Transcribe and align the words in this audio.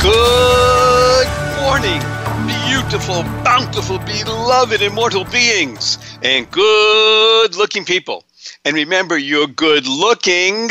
Good 0.00 1.26
morning, 1.56 2.00
beautiful, 2.46 3.24
bountiful, 3.42 3.98
beloved, 3.98 4.80
immortal 4.80 5.24
beings, 5.24 5.98
and 6.22 6.48
good 6.52 7.56
looking 7.56 7.84
people. 7.84 8.24
And 8.64 8.76
remember, 8.76 9.18
you're 9.18 9.48
good 9.48 9.88
looking 9.88 10.70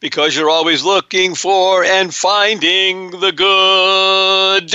because 0.00 0.34
you're 0.34 0.50
always 0.50 0.82
looking 0.82 1.36
for 1.36 1.84
and 1.84 2.12
finding 2.12 3.12
the 3.12 3.30
good. 3.30 4.74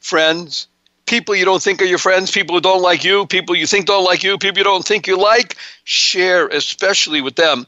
friends, 0.00 0.66
people 1.06 1.36
you 1.36 1.44
don't 1.44 1.62
think 1.62 1.82
are 1.82 1.86
your 1.86 1.98
friends, 1.98 2.30
people 2.30 2.56
who 2.56 2.60
don't 2.60 2.82
like 2.82 3.04
you, 3.04 3.26
people 3.26 3.54
you 3.54 3.66
think 3.66 3.86
don't 3.86 4.04
like 4.04 4.22
you, 4.22 4.38
people 4.38 4.58
you 4.58 4.64
don't 4.64 4.84
think 4.84 5.06
you 5.06 5.16
like. 5.16 5.56
Share 5.84 6.48
especially 6.48 7.20
with 7.20 7.36
them. 7.36 7.66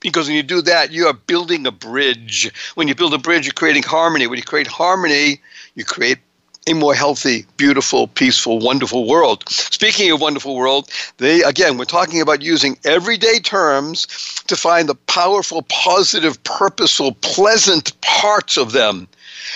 Because 0.00 0.26
when 0.28 0.36
you 0.36 0.42
do 0.42 0.60
that, 0.62 0.92
you 0.92 1.06
are 1.06 1.14
building 1.14 1.66
a 1.66 1.72
bridge. 1.72 2.52
When 2.74 2.86
you 2.86 2.94
build 2.94 3.14
a 3.14 3.18
bridge, 3.18 3.46
you're 3.46 3.54
creating 3.54 3.82
harmony. 3.82 4.26
When 4.26 4.36
you 4.36 4.44
create 4.44 4.66
harmony, 4.66 5.40
you 5.74 5.84
create 5.84 6.18
a 6.66 6.74
more 6.74 6.94
healthy, 6.94 7.46
beautiful, 7.56 8.08
peaceful, 8.08 8.58
wonderful 8.58 9.06
world. 9.06 9.44
Speaking 9.48 10.10
of 10.10 10.20
wonderful 10.20 10.56
world, 10.56 10.90
they 11.18 11.42
again, 11.42 11.78
we're 11.78 11.84
talking 11.84 12.20
about 12.20 12.42
using 12.42 12.76
everyday 12.84 13.38
terms 13.38 14.06
to 14.48 14.56
find 14.56 14.88
the 14.88 14.94
powerful, 14.94 15.62
positive, 15.62 16.42
purposeful, 16.42 17.12
pleasant 17.20 17.98
parts 18.00 18.56
of 18.56 18.72
them. 18.72 19.06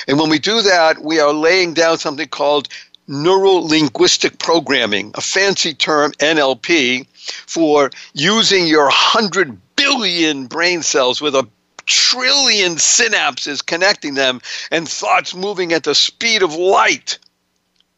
And 0.06 0.18
when 0.18 0.30
we 0.30 0.38
do 0.38 0.62
that, 0.62 1.02
we 1.02 1.18
are 1.18 1.32
laying 1.32 1.74
down 1.74 1.98
something 1.98 2.28
called 2.28 2.68
neuro 3.08 3.54
linguistic 3.54 4.38
programming, 4.38 5.10
a 5.14 5.20
fancy 5.20 5.74
term, 5.74 6.12
NLP, 6.20 7.06
for 7.46 7.90
using 8.14 8.68
your 8.68 8.84
100 8.84 9.58
billion 9.74 10.46
brain 10.46 10.82
cells 10.82 11.20
with 11.20 11.34
a 11.34 11.46
trillion 11.86 12.76
synapses 12.76 13.64
connecting 13.64 14.14
them 14.14 14.40
and 14.70 14.88
thoughts 14.88 15.34
moving 15.34 15.72
at 15.72 15.84
the 15.84 15.94
speed 15.94 16.42
of 16.42 16.54
light 16.54 17.18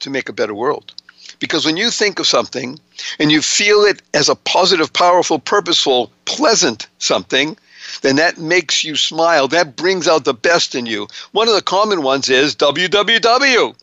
to 0.00 0.10
make 0.10 0.28
a 0.28 0.32
better 0.32 0.54
world. 0.54 0.92
Because 1.38 1.66
when 1.66 1.76
you 1.76 1.90
think 1.90 2.18
of 2.20 2.26
something 2.26 2.78
and 3.18 3.32
you 3.32 3.42
feel 3.42 3.82
it 3.82 4.00
as 4.14 4.28
a 4.28 4.36
positive, 4.36 4.92
powerful, 4.92 5.38
purposeful, 5.38 6.12
pleasant 6.24 6.86
something, 6.98 7.56
then 8.02 8.16
that 8.16 8.38
makes 8.38 8.84
you 8.84 8.96
smile. 8.96 9.48
That 9.48 9.76
brings 9.76 10.06
out 10.06 10.24
the 10.24 10.34
best 10.34 10.74
in 10.74 10.86
you. 10.86 11.08
One 11.32 11.48
of 11.48 11.54
the 11.54 11.62
common 11.62 12.02
ones 12.02 12.28
is 12.28 12.54
www. 12.54 13.74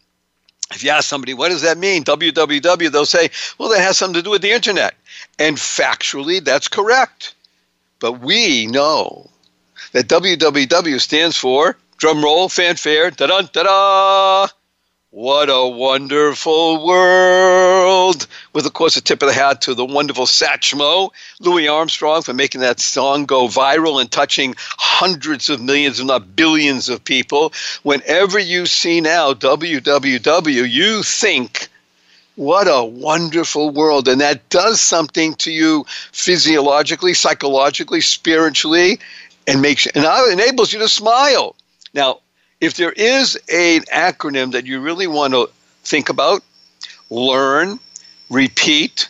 If 0.72 0.84
you 0.84 0.90
ask 0.92 1.10
somebody, 1.10 1.34
what 1.34 1.50
does 1.50 1.64
that 1.64 1.78
mean? 1.78 2.04
www, 2.04 2.92
they'll 2.92 3.06
say, 3.06 3.30
well, 3.58 3.70
that 3.70 3.82
has 3.82 3.98
something 3.98 4.16
to 4.16 4.24
do 4.24 4.30
with 4.30 4.42
the 4.42 4.52
internet. 4.52 4.94
And 5.38 5.58
factually, 5.58 6.44
that's 6.44 6.68
correct. 6.68 7.34
But 8.00 8.22
we 8.22 8.68
know 8.68 9.30
that 9.92 10.08
WWW 10.08 11.00
stands 11.00 11.38
for, 11.38 11.78
drum 11.98 12.24
roll, 12.24 12.50
fanfare, 12.50 13.12
da 13.12 13.28
da 13.28 13.42
da 13.42 13.64
da. 13.64 14.48
What 15.12 15.50
a 15.50 15.68
wonderful 15.68 16.86
world! 16.86 18.28
With, 18.54 18.68
of 18.68 18.74
course, 18.74 18.96
a 18.96 19.02
tip 19.02 19.24
of 19.24 19.28
the 19.28 19.34
hat 19.34 19.62
to 19.62 19.74
the 19.74 19.84
wonderful 19.84 20.28
Satchmo, 20.28 21.10
Louis 21.40 21.68
Armstrong, 21.68 22.22
for 22.22 22.36
making 22.36 22.62
that 22.62 22.80
song 22.80 23.26
go 23.26 23.48
viral 23.48 24.00
and 24.00 24.12
touching 24.12 24.54
hundreds 24.60 25.50
of 25.50 25.62
millions, 25.62 26.00
if 26.00 26.06
not 26.06 26.36
billions, 26.36 26.90
of 26.90 27.04
people. 27.04 27.54
Whenever 27.82 28.38
you 28.38 28.68
see 28.68 29.02
now 29.02 29.34
WWW, 29.34 30.70
you 30.70 31.02
think, 31.02 31.70
what 32.36 32.68
a 32.70 32.86
wonderful 32.86 33.72
world. 33.72 34.08
And 34.08 34.22
that 34.22 34.48
does 34.50 34.80
something 34.80 35.34
to 35.36 35.52
you 35.52 35.88
physiologically, 36.12 37.16
psychologically, 37.16 38.02
spiritually 38.02 39.00
and 39.50 39.62
makes 39.62 39.88
and 39.88 40.06
enables 40.32 40.72
you 40.72 40.80
to 40.80 40.88
smile. 40.88 41.56
Now, 41.94 42.20
if 42.62 42.76
there 42.76 42.92
is 42.92 43.36
an 43.52 43.82
acronym 43.92 44.52
that 44.52 44.66
you 44.66 44.80
really 44.80 45.08
want 45.08 45.34
to 45.34 45.50
think 45.84 46.10
about, 46.10 46.44
learn, 47.10 47.80
repeat, 48.30 49.10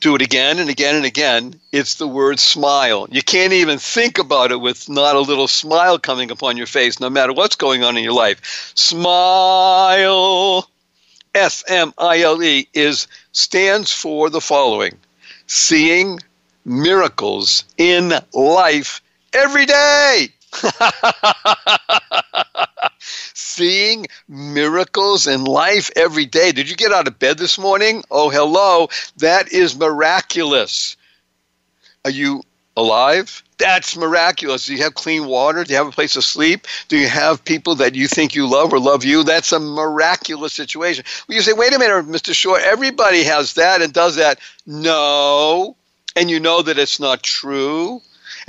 do 0.00 0.14
it 0.14 0.22
again 0.22 0.58
and 0.58 0.70
again 0.70 0.94
and 0.94 1.04
again, 1.04 1.60
it's 1.72 1.96
the 1.96 2.06
word 2.06 2.38
smile. 2.38 3.08
You 3.10 3.22
can't 3.22 3.52
even 3.52 3.78
think 3.78 4.18
about 4.18 4.52
it 4.52 4.60
with 4.60 4.88
not 4.88 5.16
a 5.16 5.20
little 5.20 5.48
smile 5.48 5.98
coming 5.98 6.30
upon 6.30 6.56
your 6.56 6.66
face, 6.66 7.00
no 7.00 7.10
matter 7.10 7.32
what's 7.32 7.56
going 7.56 7.82
on 7.82 7.96
in 7.96 8.04
your 8.04 8.12
life. 8.12 8.72
Smile. 8.74 10.68
S 11.34 11.62
M 11.68 11.94
I 11.96 12.22
L 12.22 12.42
E 12.42 12.66
is 12.74 13.06
stands 13.32 13.92
for 13.92 14.30
the 14.30 14.40
following: 14.40 14.96
seeing 15.46 16.18
miracles 16.64 17.64
in 17.78 18.12
life 18.32 19.00
every 19.32 19.66
day. 19.66 20.28
Seeing 23.34 24.06
miracles 24.28 25.26
in 25.26 25.44
life 25.44 25.90
every 25.96 26.26
day. 26.26 26.52
Did 26.52 26.68
you 26.68 26.76
get 26.76 26.92
out 26.92 27.08
of 27.08 27.18
bed 27.18 27.38
this 27.38 27.58
morning? 27.58 28.04
Oh, 28.10 28.30
hello. 28.30 28.88
That 29.18 29.52
is 29.52 29.78
miraculous. 29.78 30.96
Are 32.04 32.10
you 32.10 32.42
alive? 32.76 33.42
That's 33.58 33.96
miraculous. 33.96 34.66
Do 34.66 34.74
you 34.74 34.82
have 34.82 34.94
clean 34.94 35.26
water? 35.26 35.64
Do 35.64 35.72
you 35.72 35.76
have 35.76 35.88
a 35.88 35.92
place 35.92 36.14
to 36.14 36.22
sleep? 36.22 36.66
Do 36.88 36.96
you 36.96 37.08
have 37.08 37.44
people 37.44 37.74
that 37.76 37.94
you 37.94 38.08
think 38.08 38.34
you 38.34 38.46
love 38.46 38.72
or 38.72 38.78
love 38.78 39.04
you? 39.04 39.22
That's 39.22 39.52
a 39.52 39.60
miraculous 39.60 40.54
situation. 40.54 41.04
Well, 41.28 41.36
you 41.36 41.42
say, 41.42 41.52
wait 41.52 41.74
a 41.74 41.78
minute, 41.78 42.06
Mr. 42.06 42.34
Shore, 42.34 42.58
everybody 42.58 43.22
has 43.24 43.54
that 43.54 43.82
and 43.82 43.92
does 43.92 44.16
that. 44.16 44.40
No. 44.66 45.76
And 46.16 46.30
you 46.30 46.40
know 46.40 46.62
that 46.62 46.78
it's 46.78 46.98
not 47.00 47.22
true. 47.22 48.00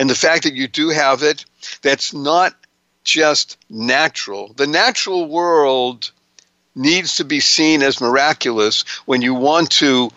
And 0.01 0.09
the 0.09 0.15
fact 0.15 0.45
that 0.45 0.55
you 0.55 0.67
do 0.67 0.89
have 0.89 1.21
it, 1.21 1.45
that's 1.83 2.11
not 2.11 2.55
just 3.03 3.55
natural. 3.69 4.51
The 4.53 4.65
natural 4.65 5.27
world 5.27 6.09
needs 6.73 7.17
to 7.17 7.23
be 7.23 7.39
seen 7.39 7.83
as 7.83 8.01
miraculous 8.01 8.81
when 9.05 9.21
you 9.21 9.35
want 9.35 9.69
to 9.73 10.09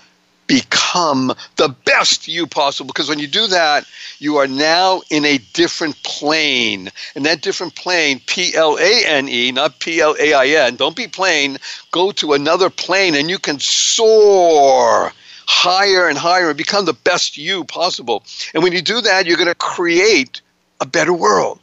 become 0.46 1.34
the 1.56 1.68
best 1.84 2.28
you 2.28 2.46
possible. 2.46 2.86
Because 2.86 3.10
when 3.10 3.18
you 3.18 3.26
do 3.26 3.46
that 3.48 3.84
you 4.20 4.38
are 4.38 4.46
now 4.46 5.02
in 5.10 5.26
a 5.26 5.36
different 5.52 6.02
plane. 6.02 6.88
And 7.14 7.26
that 7.26 7.42
different 7.42 7.74
plane 7.74 8.22
p-l-a-n-e 8.26 9.52
not 9.52 9.80
p-l-a-i-n 9.80 10.76
don't 10.76 10.96
be 10.96 11.08
plain. 11.08 11.58
Go 11.90 12.10
to 12.12 12.32
another 12.32 12.70
plane 12.70 13.14
and 13.14 13.28
you 13.28 13.38
can 13.38 13.60
soar 13.60 15.12
higher 15.46 16.08
and 16.08 16.18
higher 16.18 16.48
and 16.48 16.58
become 16.58 16.84
the 16.84 16.92
best 16.92 17.36
you 17.36 17.64
possible 17.64 18.24
and 18.54 18.62
when 18.62 18.72
you 18.72 18.82
do 18.82 19.00
that 19.00 19.26
you're 19.26 19.36
going 19.36 19.48
to 19.48 19.54
create 19.54 20.40
a 20.80 20.86
better 20.86 21.12
world 21.12 21.58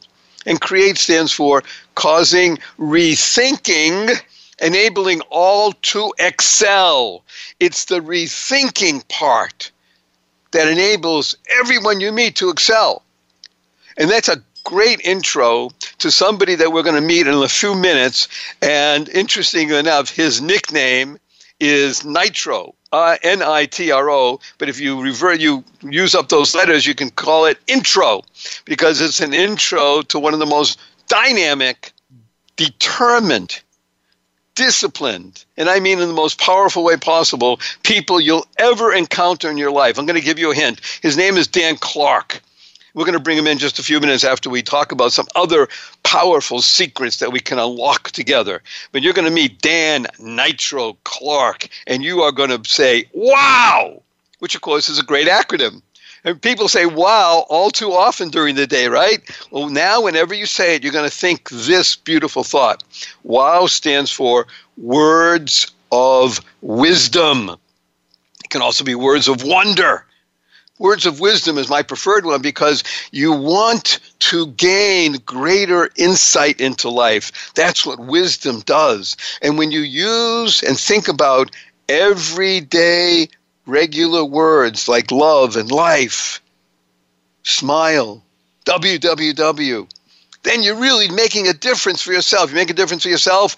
and 0.46 0.60
create 0.60 0.98
stands 0.98 1.32
for 1.32 1.62
causing 1.94 2.56
rethinking 2.78 4.20
enabling 4.62 5.20
all 5.28 5.72
to 5.72 6.14
excel. 6.18 7.24
It's 7.60 7.86
the 7.86 8.00
rethinking 8.00 9.06
part 9.08 9.70
that 10.52 10.68
enables 10.68 11.34
everyone 11.60 12.00
you 12.00 12.12
meet 12.12 12.36
to 12.36 12.50
excel. 12.50 13.02
And 13.98 14.08
that's 14.08 14.28
a 14.28 14.42
great 14.64 15.00
intro 15.00 15.70
to 15.98 16.10
somebody 16.10 16.54
that 16.54 16.72
we're 16.72 16.84
going 16.84 16.94
to 16.94 17.00
meet 17.00 17.26
in 17.26 17.34
a 17.34 17.48
few 17.48 17.74
minutes. 17.74 18.28
And 18.62 19.08
interestingly 19.08 19.76
enough, 19.76 20.08
his 20.10 20.40
nickname 20.40 21.18
is 21.62 22.04
Nitro, 22.04 22.74
uh, 22.90 23.16
N-I-T-R-O. 23.22 24.40
But 24.58 24.68
if 24.68 24.80
you 24.80 25.00
revert, 25.00 25.38
you 25.38 25.62
use 25.80 26.12
up 26.12 26.28
those 26.28 26.56
letters, 26.56 26.84
you 26.86 26.94
can 26.94 27.08
call 27.10 27.44
it 27.44 27.58
intro 27.68 28.22
because 28.64 29.00
it's 29.00 29.20
an 29.20 29.32
intro 29.32 30.02
to 30.02 30.18
one 30.18 30.34
of 30.34 30.40
the 30.40 30.46
most 30.46 30.80
dynamic, 31.06 31.92
determined, 32.56 33.60
disciplined, 34.56 35.44
and 35.56 35.70
I 35.70 35.78
mean 35.78 36.00
in 36.00 36.08
the 36.08 36.14
most 36.14 36.40
powerful 36.40 36.82
way 36.82 36.96
possible, 36.96 37.60
people 37.84 38.20
you'll 38.20 38.46
ever 38.58 38.92
encounter 38.92 39.48
in 39.48 39.56
your 39.56 39.70
life. 39.70 39.98
I'm 39.98 40.06
going 40.06 40.18
to 40.18 40.24
give 40.24 40.40
you 40.40 40.50
a 40.50 40.54
hint. 40.54 40.80
His 41.00 41.16
name 41.16 41.36
is 41.36 41.46
Dan 41.46 41.76
Clark. 41.76 42.42
We're 42.94 43.04
going 43.04 43.14
to 43.14 43.20
bring 43.20 43.38
him 43.38 43.46
in 43.46 43.58
just 43.58 43.78
a 43.78 43.82
few 43.82 44.00
minutes 44.00 44.24
after 44.24 44.50
we 44.50 44.62
talk 44.62 44.92
about 44.92 45.12
some 45.12 45.26
other 45.34 45.68
powerful 46.02 46.60
secrets 46.60 47.18
that 47.18 47.32
we 47.32 47.40
can 47.40 47.58
unlock 47.58 48.10
together. 48.10 48.62
But 48.92 49.02
you're 49.02 49.14
going 49.14 49.28
to 49.28 49.34
meet 49.34 49.62
Dan 49.62 50.06
Nitro 50.18 50.96
Clark, 51.04 51.68
and 51.86 52.02
you 52.02 52.20
are 52.22 52.32
going 52.32 52.50
to 52.50 52.68
say, 52.68 53.06
wow, 53.14 54.02
which 54.40 54.54
of 54.54 54.60
course 54.60 54.88
is 54.88 54.98
a 54.98 55.04
great 55.04 55.26
acronym. 55.26 55.80
And 56.24 56.40
people 56.40 56.68
say 56.68 56.86
wow 56.86 57.46
all 57.48 57.70
too 57.70 57.92
often 57.92 58.28
during 58.28 58.54
the 58.54 58.66
day, 58.66 58.86
right? 58.86 59.20
Well, 59.50 59.68
now 59.68 60.02
whenever 60.02 60.34
you 60.34 60.46
say 60.46 60.76
it, 60.76 60.84
you're 60.84 60.92
going 60.92 61.08
to 61.08 61.16
think 61.16 61.48
this 61.50 61.96
beautiful 61.96 62.44
thought. 62.44 62.84
Wow 63.24 63.66
stands 63.66 64.12
for 64.12 64.46
words 64.76 65.72
of 65.90 66.40
wisdom. 66.60 67.50
It 68.44 68.50
can 68.50 68.62
also 68.62 68.84
be 68.84 68.94
words 68.94 69.26
of 69.28 69.42
wonder. 69.42 70.04
Words 70.82 71.06
of 71.06 71.20
wisdom 71.20 71.58
is 71.58 71.68
my 71.68 71.82
preferred 71.84 72.26
one 72.26 72.42
because 72.42 72.82
you 73.12 73.30
want 73.30 74.00
to 74.18 74.48
gain 74.48 75.12
greater 75.24 75.88
insight 75.94 76.60
into 76.60 76.88
life. 76.90 77.52
That's 77.54 77.86
what 77.86 78.00
wisdom 78.00 78.62
does. 78.66 79.16
And 79.42 79.56
when 79.56 79.70
you 79.70 79.82
use 79.82 80.60
and 80.60 80.76
think 80.76 81.06
about 81.06 81.52
everyday 81.88 83.28
regular 83.64 84.24
words 84.24 84.88
like 84.88 85.12
love 85.12 85.54
and 85.54 85.70
life, 85.70 86.42
smile, 87.44 88.24
www, 88.66 89.88
then 90.42 90.62
you're 90.64 90.74
really 90.74 91.08
making 91.12 91.46
a 91.46 91.52
difference 91.52 92.02
for 92.02 92.10
yourself. 92.12 92.50
You 92.50 92.56
make 92.56 92.70
a 92.70 92.74
difference 92.74 93.04
for 93.04 93.08
yourself, 93.08 93.54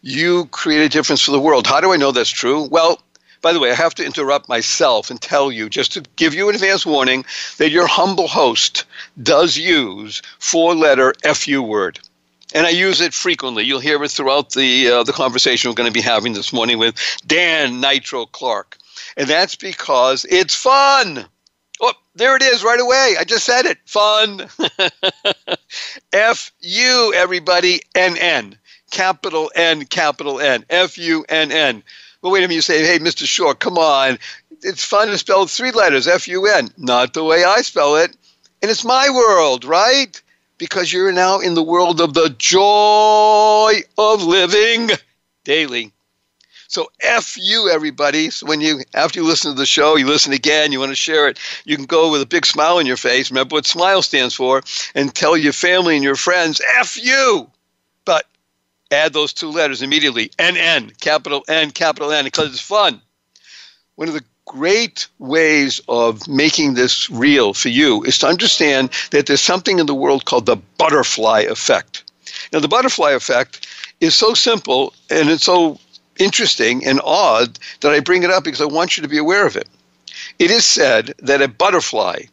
you 0.00 0.46
create 0.46 0.86
a 0.86 0.88
difference 0.88 1.20
for 1.20 1.32
the 1.32 1.40
world. 1.40 1.66
How 1.66 1.82
do 1.82 1.92
I 1.92 1.98
know 1.98 2.12
that's 2.12 2.30
true? 2.30 2.66
Well, 2.70 2.98
by 3.42 3.52
the 3.52 3.60
way, 3.60 3.70
I 3.70 3.74
have 3.74 3.94
to 3.96 4.04
interrupt 4.04 4.48
myself 4.48 5.10
and 5.10 5.20
tell 5.20 5.52
you, 5.52 5.68
just 5.68 5.92
to 5.92 6.02
give 6.16 6.32
you 6.32 6.48
an 6.48 6.54
advance 6.54 6.86
warning, 6.86 7.24
that 7.58 7.70
your 7.70 7.86
humble 7.86 8.28
host 8.28 8.84
does 9.22 9.56
use 9.56 10.22
four 10.38 10.74
letter 10.74 11.12
FU 11.34 11.62
word. 11.62 11.98
And 12.54 12.66
I 12.66 12.70
use 12.70 13.00
it 13.00 13.14
frequently. 13.14 13.64
You'll 13.64 13.80
hear 13.80 14.02
it 14.02 14.10
throughout 14.10 14.50
the, 14.50 14.88
uh, 14.88 15.02
the 15.02 15.12
conversation 15.12 15.70
we're 15.70 15.74
going 15.74 15.92
to 15.92 15.92
be 15.92 16.02
having 16.02 16.34
this 16.34 16.52
morning 16.52 16.78
with 16.78 16.94
Dan 17.26 17.80
Nitro 17.80 18.26
Clark. 18.26 18.78
And 19.16 19.28
that's 19.28 19.56
because 19.56 20.24
it's 20.28 20.54
fun. 20.54 21.24
Oh, 21.80 21.94
there 22.14 22.36
it 22.36 22.42
is 22.42 22.62
right 22.62 22.80
away. 22.80 23.16
I 23.18 23.24
just 23.24 23.44
said 23.44 23.66
it. 23.66 23.78
Fun. 23.86 24.48
F 26.12 26.52
U, 26.60 27.12
everybody, 27.16 27.80
N 27.94 28.16
N. 28.16 28.56
Capital 28.90 29.50
N, 29.56 29.86
capital 29.86 30.38
N. 30.38 30.64
F 30.68 30.98
U 30.98 31.24
N 31.28 31.50
N. 31.50 31.82
Well, 32.22 32.32
wait 32.32 32.40
a 32.40 32.42
minute. 32.42 32.54
You 32.54 32.62
say, 32.62 32.86
hey, 32.86 33.00
Mr. 33.00 33.26
Shore, 33.26 33.54
come 33.54 33.78
on. 33.78 34.18
It's 34.62 34.84
fun 34.84 35.08
to 35.08 35.18
spell 35.18 35.46
three 35.46 35.72
letters, 35.72 36.06
F 36.06 36.28
U 36.28 36.46
N. 36.46 36.70
Not 36.78 37.14
the 37.14 37.24
way 37.24 37.42
I 37.42 37.62
spell 37.62 37.96
it. 37.96 38.16
And 38.62 38.70
it's 38.70 38.84
my 38.84 39.10
world, 39.10 39.64
right? 39.64 40.22
Because 40.56 40.92
you're 40.92 41.10
now 41.10 41.40
in 41.40 41.54
the 41.54 41.62
world 41.64 42.00
of 42.00 42.14
the 42.14 42.32
joy 42.38 43.80
of 43.98 44.22
living 44.22 44.90
daily. 45.42 45.92
So 46.68 46.90
F 47.00 47.36
you, 47.36 47.68
everybody. 47.68 48.30
So 48.30 48.46
when 48.46 48.60
you, 48.60 48.82
after 48.94 49.20
you 49.20 49.26
listen 49.26 49.50
to 49.50 49.58
the 49.58 49.66
show, 49.66 49.96
you 49.96 50.06
listen 50.06 50.32
again, 50.32 50.70
you 50.70 50.78
want 50.78 50.90
to 50.90 50.96
share 50.96 51.28
it, 51.28 51.38
you 51.64 51.76
can 51.76 51.86
go 51.86 52.12
with 52.12 52.22
a 52.22 52.26
big 52.26 52.46
smile 52.46 52.78
on 52.78 52.86
your 52.86 52.96
face. 52.96 53.30
Remember 53.32 53.54
what 53.54 53.66
SMILE 53.66 54.00
stands 54.00 54.34
for 54.34 54.62
and 54.94 55.12
tell 55.12 55.36
your 55.36 55.52
family 55.52 55.96
and 55.96 56.04
your 56.04 56.14
friends, 56.14 56.62
F 56.78 56.96
you. 57.02 57.50
Add 58.92 59.12
those 59.12 59.32
two 59.32 59.50
letters 59.50 59.82
immediately, 59.82 60.28
NN, 60.38 60.98
capital 61.00 61.44
N, 61.48 61.70
capital 61.70 62.12
N, 62.12 62.24
because 62.24 62.50
it's 62.50 62.60
fun. 62.60 63.00
One 63.94 64.08
of 64.08 64.14
the 64.14 64.24
great 64.44 65.06
ways 65.18 65.80
of 65.88 66.28
making 66.28 66.74
this 66.74 67.08
real 67.10 67.54
for 67.54 67.68
you 67.68 68.02
is 68.04 68.18
to 68.18 68.26
understand 68.26 68.90
that 69.10 69.26
there's 69.26 69.40
something 69.40 69.78
in 69.78 69.86
the 69.86 69.94
world 69.94 70.24
called 70.24 70.46
the 70.46 70.56
butterfly 70.78 71.40
effect. 71.40 72.04
Now, 72.52 72.60
the 72.60 72.68
butterfly 72.68 73.12
effect 73.12 73.66
is 74.00 74.14
so 74.14 74.34
simple 74.34 74.94
and 75.10 75.30
it's 75.30 75.44
so 75.44 75.78
interesting 76.18 76.84
and 76.86 77.00
odd 77.04 77.58
that 77.80 77.92
I 77.92 78.00
bring 78.00 78.22
it 78.22 78.30
up 78.30 78.44
because 78.44 78.60
I 78.60 78.66
want 78.66 78.96
you 78.96 79.02
to 79.02 79.08
be 79.08 79.18
aware 79.18 79.46
of 79.46 79.56
it. 79.56 79.68
It 80.38 80.50
is 80.50 80.66
said 80.66 81.14
that 81.20 81.42
a 81.42 81.48
butterfly 81.48 82.24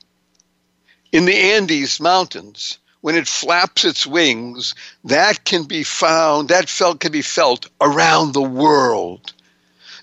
in 1.12 1.25
the 1.25 1.36
Andes 1.36 2.00
Mountains, 2.00 2.77
when 3.01 3.15
it 3.15 3.27
flaps 3.27 3.86
its 3.86 4.06
wings, 4.06 4.75
that 5.06 5.46
can 5.46 5.63
be 5.63 5.84
found, 5.84 6.50
that 6.50 6.70
felt 6.70 7.00
can 7.00 7.12
be 7.12 7.22
felt 7.22 7.68
around 7.79 8.34
the 8.34 8.41
world. 8.41 9.34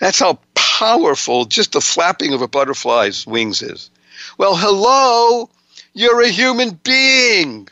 That's 0.00 0.18
how 0.18 0.38
powerful 0.54 1.44
just 1.44 1.72
the 1.72 1.80
flapping 1.80 2.32
of 2.32 2.42
a 2.42 2.48
butterfly's 2.48 3.26
wings 3.26 3.62
is. 3.62 3.90
Well, 4.38 4.56
hello, 4.56 5.50
you're 5.92 6.22
a 6.22 6.28
human 6.28 6.80
being 6.82 7.68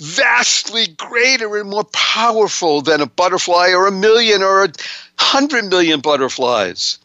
vastly 0.00 0.88
greater 0.88 1.56
and 1.56 1.70
more 1.70 1.84
powerful 1.84 2.82
than 2.82 3.00
a 3.00 3.06
butterfly 3.06 3.70
or 3.70 3.86
a 3.86 3.92
million 3.92 4.42
or 4.42 4.64
a 4.64 4.72
hundred 5.18 5.64
million 5.66 6.00
butterflies. 6.00 6.98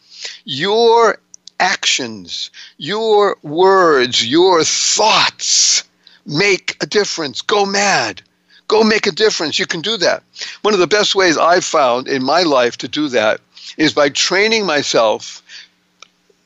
Your 0.43 1.19
actions, 1.59 2.49
your 2.77 3.37
words, 3.41 4.25
your 4.25 4.63
thoughts 4.63 5.83
make 6.29 6.77
a 6.81 6.85
difference. 6.85 7.41
Go 7.41 7.65
mad. 7.65 8.21
Go 8.67 8.83
make 8.83 9.07
a 9.07 9.11
difference. 9.11 9.59
You 9.59 9.65
can 9.65 9.81
do 9.81 9.97
that. 9.97 10.23
One 10.61 10.73
of 10.73 10.79
the 10.79 10.87
best 10.87 11.15
ways 11.15 11.37
I've 11.37 11.65
found 11.65 12.07
in 12.07 12.23
my 12.23 12.43
life 12.43 12.77
to 12.77 12.87
do 12.87 13.09
that 13.09 13.41
is 13.77 13.93
by 13.93 14.09
training 14.09 14.65
myself 14.65 15.43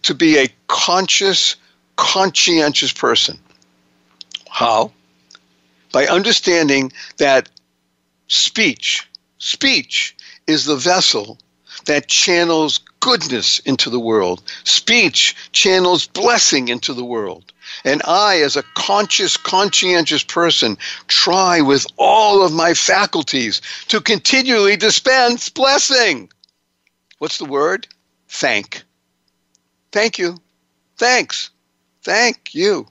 to 0.03 0.15
be 0.15 0.37
a 0.37 0.47
conscious, 0.67 1.55
conscientious 1.97 2.91
person. 2.91 3.37
How? 4.49 4.91
by 5.93 6.07
understanding 6.07 6.91
that 7.17 7.47
speech, 8.27 9.07
speech 9.37 10.13
is 10.47 10.65
the 10.65 10.75
vessel 10.75 11.37
that 11.85 12.09
channels 12.09 12.79
goodness 13.03 13.59
into 13.59 13.89
the 13.89 13.99
world. 13.99 14.41
Speech 14.63 15.35
channels 15.51 16.07
blessing 16.07 16.69
into 16.69 16.93
the 16.93 17.03
world. 17.03 17.51
And 17.83 18.01
I, 18.05 18.37
as 18.37 18.55
a 18.55 18.63
conscious, 18.75 19.35
conscientious 19.35 20.23
person, 20.23 20.77
try 21.07 21.59
with 21.59 21.85
all 21.97 22.45
of 22.45 22.53
my 22.53 22.73
faculties 22.73 23.61
to 23.89 23.99
continually 23.99 24.77
dispense 24.77 25.49
blessing. 25.49 26.31
What's 27.17 27.39
the 27.39 27.45
word? 27.45 27.87
Thank. 28.29 28.83
Thank 29.91 30.17
you. 30.17 30.37
Thanks. 30.97 31.49
Thank 32.03 32.55
you. 32.55 32.87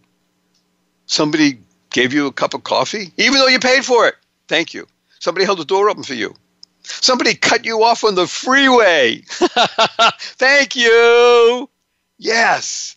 Somebody 1.07 1.59
gave 1.88 2.12
you 2.12 2.26
a 2.26 2.33
cup 2.33 2.52
of 2.52 2.64
coffee, 2.64 3.12
even 3.16 3.38
though 3.38 3.49
you 3.49 3.59
paid 3.59 3.87
for 3.87 4.07
it. 4.09 4.16
Thank 4.47 4.75
you. 4.75 4.87
Somebody 5.21 5.47
held 5.47 5.59
the 5.59 5.64
door 5.64 5.88
open 5.88 6.02
for 6.02 6.14
you. 6.14 6.35
Somebody 7.00 7.34
cut 7.34 7.64
you 7.64 7.82
off 7.82 8.04
on 8.04 8.14
the 8.14 8.26
freeway. 8.26 9.22
Thank 9.28 10.76
you. 10.76 11.68
Yes. 12.18 12.96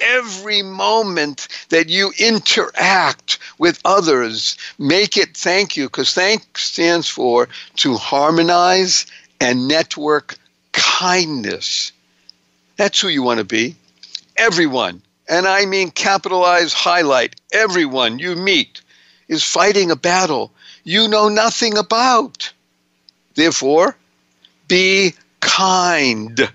Every 0.00 0.62
moment 0.62 1.48
that 1.68 1.88
you 1.88 2.12
interact 2.18 3.38
with 3.58 3.80
others, 3.84 4.56
make 4.78 5.16
it 5.16 5.36
thank 5.36 5.76
you, 5.76 5.84
because 5.84 6.14
thank 6.14 6.58
stands 6.58 7.08
for 7.08 7.48
to 7.76 7.96
harmonize 7.96 9.06
and 9.40 9.68
network 9.68 10.38
kindness. 10.72 11.92
That's 12.76 13.00
who 13.00 13.08
you 13.08 13.22
want 13.22 13.38
to 13.38 13.44
be. 13.44 13.76
Everyone, 14.36 15.02
and 15.28 15.46
I 15.46 15.66
mean 15.66 15.90
capitalize, 15.90 16.72
highlight, 16.72 17.36
everyone 17.52 18.18
you 18.18 18.34
meet 18.34 18.80
is 19.28 19.44
fighting 19.44 19.90
a 19.90 19.96
battle 19.96 20.52
you 20.84 21.08
know 21.08 21.28
nothing 21.28 21.78
about. 21.78 22.52
Therefore, 23.34 23.96
be 24.68 25.14
kind. 25.40 26.50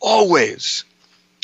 Always. 0.00 0.84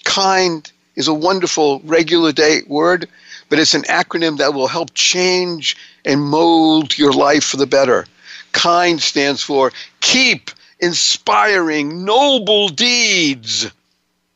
Kind 0.04 0.70
is 0.96 1.08
a 1.08 1.14
wonderful 1.14 1.80
regular 1.84 2.32
day 2.32 2.60
word, 2.66 3.08
but 3.48 3.58
it's 3.58 3.74
an 3.74 3.82
acronym 3.82 4.38
that 4.38 4.54
will 4.54 4.68
help 4.68 4.92
change 4.94 5.76
and 6.04 6.20
mold 6.20 6.96
your 6.98 7.12
life 7.12 7.44
for 7.44 7.56
the 7.56 7.66
better. 7.66 8.06
KIND 8.52 9.00
stands 9.00 9.42
for 9.42 9.72
keep 10.00 10.50
inspiring 10.78 12.04
noble 12.04 12.68
deeds. 12.68 13.70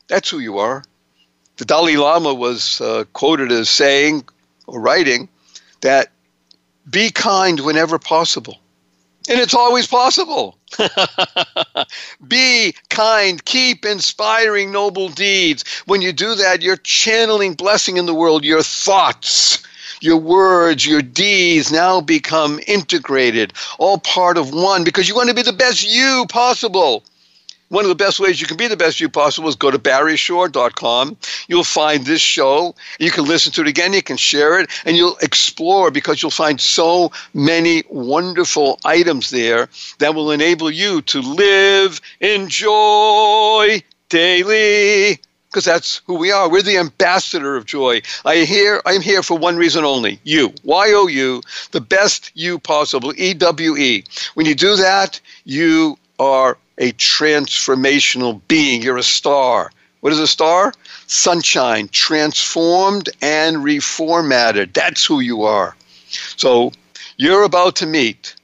That's 0.07 0.29
who 0.29 0.39
you 0.39 0.59
are. 0.59 0.83
The 1.57 1.65
Dalai 1.65 1.97
Lama 1.97 2.33
was 2.33 2.81
uh, 2.81 3.05
quoted 3.13 3.51
as 3.51 3.69
saying 3.69 4.25
or 4.67 4.79
writing 4.79 5.29
that 5.81 6.11
be 6.89 7.11
kind 7.11 7.59
whenever 7.59 7.97
possible. 7.97 8.59
And 9.27 9.39
it's 9.39 9.55
always 9.55 9.87
possible. 9.87 10.57
Be 12.27 12.75
kind. 12.89 13.43
Keep 13.43 13.85
inspiring 13.85 14.71
noble 14.71 15.09
deeds. 15.09 15.63
When 15.85 16.01
you 16.01 16.13
do 16.13 16.35
that, 16.35 16.61
you're 16.61 16.77
channeling 16.77 17.53
blessing 17.53 17.97
in 17.97 18.05
the 18.05 18.13
world. 18.13 18.43
Your 18.43 18.61
thoughts, 18.61 19.63
your 20.01 20.17
words, 20.17 20.85
your 20.85 21.01
deeds 21.01 21.71
now 21.71 22.01
become 22.01 22.59
integrated, 22.67 23.53
all 23.79 23.97
part 23.97 24.37
of 24.37 24.53
one, 24.53 24.83
because 24.83 25.07
you 25.07 25.15
want 25.15 25.29
to 25.29 25.35
be 25.35 25.41
the 25.41 25.53
best 25.53 25.87
you 25.87 26.25
possible. 26.29 27.03
One 27.69 27.83
of 27.83 27.89
the 27.89 27.95
best 27.95 28.19
ways 28.19 28.39
you 28.39 28.45
can 28.45 28.57
be 28.57 28.67
the 28.67 28.77
best 28.77 28.99
you 28.99 29.09
possible 29.09 29.49
is 29.49 29.55
go 29.55 29.71
to 29.71 29.79
barryshore.com. 29.79 31.17
You'll 31.47 31.63
find 31.63 32.05
this 32.05 32.21
show. 32.21 32.75
You 32.99 33.09
can 33.09 33.25
listen 33.25 33.51
to 33.53 33.61
it 33.61 33.67
again. 33.67 33.93
You 33.93 34.03
can 34.03 34.17
share 34.17 34.59
it 34.59 34.69
and 34.85 34.95
you'll 34.95 35.17
explore 35.17 35.89
because 35.89 36.21
you'll 36.21 36.31
find 36.31 36.61
so 36.61 37.11
many 37.33 37.83
wonderful 37.89 38.79
items 38.85 39.31
there 39.31 39.69
that 39.97 40.13
will 40.13 40.31
enable 40.31 40.69
you 40.69 41.01
to 41.03 41.21
live, 41.21 42.01
enjoy 42.21 43.81
daily 44.09 45.19
because 45.55 45.65
that's 45.65 46.01
who 46.05 46.15
we 46.15 46.33
are. 46.33 46.49
We're 46.49 46.61
the 46.61 46.77
ambassador 46.77 47.55
of 47.55 47.65
joy. 47.65 48.01
I 48.25 48.39
here 48.39 48.81
I'm 48.85 49.01
here 49.01 49.23
for 49.23 49.37
one 49.37 49.55
reason 49.55 49.85
only. 49.85 50.19
You. 50.23 50.53
Y 50.65 50.91
O 50.93 51.07
U, 51.07 51.41
the 51.71 51.79
best 51.79 52.31
you 52.33 52.59
possible. 52.59 53.13
E 53.15 53.33
W 53.33 53.77
E. 53.77 54.03
When 54.33 54.45
you 54.45 54.53
do 54.53 54.75
that, 54.75 55.21
you 55.45 55.97
are 56.19 56.57
a 56.77 56.91
transformational 56.93 58.41
being. 58.47 58.81
You're 58.81 58.97
a 58.97 59.03
star. 59.03 59.71
What 60.01 60.13
is 60.13 60.19
a 60.19 60.27
star? 60.27 60.73
Sunshine, 61.07 61.87
transformed 61.89 63.09
and 63.21 63.57
reformatted. 63.57 64.73
That's 64.73 65.05
who 65.05 65.19
you 65.19 65.43
are. 65.43 65.75
So 66.37 66.71
you're 67.17 67.43
about 67.43 67.75
to 67.77 67.85
meet 67.85 68.35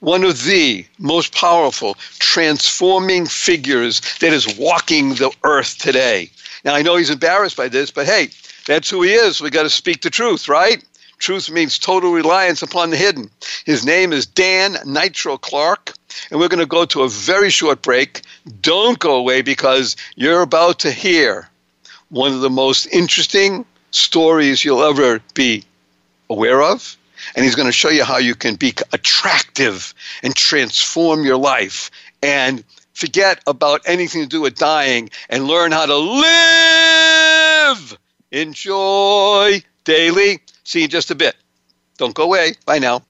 one 0.00 0.24
of 0.24 0.44
the 0.44 0.86
most 0.98 1.34
powerful 1.34 1.94
transforming 2.18 3.26
figures 3.26 4.00
that 4.20 4.32
is 4.32 4.58
walking 4.58 5.14
the 5.14 5.32
earth 5.42 5.78
today. 5.78 6.30
Now, 6.64 6.74
I 6.74 6.82
know 6.82 6.96
he's 6.96 7.10
embarrassed 7.10 7.56
by 7.56 7.68
this, 7.68 7.90
but 7.90 8.06
hey, 8.06 8.28
that's 8.66 8.90
who 8.90 9.02
he 9.02 9.12
is. 9.12 9.40
We 9.40 9.50
got 9.50 9.62
to 9.62 9.70
speak 9.70 10.02
the 10.02 10.10
truth, 10.10 10.48
right? 10.48 10.84
Truth 11.18 11.50
means 11.50 11.78
total 11.78 12.12
reliance 12.12 12.62
upon 12.62 12.90
the 12.90 12.96
hidden. 12.96 13.30
His 13.64 13.86
name 13.86 14.12
is 14.12 14.26
Dan 14.26 14.76
Nitro 14.84 15.38
Clark 15.38 15.94
and 16.30 16.40
we're 16.40 16.48
going 16.48 16.60
to 16.60 16.66
go 16.66 16.84
to 16.86 17.02
a 17.02 17.08
very 17.08 17.50
short 17.50 17.82
break. 17.82 18.22
Don't 18.60 18.98
go 18.98 19.16
away 19.16 19.42
because 19.42 19.96
you're 20.14 20.42
about 20.42 20.80
to 20.80 20.90
hear 20.90 21.48
one 22.08 22.32
of 22.32 22.40
the 22.40 22.50
most 22.50 22.86
interesting 22.86 23.64
stories 23.90 24.64
you'll 24.64 24.82
ever 24.82 25.20
be 25.34 25.64
aware 26.30 26.62
of. 26.62 26.96
And 27.34 27.44
he's 27.44 27.54
going 27.54 27.66
to 27.66 27.72
show 27.72 27.88
you 27.88 28.04
how 28.04 28.18
you 28.18 28.34
can 28.34 28.56
be 28.56 28.74
attractive 28.92 29.94
and 30.22 30.36
transform 30.36 31.24
your 31.24 31.38
life 31.38 31.90
and 32.22 32.62
forget 32.94 33.40
about 33.46 33.82
anything 33.86 34.22
to 34.22 34.28
do 34.28 34.40
with 34.40 34.56
dying 34.56 35.10
and 35.28 35.46
learn 35.46 35.72
how 35.72 35.86
to 35.86 35.96
live. 35.96 37.98
Enjoy 38.30 39.62
daily. 39.84 40.40
See 40.64 40.80
you 40.80 40.84
in 40.84 40.90
just 40.90 41.10
a 41.10 41.14
bit. 41.14 41.36
Don't 41.98 42.14
go 42.14 42.24
away. 42.24 42.54
Bye 42.64 42.78
now. 42.78 43.02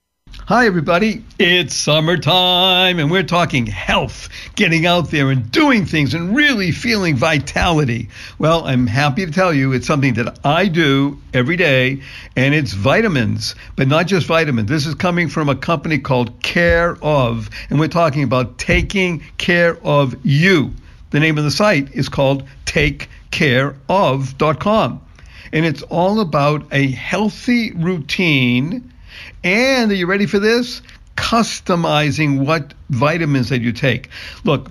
Hi, 0.47 0.65
everybody. 0.65 1.23
It's 1.37 1.75
summertime, 1.75 2.97
and 2.99 3.11
we're 3.11 3.23
talking 3.23 3.65
health, 3.65 4.29
getting 4.55 4.85
out 4.85 5.11
there 5.11 5.29
and 5.29 5.51
doing 5.51 5.85
things 5.85 6.13
and 6.13 6.33
really 6.33 6.71
feeling 6.71 7.17
vitality. 7.17 8.07
Well, 8.39 8.65
I'm 8.65 8.87
happy 8.87 9.25
to 9.25 9.31
tell 9.33 9.53
you 9.53 9.73
it's 9.73 9.85
something 9.85 10.13
that 10.13 10.39
I 10.45 10.69
do 10.69 11.19
every 11.33 11.57
day, 11.57 12.01
and 12.37 12.55
it's 12.55 12.71
vitamins, 12.71 13.55
but 13.75 13.89
not 13.89 14.07
just 14.07 14.25
vitamins. 14.25 14.69
This 14.69 14.85
is 14.85 14.95
coming 14.95 15.27
from 15.27 15.49
a 15.49 15.55
company 15.57 15.97
called 15.97 16.41
Care 16.41 16.97
of, 17.01 17.49
and 17.69 17.77
we're 17.77 17.89
talking 17.89 18.23
about 18.23 18.57
taking 18.57 19.25
care 19.37 19.77
of 19.83 20.15
you. 20.25 20.71
The 21.09 21.19
name 21.19 21.37
of 21.37 21.43
the 21.43 21.51
site 21.51 21.93
is 21.93 22.07
called 22.07 22.47
takecareof.com, 22.65 25.01
and 25.51 25.65
it's 25.65 25.81
all 25.81 26.21
about 26.21 26.67
a 26.71 26.91
healthy 26.91 27.73
routine 27.73 28.93
and 29.43 29.91
are 29.91 29.95
you 29.95 30.05
ready 30.05 30.25
for 30.25 30.39
this? 30.39 30.81
Customizing 31.15 32.45
what 32.45 32.73
vitamins 32.89 33.49
that 33.49 33.61
you 33.61 33.71
take. 33.71 34.09
Look, 34.43 34.69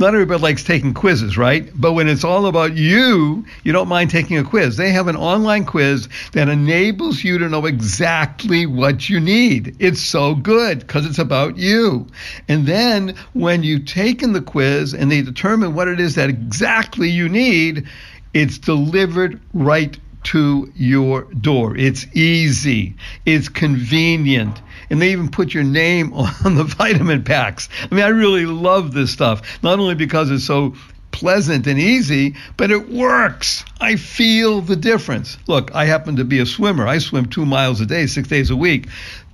not 0.00 0.14
everybody 0.14 0.42
likes 0.42 0.64
taking 0.64 0.94
quizzes, 0.94 1.36
right? 1.36 1.70
But 1.74 1.92
when 1.92 2.08
it's 2.08 2.24
all 2.24 2.46
about 2.46 2.74
you, 2.74 3.44
you 3.64 3.72
don't 3.72 3.86
mind 3.86 4.08
taking 4.08 4.38
a 4.38 4.42
quiz. 4.42 4.78
They 4.78 4.92
have 4.92 5.08
an 5.08 5.16
online 5.16 5.66
quiz 5.66 6.08
that 6.32 6.48
enables 6.48 7.22
you 7.22 7.36
to 7.36 7.50
know 7.50 7.66
exactly 7.66 8.64
what 8.64 9.10
you 9.10 9.20
need. 9.20 9.76
It's 9.78 10.00
so 10.00 10.34
good 10.34 10.80
because 10.80 11.04
it's 11.04 11.18
about 11.18 11.58
you. 11.58 12.06
And 12.48 12.66
then 12.66 13.14
when 13.34 13.62
you've 13.62 13.84
taken 13.84 14.32
the 14.32 14.40
quiz 14.40 14.94
and 14.94 15.12
they 15.12 15.20
determine 15.20 15.74
what 15.74 15.86
it 15.86 16.00
is 16.00 16.14
that 16.14 16.30
exactly 16.30 17.10
you 17.10 17.28
need, 17.28 17.86
it's 18.32 18.56
delivered 18.56 19.38
right 19.52 19.98
to 20.24 20.70
your 20.74 21.24
door. 21.24 21.76
It's 21.76 22.06
easy, 22.14 22.94
it's 23.24 23.48
convenient, 23.48 24.60
and 24.90 25.00
they 25.00 25.12
even 25.12 25.30
put 25.30 25.54
your 25.54 25.64
name 25.64 26.12
on 26.44 26.54
the 26.54 26.64
vitamin 26.64 27.24
packs. 27.24 27.68
I 27.90 27.94
mean, 27.94 28.04
I 28.04 28.08
really 28.08 28.46
love 28.46 28.92
this 28.92 29.10
stuff, 29.10 29.62
not 29.62 29.78
only 29.78 29.94
because 29.94 30.30
it's 30.30 30.44
so 30.44 30.74
pleasant 31.10 31.66
and 31.66 31.78
easy, 31.78 32.36
but 32.56 32.70
it 32.70 32.88
works. 32.88 33.64
I 33.80 33.96
feel 33.96 34.60
the 34.60 34.76
difference. 34.76 35.38
Look, 35.46 35.74
I 35.74 35.84
happen 35.84 36.16
to 36.16 36.24
be 36.24 36.38
a 36.38 36.46
swimmer. 36.46 36.86
I 36.86 36.98
swim 36.98 37.26
two 37.26 37.46
miles 37.46 37.80
a 37.80 37.86
day, 37.86 38.06
six 38.06 38.28
days 38.28 38.50
a 38.50 38.56
week. 38.56 38.88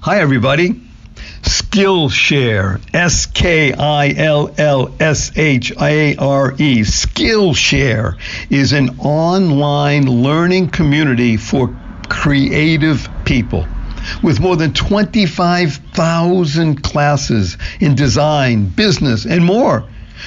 Hi, 0.00 0.18
everybody. 0.18 0.80
Skillshare, 1.42 2.80
S 2.92 3.26
K 3.26 3.72
I 3.72 4.08
L 4.08 4.52
L 4.58 4.92
S 4.98 5.38
H 5.38 5.72
A 5.80 6.16
R 6.16 6.54
E, 6.58 6.80
Skillshare 6.80 8.18
is 8.50 8.72
an 8.72 8.98
online 8.98 10.06
learning 10.06 10.70
community 10.70 11.36
for 11.36 11.72
creative 12.08 13.08
people. 13.24 13.64
With 14.24 14.40
more 14.40 14.56
than 14.56 14.72
25,000 14.72 16.82
classes 16.82 17.58
in 17.78 17.94
design, 17.94 18.66
business, 18.66 19.24
and 19.24 19.44
more, 19.44 19.84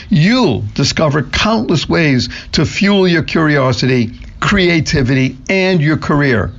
you'll 0.10 0.64
discover 0.74 1.24
countless 1.24 1.88
ways 1.88 2.30
to 2.54 2.66
fuel 2.66 3.08
your 3.08 3.24
curiosity, 3.24 4.12
creativity, 4.40 5.38
and 5.50 5.82
your 5.82 5.98
career. 5.98 6.52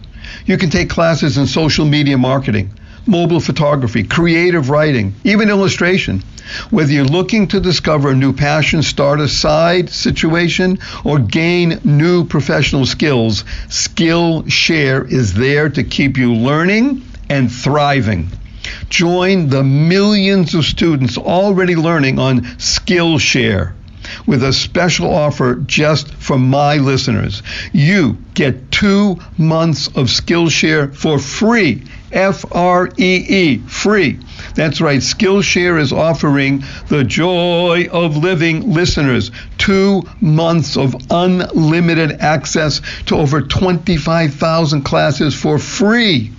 You 0.46 0.58
can 0.58 0.70
take 0.70 0.90
classes 0.90 1.38
in 1.38 1.46
social 1.46 1.84
media 1.84 2.18
marketing, 2.18 2.70
mobile 3.06 3.40
photography, 3.40 4.02
creative 4.02 4.70
writing, 4.70 5.14
even 5.24 5.50
illustration. 5.50 6.22
Whether 6.70 6.92
you're 6.92 7.04
looking 7.04 7.48
to 7.48 7.60
discover 7.60 8.10
a 8.10 8.14
new 8.14 8.32
passion, 8.32 8.82
start 8.82 9.20
a 9.20 9.28
side 9.28 9.88
situation, 9.88 10.78
or 11.02 11.18
gain 11.18 11.80
new 11.84 12.24
professional 12.24 12.84
skills, 12.84 13.44
Skillshare 13.68 15.10
is 15.10 15.34
there 15.34 15.68
to 15.70 15.82
keep 15.82 16.18
you 16.18 16.34
learning 16.34 17.02
and 17.30 17.50
thriving. 17.50 18.28
Join 18.88 19.48
the 19.48 19.62
millions 19.62 20.54
of 20.54 20.64
students 20.64 21.18
already 21.18 21.76
learning 21.76 22.18
on 22.18 22.42
Skillshare 22.58 23.74
with 24.26 24.42
a 24.42 24.52
special 24.52 25.12
offer 25.12 25.56
just 25.66 26.12
for 26.14 26.38
my 26.38 26.76
listeners. 26.76 27.42
You 27.72 28.18
get 28.34 28.70
two 28.70 29.18
months 29.38 29.88
of 29.88 30.06
Skillshare 30.06 30.94
for 30.94 31.18
free. 31.18 31.82
F 32.12 32.44
R 32.52 32.88
E 32.96 33.16
E, 33.28 33.58
free. 33.66 34.20
That's 34.54 34.80
right. 34.80 35.00
Skillshare 35.00 35.80
is 35.80 35.92
offering 35.92 36.62
the 36.88 37.02
joy 37.02 37.88
of 37.90 38.16
living 38.16 38.72
listeners 38.72 39.32
two 39.58 40.04
months 40.20 40.76
of 40.76 40.94
unlimited 41.10 42.20
access 42.20 42.80
to 43.06 43.16
over 43.16 43.42
25,000 43.42 44.82
classes 44.82 45.34
for 45.34 45.58
free. 45.58 46.30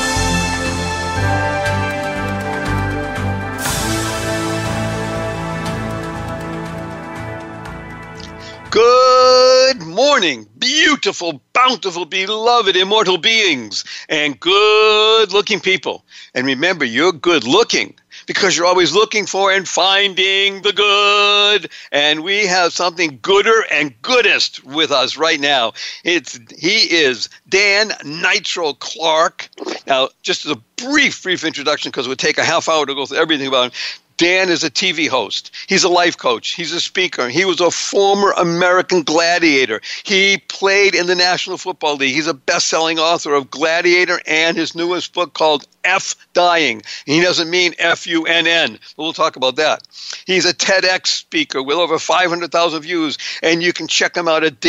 Good 9.71 9.87
morning, 9.87 10.49
beautiful, 10.59 11.41
bountiful, 11.53 12.03
beloved, 12.03 12.75
immortal 12.75 13.17
beings, 13.17 13.85
and 14.09 14.37
good 14.37 15.31
looking 15.31 15.61
people. 15.61 16.03
And 16.35 16.45
remember, 16.45 16.83
you're 16.83 17.13
good 17.13 17.45
looking 17.45 17.93
because 18.27 18.57
you're 18.57 18.65
always 18.65 18.91
looking 18.91 19.25
for 19.25 19.49
and 19.49 19.65
finding 19.65 20.61
the 20.63 20.73
good. 20.73 21.71
And 21.93 22.21
we 22.21 22.47
have 22.47 22.73
something 22.73 23.19
gooder 23.21 23.63
and 23.71 23.93
goodest 24.01 24.61
with 24.65 24.91
us 24.91 25.15
right 25.15 25.39
now. 25.39 25.71
It's 26.03 26.37
he 26.57 26.93
is 26.93 27.29
Dan 27.47 27.93
Nitro 28.03 28.73
Clark. 28.73 29.47
Now, 29.87 30.09
just 30.21 30.45
a 30.47 30.59
brief, 30.75 31.23
brief 31.23 31.45
introduction, 31.45 31.91
because 31.91 32.07
it 32.07 32.09
would 32.09 32.19
take 32.19 32.39
a 32.39 32.43
half 32.43 32.67
hour 32.67 32.85
to 32.85 32.93
go 32.93 33.05
through 33.05 33.19
everything 33.19 33.47
about 33.47 33.67
him. 33.67 33.71
Dan 34.21 34.49
is 34.49 34.63
a 34.63 34.69
TV 34.69 35.07
host. 35.07 35.49
He's 35.67 35.83
a 35.83 35.89
life 35.89 36.15
coach. 36.15 36.49
He's 36.49 36.73
a 36.73 36.79
speaker. 36.79 37.27
He 37.27 37.43
was 37.43 37.59
a 37.59 37.71
former 37.71 38.29
American 38.33 39.01
gladiator. 39.01 39.81
He 40.03 40.37
played 40.47 40.93
in 40.93 41.07
the 41.07 41.15
National 41.15 41.57
Football 41.57 41.95
League. 41.95 42.13
He's 42.13 42.27
a 42.27 42.35
best 42.35 42.67
selling 42.67 42.99
author 42.99 43.33
of 43.33 43.49
Gladiator 43.49 44.21
and 44.27 44.55
his 44.55 44.75
newest 44.75 45.13
book 45.13 45.33
called 45.33 45.65
F 45.83 46.13
Dying. 46.33 46.83
He 47.07 47.19
doesn't 47.19 47.49
mean 47.49 47.73
F 47.79 48.05
U 48.05 48.27
N 48.27 48.45
N, 48.45 48.77
we'll 48.95 49.13
talk 49.13 49.37
about 49.37 49.55
that. 49.55 49.81
He's 50.27 50.45
a 50.45 50.53
TEDx 50.53 51.07
speaker 51.07 51.63
with 51.63 51.77
over 51.77 51.97
500,000 51.97 52.81
views, 52.81 53.17
and 53.41 53.63
you 53.63 53.73
can 53.73 53.87
check 53.87 54.15
him 54.15 54.27
out 54.27 54.43
at 54.43 54.61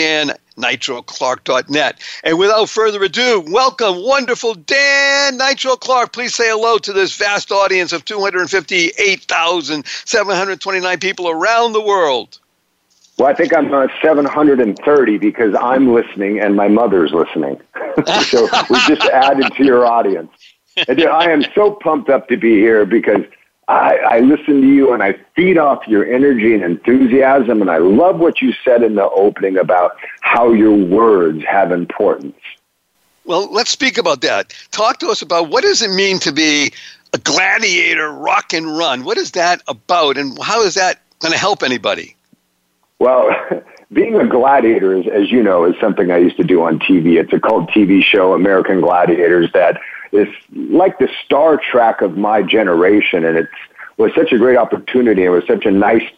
dannitroclark.net. 0.55 2.01
And 2.25 2.39
without 2.39 2.69
further 2.69 3.03
ado, 3.03 3.43
welcome 3.47 4.03
wonderful 4.03 4.55
Dan 4.55 5.37
Nitro 5.37 5.77
Clark. 5.77 6.13
Please 6.13 6.35
say 6.35 6.49
hello 6.49 6.79
to 6.79 6.93
this 6.93 7.17
vast 7.17 7.51
audience 7.51 7.93
of 7.93 8.05
258,729 8.05 10.99
people 10.99 11.29
around 11.29 11.73
the 11.73 11.81
world. 11.81 12.39
Well, 13.19 13.29
I 13.29 13.35
think 13.35 13.55
I'm 13.55 13.73
uh, 13.73 13.89
730 14.03 15.19
because 15.19 15.55
I'm 15.55 15.93
listening 15.93 16.41
and 16.41 16.57
my 16.57 16.69
mother's 16.69 17.13
listening. 17.13 17.61
so 18.25 18.49
we 18.71 18.79
just 18.89 19.03
added 19.03 19.53
to 19.55 19.65
your 19.65 19.87
audience. 19.87 20.33
And 20.89 21.03
I 21.03 21.31
am 21.31 21.45
so 21.55 21.73
pumped 21.73 22.09
up 22.09 22.29
to 22.29 22.37
be 22.37 22.57
here 22.57 22.87
because 22.87 23.23
I, 23.69 23.97
I 23.97 24.21
listen 24.21 24.61
to 24.61 24.67
you 24.67 24.93
and 24.93 25.03
I 25.03 25.15
feed 25.35 25.57
off 25.57 25.87
your 25.87 26.05
energy 26.05 26.55
and 26.55 26.63
enthusiasm. 26.63 27.61
And 27.61 27.71
I 27.71 27.79
love 27.79 28.19
what 28.19 28.43
you 28.43 28.53
said 28.65 28.83
in 28.83 28.97
the 28.97 29.09
opening 29.09 29.57
about 29.57 29.97
how 30.21 30.53
your 30.53 30.77
words 30.77 31.45
have 31.45 31.73
importance. 31.73 32.37
Well, 33.25 33.53
let's 33.53 33.71
speak 33.71 33.99
about 33.99 34.21
that. 34.23 34.53
Talk 34.73 34.99
to 34.99 35.09
us 35.09 35.23
about 35.23 35.49
what 35.49 35.63
does 35.63 35.81
it 35.81 35.91
mean 35.91 36.19
to 36.21 36.33
be 36.33 36.73
a 37.13 37.19
gladiator, 37.19 38.11
rock 38.11 38.53
and 38.53 38.67
run? 38.67 39.05
What 39.05 39.17
is 39.17 39.33
that 39.33 39.63
about, 39.69 40.17
and 40.17 40.37
how 40.43 40.63
is 40.63 40.75
that 40.75 41.01
going 41.21 41.33
to 41.33 41.39
help 41.39 41.63
anybody? 41.63 42.17
Well, 42.99 43.31
being 43.93 44.17
a 44.17 44.27
gladiator, 44.27 44.95
is, 44.95 45.07
as 45.07 45.31
you 45.31 45.43
know, 45.43 45.65
is 45.65 45.75
something 45.81 46.11
I 46.11 46.19
used 46.19 46.37
to 46.39 46.45
do 46.45 46.63
on 46.63 46.79
TV. 46.81 47.21
It's 47.21 47.33
a 47.33 47.39
cult 47.39 47.71
TV 47.71 48.03
show, 48.03 48.33
American 48.33 48.81
Gladiators, 48.81 49.53
that 49.53 49.79
is 50.13 50.29
like 50.53 50.99
the 50.99 51.09
Star 51.25 51.57
Trek 51.57 52.03
of 52.03 52.17
my 52.17 52.43
generation, 52.43 53.25
and 53.25 53.37
it 53.37 53.49
was 53.97 54.13
such 54.15 54.33
a 54.33 54.39
great 54.39 54.57
opportunity. 54.57 55.25
It 55.25 55.31
was 55.31 55.45
such 55.47 55.67
a 55.67 55.71
nice 55.71 56.09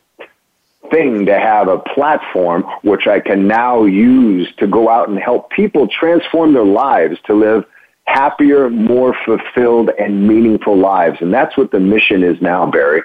thing 0.91 1.27
to 1.27 1.39
have 1.39 1.69
a 1.69 1.79
platform 1.79 2.63
which 2.83 3.07
I 3.07 3.21
can 3.21 3.47
now 3.47 3.85
use 3.85 4.53
to 4.59 4.67
go 4.67 4.89
out 4.89 5.09
and 5.09 5.19
help 5.19 5.51
people 5.51 5.89
transform 5.89 6.53
their 6.53 6.65
lives 6.65 7.19
to 7.25 7.35
live 7.35 7.65
happier, 8.05 8.69
more 8.69 9.17
fulfilled, 9.25 9.91
and 9.99 10.29
meaningful 10.29 10.77
lives. 10.77 11.19
And 11.21 11.33
that's 11.33 11.57
what 11.57 11.71
the 11.71 11.81
mission 11.81 12.23
is 12.23 12.41
now, 12.43 12.67
Barry. 12.67 13.03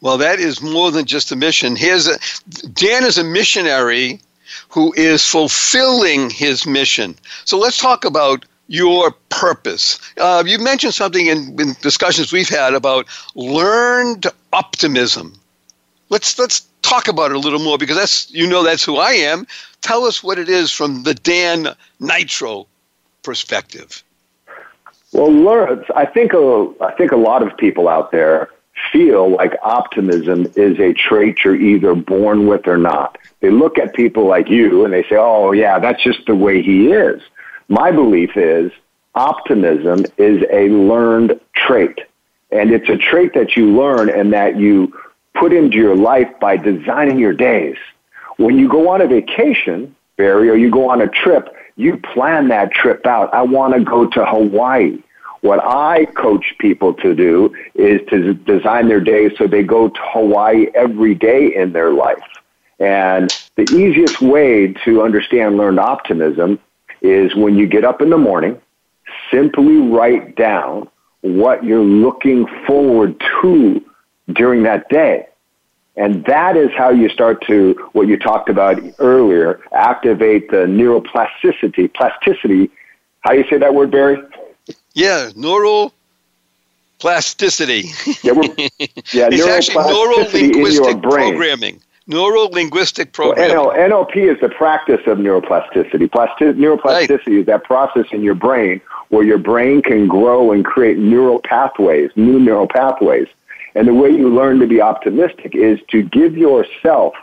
Well, 0.00 0.18
that 0.18 0.40
is 0.40 0.62
more 0.62 0.90
than 0.90 1.04
just 1.04 1.30
a 1.30 1.36
mission. 1.36 1.76
Here's 1.76 2.08
a, 2.08 2.18
Dan 2.72 3.04
is 3.04 3.18
a 3.18 3.24
missionary 3.24 4.20
who 4.68 4.92
is 4.94 5.24
fulfilling 5.24 6.30
his 6.30 6.66
mission. 6.66 7.14
So 7.44 7.58
let's 7.58 7.78
talk 7.78 8.04
about 8.04 8.44
your 8.70 9.10
purpose. 9.30 9.98
Uh, 10.16 10.44
you 10.46 10.56
mentioned 10.60 10.94
something 10.94 11.26
in, 11.26 11.60
in 11.60 11.74
discussions 11.82 12.32
we've 12.32 12.48
had 12.48 12.72
about 12.72 13.06
learned 13.34 14.28
optimism. 14.52 15.34
Let's 16.08 16.38
let's 16.38 16.60
talk 16.80 17.08
about 17.08 17.32
it 17.32 17.36
a 17.36 17.40
little 17.40 17.58
more 17.58 17.78
because 17.78 17.96
that's 17.96 18.30
you 18.30 18.46
know 18.46 18.62
that's 18.62 18.84
who 18.84 18.96
I 18.96 19.12
am. 19.12 19.44
Tell 19.82 20.04
us 20.04 20.22
what 20.22 20.38
it 20.38 20.48
is 20.48 20.70
from 20.70 21.02
the 21.02 21.14
Dan 21.14 21.74
Nitro 21.98 22.68
perspective. 23.24 24.04
Well, 25.12 25.32
learn. 25.32 25.84
I 25.96 26.06
think 26.06 26.32
a, 26.32 26.72
I 26.80 26.92
think 26.92 27.10
a 27.10 27.16
lot 27.16 27.42
of 27.42 27.56
people 27.56 27.88
out 27.88 28.12
there 28.12 28.50
feel 28.92 29.30
like 29.30 29.52
optimism 29.62 30.46
is 30.54 30.78
a 30.78 30.92
trait 30.92 31.42
you're 31.42 31.56
either 31.56 31.96
born 31.96 32.46
with 32.46 32.68
or 32.68 32.78
not. 32.78 33.18
They 33.40 33.50
look 33.50 33.78
at 33.78 33.94
people 33.94 34.26
like 34.26 34.48
you 34.48 34.84
and 34.84 34.94
they 34.94 35.02
say, 35.02 35.16
"Oh, 35.16 35.50
yeah, 35.50 35.80
that's 35.80 36.04
just 36.04 36.24
the 36.26 36.36
way 36.36 36.62
he 36.62 36.92
is." 36.92 37.20
My 37.70 37.92
belief 37.92 38.36
is 38.36 38.72
optimism 39.14 40.04
is 40.18 40.42
a 40.50 40.68
learned 40.70 41.40
trait. 41.54 42.00
And 42.50 42.72
it's 42.72 42.88
a 42.88 42.96
trait 42.96 43.32
that 43.34 43.56
you 43.56 43.76
learn 43.76 44.10
and 44.10 44.32
that 44.32 44.58
you 44.58 44.92
put 45.34 45.52
into 45.52 45.76
your 45.76 45.94
life 45.94 46.28
by 46.40 46.56
designing 46.56 47.20
your 47.20 47.32
days. 47.32 47.76
When 48.38 48.58
you 48.58 48.68
go 48.68 48.88
on 48.88 49.00
a 49.00 49.06
vacation, 49.06 49.94
Barry, 50.16 50.50
or 50.50 50.56
you 50.56 50.68
go 50.68 50.90
on 50.90 51.00
a 51.00 51.06
trip, 51.06 51.54
you 51.76 51.96
plan 51.96 52.48
that 52.48 52.72
trip 52.72 53.06
out. 53.06 53.32
I 53.32 53.42
want 53.42 53.74
to 53.74 53.84
go 53.84 54.04
to 54.04 54.26
Hawaii. 54.26 54.98
What 55.42 55.64
I 55.64 56.06
coach 56.16 56.56
people 56.58 56.92
to 56.94 57.14
do 57.14 57.54
is 57.74 58.00
to 58.08 58.34
design 58.34 58.88
their 58.88 59.00
day 59.00 59.32
so 59.36 59.46
they 59.46 59.62
go 59.62 59.88
to 59.88 60.00
Hawaii 60.12 60.66
every 60.74 61.14
day 61.14 61.54
in 61.54 61.72
their 61.72 61.92
life. 61.92 62.18
And 62.80 63.30
the 63.54 63.62
easiest 63.62 64.20
way 64.20 64.72
to 64.84 65.02
understand 65.02 65.56
learned 65.56 65.78
optimism 65.78 66.58
is 67.02 67.34
when 67.34 67.56
you 67.56 67.66
get 67.66 67.84
up 67.84 68.00
in 68.00 68.10
the 68.10 68.18
morning, 68.18 68.60
simply 69.30 69.76
write 69.78 70.36
down 70.36 70.88
what 71.22 71.64
you're 71.64 71.80
looking 71.80 72.46
forward 72.66 73.22
to 73.42 73.84
during 74.32 74.62
that 74.64 74.88
day. 74.88 75.26
And 75.96 76.24
that 76.26 76.56
is 76.56 76.70
how 76.76 76.90
you 76.90 77.08
start 77.08 77.44
to, 77.46 77.88
what 77.92 78.06
you 78.06 78.16
talked 78.16 78.48
about 78.48 78.80
earlier, 78.98 79.60
activate 79.72 80.50
the 80.50 80.64
neuroplasticity, 80.66 81.92
plasticity. 81.92 82.70
How 83.20 83.32
do 83.32 83.38
you 83.38 83.44
say 83.50 83.58
that 83.58 83.74
word, 83.74 83.90
Barry? 83.90 84.22
Yeah, 84.94 85.30
neural 85.36 85.92
plasticity. 87.00 87.90
Yeah, 88.22 88.32
yeah 89.12 89.28
it's 89.30 89.46
actually 89.46 89.92
neuro 89.92 90.28
linguistic 90.30 91.02
programming. 91.02 91.80
Neuro 92.10 92.48
linguistic 92.48 93.12
programming. 93.12 93.56
Well, 93.56 93.70
NL, 93.70 94.08
NLP 94.08 94.34
is 94.34 94.40
the 94.40 94.48
practice 94.48 95.00
of 95.06 95.18
neuroplasticity. 95.18 96.10
Plasti- 96.10 96.54
neuroplasticity 96.54 97.26
right. 97.26 97.28
is 97.28 97.46
that 97.46 97.64
process 97.64 98.06
in 98.10 98.22
your 98.22 98.34
brain 98.34 98.80
where 99.08 99.24
your 99.24 99.38
brain 99.38 99.80
can 99.80 100.08
grow 100.08 100.52
and 100.52 100.64
create 100.64 100.98
neural 100.98 101.40
pathways, 101.40 102.10
new 102.16 102.40
neural 102.40 102.66
pathways. 102.66 103.28
And 103.74 103.86
the 103.86 103.94
way 103.94 104.10
you 104.10 104.28
learn 104.28 104.58
to 104.58 104.66
be 104.66 104.80
optimistic 104.80 105.54
is 105.54 105.78
to 105.90 106.02
give 106.02 106.36
yourself 106.36 107.14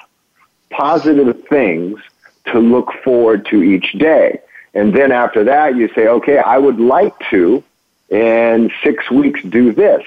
positive 0.69 1.45
things 1.47 1.99
to 2.45 2.59
look 2.59 2.91
forward 3.03 3.45
to 3.47 3.61
each 3.61 3.91
day. 3.93 4.39
And 4.73 4.95
then 4.95 5.11
after 5.11 5.43
that, 5.43 5.75
you 5.75 5.89
say, 5.93 6.07
okay, 6.07 6.37
I 6.37 6.57
would 6.57 6.79
like 6.79 7.13
to 7.31 7.63
in 8.09 8.71
six 8.83 9.11
weeks 9.11 9.41
do 9.43 9.73
this. 9.73 10.03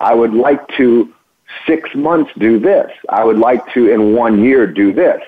I 0.00 0.14
would 0.14 0.32
like 0.32 0.66
to 0.76 1.12
six 1.66 1.94
months 1.94 2.30
do 2.38 2.58
this. 2.58 2.90
I 3.08 3.24
would 3.24 3.38
like 3.38 3.72
to 3.74 3.90
in 3.90 4.14
one 4.14 4.42
year 4.42 4.66
do 4.66 4.92
this. 4.92 5.22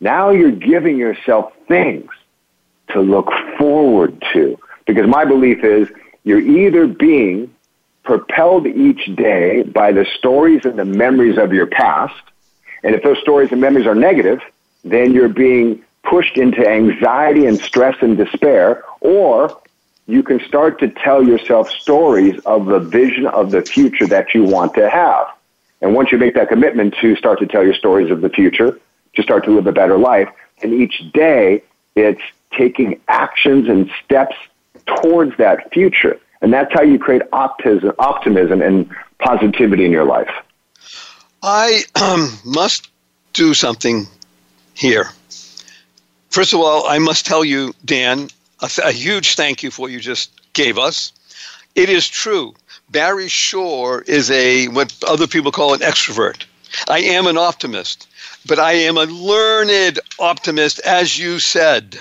Now 0.00 0.30
you're 0.30 0.50
giving 0.50 0.96
yourself 0.96 1.52
things 1.68 2.10
to 2.88 3.00
look 3.00 3.30
forward 3.58 4.22
to. 4.32 4.58
Because 4.86 5.06
my 5.06 5.24
belief 5.24 5.62
is 5.62 5.88
you're 6.24 6.40
either 6.40 6.86
being 6.86 7.54
propelled 8.02 8.66
each 8.66 9.14
day 9.14 9.62
by 9.62 9.92
the 9.92 10.04
stories 10.18 10.64
and 10.64 10.78
the 10.78 10.84
memories 10.84 11.38
of 11.38 11.52
your 11.52 11.66
past. 11.66 12.20
And 12.82 12.94
if 12.94 13.02
those 13.02 13.18
stories 13.18 13.52
and 13.52 13.60
memories 13.60 13.86
are 13.86 13.94
negative, 13.94 14.40
then 14.84 15.12
you're 15.12 15.28
being 15.28 15.84
pushed 16.02 16.36
into 16.38 16.66
anxiety 16.66 17.46
and 17.46 17.60
stress 17.60 17.96
and 18.00 18.16
despair, 18.16 18.82
or 19.00 19.60
you 20.06 20.22
can 20.22 20.40
start 20.40 20.80
to 20.80 20.88
tell 20.88 21.22
yourself 21.22 21.70
stories 21.70 22.40
of 22.46 22.66
the 22.66 22.80
vision 22.80 23.26
of 23.26 23.50
the 23.50 23.62
future 23.62 24.06
that 24.06 24.34
you 24.34 24.44
want 24.44 24.74
to 24.74 24.88
have. 24.88 25.26
And 25.80 25.94
once 25.94 26.12
you 26.12 26.18
make 26.18 26.34
that 26.34 26.48
commitment 26.48 26.94
to 27.00 27.16
start 27.16 27.38
to 27.40 27.46
tell 27.46 27.64
your 27.64 27.74
stories 27.74 28.10
of 28.10 28.20
the 28.20 28.28
future, 28.28 28.78
to 29.16 29.22
start 29.22 29.44
to 29.44 29.50
live 29.50 29.66
a 29.66 29.72
better 29.72 29.98
life, 29.98 30.28
and 30.62 30.72
each 30.72 31.10
day 31.12 31.62
it's 31.96 32.20
taking 32.52 33.00
actions 33.08 33.68
and 33.68 33.90
steps 34.04 34.36
towards 34.86 35.36
that 35.38 35.72
future. 35.72 36.18
And 36.42 36.52
that's 36.52 36.72
how 36.72 36.82
you 36.82 36.98
create 36.98 37.22
optimism, 37.32 37.92
optimism 37.98 38.62
and 38.62 38.90
positivity 39.18 39.84
in 39.84 39.92
your 39.92 40.04
life. 40.04 40.30
I 41.42 41.82
um, 42.00 42.38
must 42.44 42.90
do 43.32 43.54
something 43.54 44.06
here. 44.74 45.06
First 46.30 46.52
of 46.52 46.60
all, 46.60 46.86
I 46.86 46.98
must 46.98 47.26
tell 47.26 47.44
you, 47.44 47.74
Dan, 47.84 48.28
a, 48.62 48.68
th- 48.68 48.86
a 48.86 48.92
huge 48.92 49.34
thank 49.34 49.62
you 49.62 49.70
for 49.70 49.82
what 49.82 49.90
you 49.90 50.00
just 50.00 50.30
gave 50.52 50.78
us. 50.78 51.12
It 51.74 51.88
is 51.88 52.08
true. 52.08 52.54
Barry 52.90 53.28
Shore 53.28 54.02
is 54.02 54.30
a 54.32 54.66
what 54.68 54.92
other 55.06 55.28
people 55.28 55.52
call 55.52 55.74
an 55.74 55.80
extrovert. 55.80 56.44
I 56.88 56.98
am 57.00 57.26
an 57.28 57.36
optimist, 57.36 58.08
but 58.46 58.58
I 58.58 58.72
am 58.72 58.96
a 58.96 59.04
learned 59.04 60.00
optimist, 60.18 60.80
as 60.80 61.16
you 61.18 61.38
said. 61.38 62.00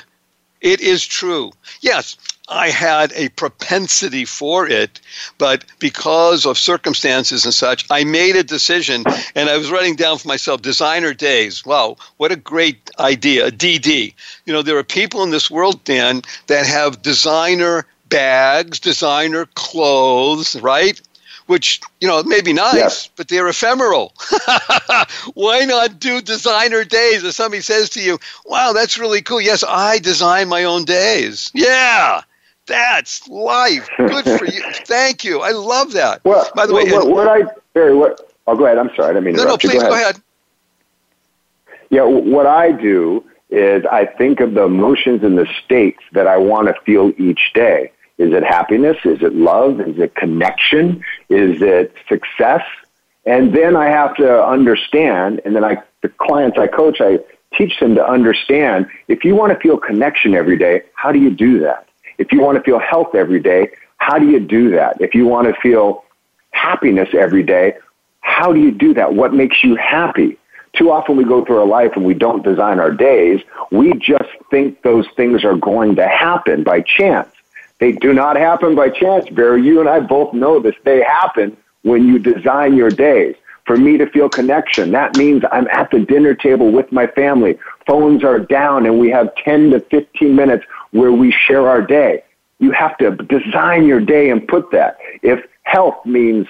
It 0.62 0.82
is 0.82 1.06
true. 1.06 1.52
Yes, 1.82 2.18
I 2.48 2.72
had 2.72 3.14
a 3.14 3.30
propensity 3.30 4.26
for 4.26 4.68
it, 4.68 5.00
but 5.38 5.64
because 5.78 6.48
of 6.48 6.58
circumstances 6.58 7.46
and 7.46 7.54
such, 7.54 7.86
I 7.92 8.04
made 8.04 8.36
a 8.36 8.44
decision 8.44 9.04
and 9.36 9.48
I 9.48 9.58
was 9.58 9.70
writing 9.70 9.96
down 9.96 10.18
for 10.18 10.28
myself 10.28 10.64
designer 10.64 11.14
days. 11.14 11.64
Wow, 11.66 11.98
what 12.18 12.32
a 12.32 12.36
great 12.36 12.90
idea, 12.98 13.48
a 13.48 13.52
DD. 13.52 14.14
You 14.46 14.54
know, 14.54 14.64
there 14.64 14.78
are 14.78 14.84
people 14.84 15.22
in 15.22 15.30
this 15.30 15.52
world, 15.52 15.84
Dan, 15.84 16.24
that 16.48 16.66
have 16.66 17.04
designer 17.04 17.86
bags, 18.10 18.80
designer 18.80 19.48
clothes, 19.56 20.60
right? 20.62 21.00
which 21.50 21.82
you 22.00 22.08
know 22.08 22.22
may 22.24 22.42
be 22.42 22.54
nice, 22.54 22.76
yes. 22.76 23.10
but 23.16 23.28
they're 23.28 23.48
ephemeral. 23.48 24.14
Why 25.34 25.66
not 25.66 26.00
do 26.00 26.22
designer 26.22 26.84
days? 26.84 27.24
If 27.24 27.34
somebody 27.34 27.62
says 27.62 27.90
to 27.92 28.02
you, 28.02 28.20
"Wow, 28.46 28.72
that's 28.72 29.00
really 29.00 29.24
cool," 29.24 29.42
yes, 29.42 29.64
I 29.68 29.98
design 29.98 30.48
my 30.48 30.64
own 30.64 30.86
days. 30.86 31.50
Yeah, 31.56 32.22
that's 32.68 33.28
life. 33.28 33.90
Good 33.98 34.26
for 34.26 34.46
you. 34.46 34.62
Thank 34.86 35.24
you. 35.24 35.42
I 35.42 35.50
love 35.50 35.94
that. 35.94 36.24
Well, 36.24 36.48
by 36.56 36.68
the 36.68 36.76
way, 36.76 36.84
what, 36.92 37.10
what 37.10 37.28
I 37.28 37.52
Barry, 37.74 37.96
what? 37.96 38.32
Oh, 38.46 38.56
go 38.56 38.66
ahead. 38.66 38.78
I'm 38.78 38.90
sorry. 38.96 39.10
I 39.10 39.14
didn't 39.14 39.26
mean 39.26 39.36
to 39.36 39.44
no, 39.44 39.50
no, 39.50 39.58
please 39.58 39.74
go 39.74 39.80
ahead. 39.80 39.90
go 39.90 39.96
ahead. 39.96 40.22
Yeah, 41.90 42.04
what 42.04 42.46
I 42.46 42.72
do 42.72 43.24
is 43.50 43.84
I 43.92 44.06
think 44.06 44.40
of 44.40 44.54
the 44.54 44.64
emotions 44.64 45.24
and 45.24 45.36
the 45.36 45.48
states 45.66 46.04
that 46.12 46.28
I 46.28 46.38
want 46.38 46.68
to 46.68 46.76
feel 46.84 47.12
each 47.18 47.52
day. 47.56 47.92
Is 48.20 48.34
it 48.34 48.44
happiness? 48.44 48.98
Is 49.06 49.24
it 49.24 49.34
love? 49.34 49.80
Is 49.80 49.98
it 49.98 50.14
connection? 50.14 51.04
Is 51.30 51.62
it 51.62 51.96
success? 52.08 52.62
And 53.26 53.56
then 53.56 53.76
I 53.76 53.90
have 53.90 54.16
to 54.18 54.44
understand, 54.46 55.42
and 55.46 55.56
then 55.56 55.64
I, 55.64 55.82
the 56.04 56.10
clients 56.10 56.58
I 56.58 56.68
coach, 56.68 57.00
I 57.00 57.20
teach 57.58 57.80
them 57.80 57.96
to 57.96 58.06
understand 58.06 58.88
if 59.08 59.24
you 59.24 59.36
want 59.36 59.54
to 59.54 59.60
feel 59.60 59.78
connection 59.78 60.36
every 60.36 60.58
day, 60.58 60.82
how 60.94 61.12
do 61.12 61.20
you 61.20 61.32
do 61.32 61.60
that? 61.60 61.88
If 62.18 62.32
you 62.34 62.42
want 62.42 62.58
to 62.58 62.64
feel 62.64 62.80
health 62.80 63.16
every 63.16 63.40
day, 63.40 63.72
how 63.98 64.20
do 64.20 64.28
you 64.28 64.40
do 64.40 64.72
that? 64.72 65.00
If 65.00 65.16
you 65.16 65.26
want 65.26 65.48
to 65.48 65.60
feel 65.62 66.04
happiness 66.52 67.10
every 67.14 67.44
day, 67.44 67.78
how 68.20 68.52
do 68.52 68.60
you 68.60 68.72
do 68.72 68.94
that? 68.96 69.14
What 69.14 69.34
makes 69.34 69.64
you 69.64 69.76
happy? 69.78 70.38
Too 70.74 70.92
often 70.92 71.16
we 71.16 71.24
go 71.24 71.44
through 71.46 71.60
our 71.60 71.66
life 71.66 71.94
and 71.96 72.06
we 72.06 72.14
don't 72.14 72.44
design 72.44 72.80
our 72.80 72.92
days. 72.92 73.42
We 73.72 73.94
just 73.94 74.30
think 74.52 74.82
those 74.82 75.08
things 75.16 75.44
are 75.44 75.56
going 75.56 75.96
to 75.96 76.08
happen 76.08 76.64
by 76.64 76.82
chance. 76.82 77.30
They 77.80 77.94
do 77.94 78.14
not 78.14 78.36
happen 78.36 78.76
by 78.76 78.90
chance, 78.90 79.30
Barry. 79.30 79.64
You 79.64 79.80
and 79.80 79.90
I 79.90 80.02
both 80.02 80.34
know 80.34 80.60
this. 80.60 80.76
They 80.84 81.02
happen 81.02 81.56
when 81.84 82.08
you 82.08 82.20
design 82.20 82.76
your 82.76 82.90
days. 82.90 83.36
For 83.66 83.78
me 83.78 83.98
to 83.98 84.10
feel 84.10 84.30
connection, 84.30 84.92
that 84.92 85.16
means 85.16 85.44
I'm 85.52 85.68
at 85.68 85.92
the 85.92 86.00
dinner 86.00 86.34
table 86.34 86.72
with 86.72 86.92
my 86.92 87.08
family. 87.08 87.58
Phones 87.86 88.24
are 88.24 88.40
down 88.40 88.86
and 88.86 89.00
we 89.00 89.10
have 89.12 89.34
10 89.36 89.72
to 89.72 89.80
15 89.80 90.36
minutes 90.36 90.66
where 90.92 91.12
we 91.12 91.32
share 91.32 91.70
our 91.70 91.82
day. 91.82 92.24
You 92.60 92.72
have 92.72 92.98
to 92.98 93.12
design 93.12 93.86
your 93.86 94.02
day 94.02 94.32
and 94.32 94.46
put 94.48 94.72
that. 94.72 94.98
If 95.22 95.46
health 95.64 96.06
means 96.06 96.48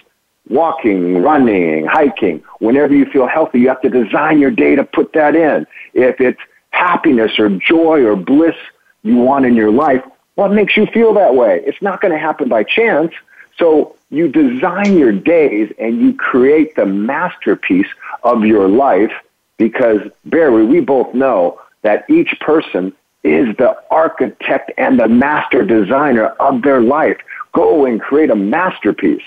walking, 0.50 1.22
running, 1.22 1.86
hiking, 1.86 2.42
whenever 2.60 2.96
you 2.96 3.06
feel 3.06 3.28
healthy, 3.28 3.60
you 3.60 3.68
have 3.68 3.82
to 3.82 3.90
design 3.90 4.40
your 4.40 4.52
day 4.52 4.76
to 4.76 4.84
put 4.84 5.14
that 5.14 5.36
in. 5.36 5.68
If 5.94 6.20
it's 6.22 6.40
happiness 6.72 7.38
or 7.38 7.50
joy 7.50 8.04
or 8.04 8.16
bliss 8.16 8.56
you 9.04 9.18
want 9.18 9.46
in 9.46 9.56
your 9.56 9.72
life, 9.72 10.04
what 10.40 10.54
makes 10.54 10.78
you 10.78 10.86
feel 10.86 11.14
that 11.16 11.36
way? 11.36 11.62
It's 11.66 11.82
not 11.82 12.00
going 12.00 12.14
to 12.14 12.18
happen 12.18 12.48
by 12.48 12.64
chance. 12.64 13.12
So 13.58 13.98
you 14.10 14.30
design 14.30 14.98
your 14.98 15.12
days 15.12 15.70
and 15.78 16.00
you 16.00 16.14
create 16.14 16.78
the 16.78 16.86
masterpiece 16.86 17.90
of 18.24 18.46
your 18.46 18.70
life 18.70 19.12
because, 19.58 20.00
Barry, 20.24 20.66
we 20.66 20.80
both 20.80 21.14
know 21.14 21.60
that 21.82 22.10
each 22.10 22.40
person 22.40 22.94
is 23.22 23.54
the 23.58 23.76
architect 23.92 24.72
and 24.78 24.98
the 24.98 25.10
master 25.10 25.66
designer 25.66 26.28
of 26.40 26.62
their 26.62 26.80
life. 26.80 27.18
Go 27.52 27.86
and 27.86 28.00
create 28.00 28.30
a 28.30 28.36
masterpiece 28.36 29.22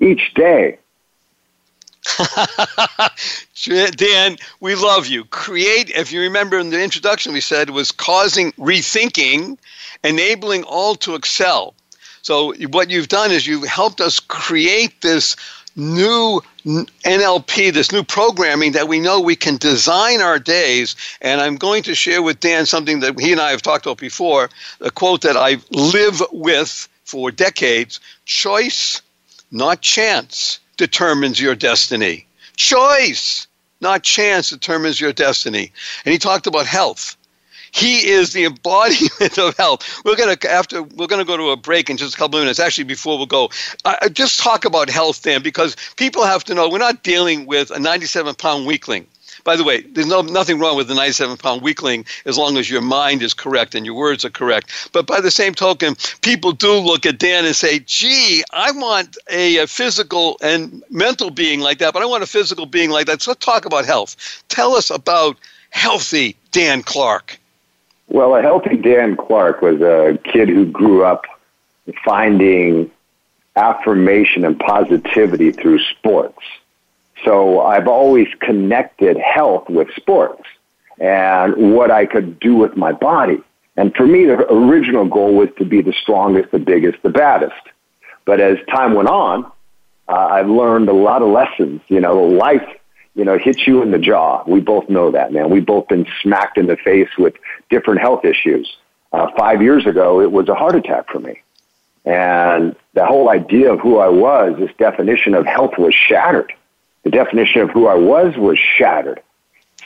each 0.00 0.34
day. 0.34 0.78
Dan, 3.96 4.36
we 4.60 4.74
love 4.74 5.06
you. 5.06 5.24
Create, 5.24 5.90
if 5.90 6.12
you 6.12 6.20
remember 6.20 6.58
in 6.58 6.70
the 6.70 6.82
introduction, 6.82 7.32
we 7.32 7.40
said 7.40 7.70
was 7.70 7.92
causing 7.92 8.52
rethinking, 8.52 9.58
enabling 10.04 10.64
all 10.64 10.94
to 10.96 11.14
excel. 11.14 11.74
So, 12.22 12.54
what 12.68 12.90
you've 12.90 13.08
done 13.08 13.30
is 13.30 13.46
you've 13.46 13.66
helped 13.66 14.00
us 14.00 14.20
create 14.20 15.00
this 15.00 15.36
new 15.76 16.42
NLP, 16.66 17.72
this 17.72 17.92
new 17.92 18.02
programming 18.02 18.72
that 18.72 18.88
we 18.88 19.00
know 19.00 19.20
we 19.20 19.36
can 19.36 19.56
design 19.56 20.20
our 20.20 20.38
days. 20.38 20.96
And 21.20 21.40
I'm 21.40 21.56
going 21.56 21.84
to 21.84 21.94
share 21.94 22.20
with 22.20 22.40
Dan 22.40 22.66
something 22.66 23.00
that 23.00 23.18
he 23.18 23.32
and 23.32 23.40
I 23.40 23.52
have 23.52 23.62
talked 23.62 23.86
about 23.86 23.98
before, 23.98 24.50
a 24.80 24.90
quote 24.90 25.22
that 25.22 25.36
I 25.36 25.58
live 25.70 26.20
with 26.32 26.88
for 27.04 27.30
decades 27.30 28.00
choice, 28.26 29.00
not 29.50 29.80
chance, 29.80 30.58
determines 30.78 31.38
your 31.38 31.54
destiny. 31.54 32.26
Choice, 32.56 33.46
not 33.80 34.02
chance, 34.02 34.50
determines 34.50 35.00
your 35.00 35.12
destiny. 35.12 35.72
And 36.04 36.12
he 36.12 36.18
talked 36.18 36.46
about 36.46 36.66
health. 36.66 37.16
He 37.70 38.08
is 38.08 38.32
the 38.32 38.44
embodiment 38.46 39.38
of 39.38 39.56
health. 39.56 40.02
We're 40.04 40.16
gonna 40.16 40.38
after 40.48 40.82
we're 40.82 41.06
gonna 41.06 41.26
go 41.26 41.36
to 41.36 41.50
a 41.50 41.56
break 41.56 41.90
in 41.90 41.98
just 41.98 42.14
a 42.14 42.16
couple 42.16 42.38
of 42.38 42.42
minutes. 42.42 42.58
Actually, 42.58 42.84
before 42.84 43.18
we 43.18 43.26
go, 43.26 43.50
just 44.12 44.40
talk 44.40 44.64
about 44.64 44.88
health, 44.88 45.22
Dan, 45.22 45.42
because 45.42 45.76
people 45.96 46.24
have 46.24 46.44
to 46.44 46.54
know 46.54 46.68
we're 46.68 46.78
not 46.78 47.02
dealing 47.02 47.44
with 47.44 47.70
a 47.70 47.78
97 47.78 48.34
pound 48.36 48.66
weakling. 48.66 49.06
By 49.48 49.56
the 49.56 49.64
way, 49.64 49.80
there's 49.80 50.06
no, 50.06 50.20
nothing 50.20 50.58
wrong 50.58 50.76
with 50.76 50.88
the 50.88 50.94
97 50.94 51.38
pound 51.38 51.62
weakling 51.62 52.04
as 52.26 52.36
long 52.36 52.58
as 52.58 52.68
your 52.68 52.82
mind 52.82 53.22
is 53.22 53.32
correct 53.32 53.74
and 53.74 53.86
your 53.86 53.94
words 53.94 54.22
are 54.26 54.30
correct. 54.30 54.90
But 54.92 55.06
by 55.06 55.22
the 55.22 55.30
same 55.30 55.54
token, 55.54 55.96
people 56.20 56.52
do 56.52 56.74
look 56.74 57.06
at 57.06 57.18
Dan 57.18 57.46
and 57.46 57.56
say, 57.56 57.78
gee, 57.78 58.44
I 58.52 58.72
want 58.72 59.16
a, 59.30 59.56
a 59.56 59.66
physical 59.66 60.36
and 60.42 60.84
mental 60.90 61.30
being 61.30 61.60
like 61.60 61.78
that, 61.78 61.94
but 61.94 62.02
I 62.02 62.04
want 62.04 62.22
a 62.22 62.26
physical 62.26 62.66
being 62.66 62.90
like 62.90 63.06
that. 63.06 63.22
So 63.22 63.30
let's 63.30 63.42
talk 63.42 63.64
about 63.64 63.86
health. 63.86 64.42
Tell 64.50 64.74
us 64.74 64.90
about 64.90 65.38
healthy 65.70 66.36
Dan 66.52 66.82
Clark. 66.82 67.38
Well, 68.08 68.36
a 68.36 68.42
healthy 68.42 68.76
Dan 68.76 69.16
Clark 69.16 69.62
was 69.62 69.80
a 69.80 70.18
kid 70.24 70.50
who 70.50 70.66
grew 70.66 71.06
up 71.06 71.24
finding 72.04 72.90
affirmation 73.56 74.44
and 74.44 74.60
positivity 74.60 75.52
through 75.52 75.78
sports. 75.78 76.42
So 77.24 77.60
I've 77.60 77.88
always 77.88 78.28
connected 78.40 79.16
health 79.16 79.68
with 79.68 79.88
sports 79.96 80.42
and 81.00 81.74
what 81.74 81.90
I 81.90 82.06
could 82.06 82.38
do 82.40 82.56
with 82.56 82.76
my 82.76 82.92
body. 82.92 83.38
And 83.76 83.94
for 83.94 84.06
me, 84.06 84.26
the 84.26 84.52
original 84.52 85.04
goal 85.06 85.34
was 85.34 85.48
to 85.58 85.64
be 85.64 85.82
the 85.82 85.92
strongest, 85.92 86.50
the 86.50 86.58
biggest, 86.58 87.02
the 87.02 87.10
baddest. 87.10 87.54
But 88.24 88.40
as 88.40 88.58
time 88.68 88.94
went 88.94 89.08
on, 89.08 89.44
uh, 90.08 90.12
I've 90.12 90.48
learned 90.48 90.88
a 90.88 90.92
lot 90.92 91.22
of 91.22 91.28
lessons. 91.28 91.80
You 91.88 92.00
know, 92.00 92.24
life, 92.24 92.66
you 93.14 93.24
know, 93.24 93.38
hits 93.38 93.66
you 93.66 93.82
in 93.82 93.90
the 93.90 93.98
jaw. 93.98 94.42
We 94.46 94.60
both 94.60 94.88
know 94.88 95.12
that, 95.12 95.32
man. 95.32 95.50
We've 95.50 95.64
both 95.64 95.88
been 95.88 96.06
smacked 96.22 96.58
in 96.58 96.66
the 96.66 96.76
face 96.76 97.10
with 97.18 97.34
different 97.70 98.00
health 98.00 98.24
issues. 98.24 98.76
Uh, 99.12 99.28
five 99.36 99.62
years 99.62 99.86
ago, 99.86 100.20
it 100.20 100.32
was 100.32 100.48
a 100.48 100.54
heart 100.54 100.74
attack 100.74 101.08
for 101.10 101.20
me. 101.20 101.40
And 102.04 102.74
the 102.94 103.06
whole 103.06 103.28
idea 103.28 103.72
of 103.72 103.80
who 103.80 103.98
I 103.98 104.08
was, 104.08 104.56
this 104.58 104.70
definition 104.78 105.34
of 105.34 105.46
health 105.46 105.78
was 105.78 105.94
shattered 105.94 106.52
the 107.08 107.16
definition 107.16 107.62
of 107.62 107.70
who 107.70 107.86
I 107.86 107.94
was 107.94 108.36
was 108.36 108.58
shattered. 108.58 109.22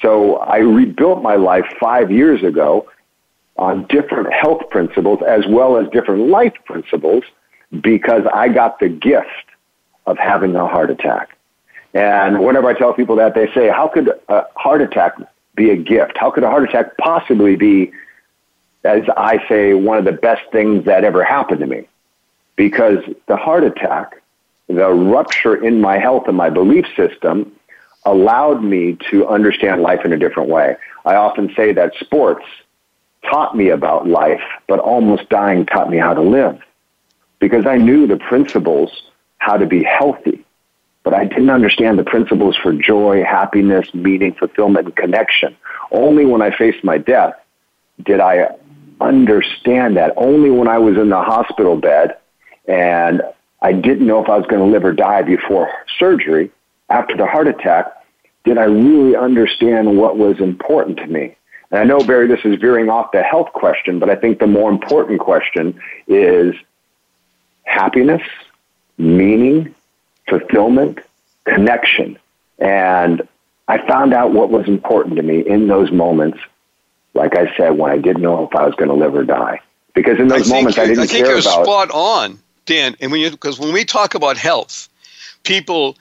So 0.01 0.39
I 0.39 0.57
rebuilt 0.57 1.23
my 1.23 1.37
life 1.37 1.67
five 1.79 2.11
years 2.11 2.43
ago 2.43 2.89
on 3.57 3.87
different 3.87 4.33
health 4.33 4.69
principles 4.71 5.21
as 5.25 5.47
well 5.47 5.77
as 5.77 5.89
different 5.91 6.29
life 6.29 6.55
principles 6.65 7.23
because 7.81 8.25
I 8.35 8.49
got 8.49 8.81
the 8.81 8.89
gift 8.89 9.47
of 10.05 10.19
having 10.19 10.57
a 10.57 10.67
heart 10.67 10.91
attack. 10.91 11.39
And 11.95 12.45
whenever 12.45 12.69
I 12.69 12.75
tell 12.75 12.93
people 12.93 13.15
that, 13.17 13.37
they 13.37 13.53
say, 13.53 13.69
how 13.69 13.87
could 13.87 14.09
a 14.29 14.47
heart 14.57 14.81
attack 14.81 15.15
be 15.55 15.71
a 15.71 15.77
gift? 15.77 16.17
How 16.17 16.33
could 16.33 16.43
a 16.43 16.51
heart 16.51 16.69
attack 16.69 16.97
possibly 16.99 17.55
be, 17.55 17.93
as 18.83 19.05
I 19.17 19.47
say, 19.49 19.75
one 19.75 19.97
of 19.97 20.05
the 20.05 20.13
best 20.13 20.43
things 20.51 20.87
that 20.87 21.05
ever 21.05 21.23
happened 21.23 21.61
to 21.61 21.67
me? 21.69 21.87
Because 22.57 22.99
the 23.29 23.37
heart 23.37 23.63
attack 23.63 24.22
the 24.77 24.91
rupture 24.91 25.55
in 25.55 25.81
my 25.81 25.99
health 25.99 26.25
and 26.29 26.37
my 26.37 26.51
belief 26.51 26.87
system 26.97 27.53
allowed 28.05 28.63
me 28.63 28.97
to 29.11 29.27
understand 29.27 29.83
life 29.83 30.05
in 30.05 30.13
a 30.13 30.19
different 30.19 30.49
way. 30.49 30.77
I 31.05 31.15
often 31.15 31.53
say 31.55 31.73
that 31.73 31.95
sports 32.01 32.45
taught 33.31 33.57
me 33.57 33.69
about 33.69 34.09
life, 34.09 34.43
but 34.67 34.81
almost 34.81 35.29
dying 35.29 35.67
taught 35.67 35.91
me 35.91 35.99
how 35.99 36.15
to 36.15 36.23
live 36.23 36.61
because 37.43 37.67
I 37.67 37.77
knew 37.77 38.07
the 38.07 38.19
principles 38.19 39.03
how 39.39 39.57
to 39.57 39.67
be 39.67 39.83
healthy, 39.83 40.45
but 41.03 41.13
I 41.13 41.25
didn't 41.25 41.51
understand 41.51 41.99
the 41.99 42.05
principles 42.05 42.57
for 42.57 42.73
joy, 42.73 43.25
happiness, 43.25 43.93
meaning, 43.93 44.35
fulfillment, 44.35 44.87
and 44.87 44.95
connection. 44.95 45.57
Only 45.91 46.25
when 46.25 46.41
I 46.41 46.57
faced 46.57 46.85
my 46.85 46.99
death 46.99 47.35
did 48.01 48.21
I 48.21 48.51
understand 49.01 49.97
that. 49.97 50.13
Only 50.17 50.51
when 50.51 50.69
I 50.69 50.79
was 50.79 50.97
in 50.97 51.09
the 51.09 51.21
hospital 51.21 51.77
bed 51.77 52.17
and 52.69 53.23
I 53.63 53.73
didn't 53.73 54.07
know 54.07 54.23
if 54.23 54.29
I 54.29 54.37
was 54.37 54.47
going 54.47 54.61
to 54.61 54.71
live 54.71 54.85
or 54.85 54.93
die 54.93 55.23
before 55.23 55.71
surgery. 55.99 56.51
After 56.91 57.17
the 57.17 57.27
heart 57.27 57.47
attack, 57.47 57.87
did 58.45 58.59
I 58.59 58.65
really 58.65 59.17
understand 59.17 59.97
what 59.97 60.19
was 60.19 60.41
important 60.41 60.99
to 60.99 61.07
me? 61.07 61.37
And 61.71 61.81
I 61.81 61.85
know, 61.85 62.01
Barry, 62.01 62.27
this 62.27 62.45
is 62.45 62.61
veering 62.61 62.91
off 62.91 63.13
the 63.13 63.23
health 63.23 63.53
question, 63.53 63.99
but 64.01 64.11
I 64.11 64.17
think 64.17 64.41
the 64.41 64.47
more 64.49 64.69
important 64.71 65.21
question 65.21 65.81
is 66.07 66.55
happiness, 67.63 68.23
meaning, 68.99 69.75
fulfillment, 70.29 70.99
connection. 71.45 72.19
And 72.59 73.27
I 73.69 73.87
found 73.87 74.13
out 74.13 74.33
what 74.33 74.51
was 74.51 74.67
important 74.67 75.17
to 75.17 75.23
me 75.23 75.41
in 75.41 75.69
those 75.69 75.91
moments, 75.93 76.39
like 77.15 77.37
I 77.37 77.57
said, 77.57 77.71
when 77.79 77.93
I 77.93 77.99
didn't 77.99 78.23
know 78.23 78.45
if 78.45 78.55
I 78.55 78.67
was 78.67 78.75
going 78.75 78.89
to 78.89 78.95
live 78.95 79.15
or 79.15 79.25
die. 79.25 79.61
Because 79.95 80.19
in 80.19 80.29
those 80.29 80.51
I 80.51 80.57
moments, 80.57 80.79
I 80.79 80.87
didn't 80.87 81.05
I 81.05 81.07
think 81.07 81.25
care 81.25 81.37
you're 81.37 81.41
about. 81.41 81.65
spot 81.65 81.91
on. 81.93 82.42
Dan, 82.67 82.97
and 83.01 83.11
when 83.11 83.21
you 83.21 83.31
because 83.31 83.59
when 83.59 83.73
we 83.73 83.85
talk 83.85 84.15
about 84.15 84.37
health, 84.37 84.89
people, 85.43 85.97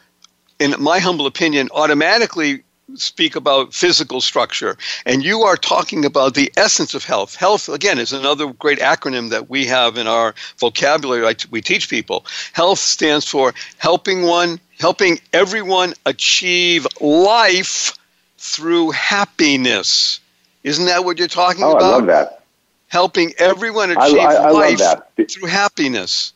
in 0.59 0.75
my 0.79 0.99
humble 0.99 1.25
opinion, 1.25 1.69
automatically 1.71 2.63
speak 2.95 3.35
about 3.35 3.73
physical 3.73 4.21
structure. 4.21 4.77
And 5.05 5.23
you 5.23 5.43
are 5.43 5.55
talking 5.55 6.05
about 6.05 6.33
the 6.33 6.51
essence 6.57 6.93
of 6.93 7.03
health. 7.03 7.35
Health 7.35 7.69
again 7.69 7.99
is 7.99 8.13
another 8.13 8.51
great 8.53 8.79
acronym 8.79 9.29
that 9.29 9.49
we 9.49 9.65
have 9.67 9.97
in 9.97 10.07
our 10.07 10.35
vocabulary 10.57 11.35
we 11.49 11.61
teach 11.61 11.89
people. 11.89 12.25
Health 12.53 12.79
stands 12.79 13.25
for 13.25 13.53
helping 13.77 14.23
one 14.23 14.59
helping 14.79 15.19
everyone 15.31 15.93
achieve 16.07 16.87
life 16.99 17.93
through 18.39 18.89
happiness. 18.91 20.19
Isn't 20.63 20.85
that 20.85 21.05
what 21.05 21.19
you're 21.19 21.27
talking 21.27 21.63
oh, 21.63 21.71
about 21.71 21.83
I 21.83 21.89
love 21.89 22.05
that. 22.07 22.43
helping 22.87 23.33
everyone 23.37 23.91
achieve 23.91 24.17
I, 24.17 24.35
I 24.35 24.49
life 24.49 24.79
love 24.79 25.05
that. 25.15 25.29
through 25.29 25.49
happiness 25.49 26.33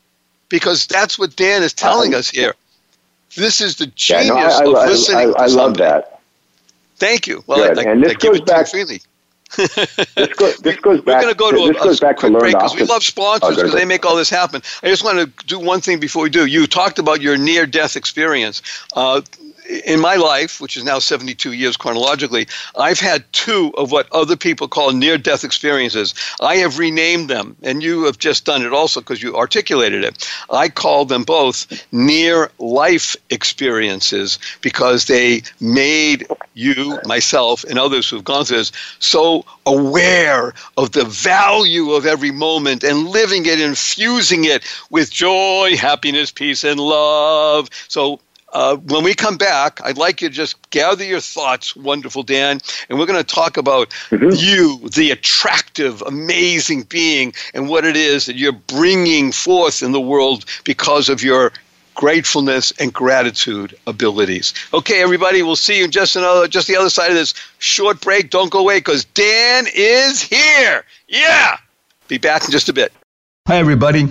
because 0.49 0.87
that's 0.87 1.17
what 1.19 1.35
Dan 1.35 1.63
is 1.63 1.73
telling 1.73 2.13
us 2.13 2.29
here. 2.29 2.53
This 3.35 3.59
is 3.61 3.75
the 3.77 3.85
Yeah, 3.85 3.91
genius 4.23 4.29
no, 4.29 4.37
I, 4.37 4.63
of 4.69 4.75
I, 4.75 4.85
listening 4.87 5.33
I, 5.37 5.43
I 5.43 5.45
love 5.47 5.77
that. 5.77 6.21
Thank 6.97 7.27
you. 7.27 7.43
Well, 7.47 7.57
Good. 7.57 7.79
I, 7.79 7.89
I, 7.89 7.91
And 7.93 8.03
this 8.03 8.11
I 8.11 8.15
goes 8.15 8.41
back- 8.41 8.67
freely. 8.67 9.01
This, 9.57 10.33
go, 10.35 10.51
this 10.63 10.75
goes 10.77 11.05
We're 11.05 11.21
going 11.21 11.29
to 11.29 11.35
go 11.35 11.51
to 11.51 11.57
a, 11.57 11.69
a 11.91 11.95
back 11.97 12.15
to 12.17 12.29
quick 12.29 12.39
break 12.39 12.53
because 12.53 12.75
we 12.75 12.83
love 12.83 13.03
sponsors 13.03 13.51
Oh, 13.51 13.55
because 13.55 13.73
they 13.73 13.85
make 13.85 14.05
all 14.05 14.15
this 14.15 14.29
happen. 14.29 14.61
I 14.83 14.87
just 14.87 15.03
want 15.03 15.19
to 15.19 15.45
do 15.45 15.59
one 15.59 15.81
thing 15.81 15.99
before 15.99 16.23
we 16.23 16.29
do. 16.29 16.45
You 16.45 16.67
talked 16.67 16.99
about 16.99 17.21
your 17.21 17.37
near-death 17.37 17.95
experience. 17.95 18.61
Uh, 18.95 19.21
in 19.69 19.99
my 19.99 20.15
life, 20.15 20.61
which 20.61 20.77
is 20.77 20.83
now 20.83 20.99
72 20.99 21.53
years 21.53 21.77
chronologically, 21.77 22.47
I've 22.77 22.99
had 22.99 23.23
two 23.33 23.73
of 23.77 23.91
what 23.91 24.11
other 24.11 24.35
people 24.35 24.67
call 24.67 24.91
near 24.91 25.17
death 25.17 25.43
experiences. 25.43 26.13
I 26.41 26.57
have 26.57 26.79
renamed 26.79 27.29
them, 27.29 27.55
and 27.63 27.81
you 27.81 28.03
have 28.05 28.17
just 28.17 28.45
done 28.45 28.63
it 28.63 28.73
also 28.73 28.99
because 28.99 29.23
you 29.23 29.35
articulated 29.35 30.03
it. 30.03 30.29
I 30.49 30.69
call 30.69 31.05
them 31.05 31.23
both 31.23 31.85
near 31.91 32.51
life 32.59 33.15
experiences 33.29 34.39
because 34.61 35.05
they 35.05 35.43
made 35.59 36.27
you, 36.53 36.99
myself, 37.05 37.63
and 37.65 37.77
others 37.79 38.09
who've 38.09 38.23
gone 38.23 38.45
through 38.45 38.57
this 38.57 38.71
so 38.99 39.45
aware 39.65 40.53
of 40.77 40.91
the 40.91 41.05
value 41.05 41.91
of 41.91 42.05
every 42.05 42.31
moment 42.31 42.83
and 42.83 43.07
living 43.07 43.45
it, 43.45 43.59
infusing 43.59 44.45
it 44.45 44.63
with 44.89 45.11
joy, 45.11 45.75
happiness, 45.77 46.31
peace, 46.31 46.63
and 46.63 46.79
love. 46.79 47.69
So 47.87 48.19
uh, 48.55 48.77
when 48.77 49.03
we 49.03 49.13
come 49.13 49.35
back, 49.35 49.81
I'd 49.83 49.97
like 49.97 50.21
you 50.21 50.29
to 50.29 50.33
just 50.33 50.69
gather 50.69 51.03
your 51.03 51.19
thoughts, 51.19 51.75
wonderful 51.75 52.23
Dan, 52.23 52.61
and 52.89 52.97
we're 52.97 53.05
going 53.05 53.21
to 53.21 53.35
talk 53.35 53.57
about 53.57 53.93
you, 54.11 54.79
the 54.95 55.11
attractive, 55.11 56.01
amazing 56.03 56.83
being, 56.83 57.33
and 57.53 57.67
what 57.67 57.83
it 57.83 57.97
is 57.97 58.27
that 58.27 58.37
you're 58.37 58.53
bringing 58.53 59.33
forth 59.33 59.83
in 59.83 59.91
the 59.91 59.99
world 59.99 60.45
because 60.63 61.09
of 61.09 61.21
your 61.21 61.51
gratefulness 61.95 62.71
and 62.79 62.93
gratitude 62.93 63.75
abilities. 63.87 64.53
Okay, 64.73 65.01
everybody, 65.01 65.43
we'll 65.43 65.57
see 65.57 65.79
you 65.79 65.83
in 65.83 65.91
just 65.91 66.15
another, 66.15 66.47
just 66.47 66.69
the 66.69 66.77
other 66.77 66.89
side 66.89 67.09
of 67.09 67.15
this 67.15 67.33
short 67.59 67.99
break. 67.99 68.29
Don't 68.29 68.51
go 68.51 68.59
away 68.59 68.77
because 68.77 69.03
Dan 69.03 69.65
is 69.75 70.21
here. 70.21 70.85
Yeah, 71.09 71.57
be 72.07 72.17
back 72.17 72.45
in 72.45 72.51
just 72.51 72.69
a 72.69 72.73
bit. 72.73 72.93
Hi, 73.49 73.57
everybody. 73.57 74.07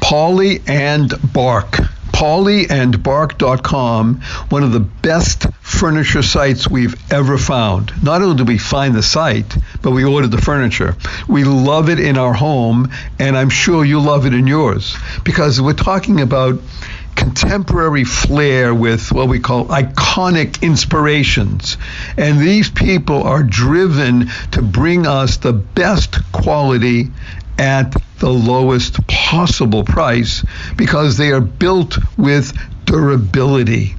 Poly 0.00 0.62
and 0.66 1.12
Bark. 1.34 1.76
PolyandBark.com, 2.14 4.20
one 4.48 4.62
of 4.62 4.70
the 4.70 4.78
best 4.78 5.46
furniture 5.60 6.22
sites 6.22 6.70
we've 6.70 6.94
ever 7.12 7.36
found. 7.36 7.92
Not 8.04 8.22
only 8.22 8.36
did 8.36 8.46
we 8.46 8.56
find 8.56 8.94
the 8.94 9.02
site, 9.02 9.56
but 9.82 9.90
we 9.90 10.04
ordered 10.04 10.30
the 10.30 10.40
furniture. 10.40 10.94
We 11.26 11.42
love 11.42 11.90
it 11.90 11.98
in 11.98 12.16
our 12.16 12.32
home, 12.32 12.92
and 13.18 13.36
I'm 13.36 13.50
sure 13.50 13.84
you 13.84 13.98
love 13.98 14.26
it 14.26 14.34
in 14.34 14.46
yours 14.46 14.96
because 15.24 15.60
we're 15.60 15.72
talking 15.72 16.20
about 16.20 16.60
contemporary 17.16 18.04
flair 18.04 18.72
with 18.72 19.10
what 19.10 19.26
we 19.28 19.40
call 19.40 19.66
iconic 19.66 20.62
inspirations. 20.62 21.76
And 22.16 22.38
these 22.38 22.70
people 22.70 23.24
are 23.24 23.42
driven 23.42 24.28
to 24.52 24.62
bring 24.62 25.04
us 25.06 25.38
the 25.38 25.52
best 25.52 26.18
quality 26.30 27.10
at 27.58 27.94
the 28.18 28.30
lowest 28.30 29.06
possible 29.06 29.84
price 29.84 30.44
because 30.76 31.16
they 31.16 31.32
are 31.32 31.40
built 31.40 31.98
with 32.16 32.52
durability. 32.84 33.96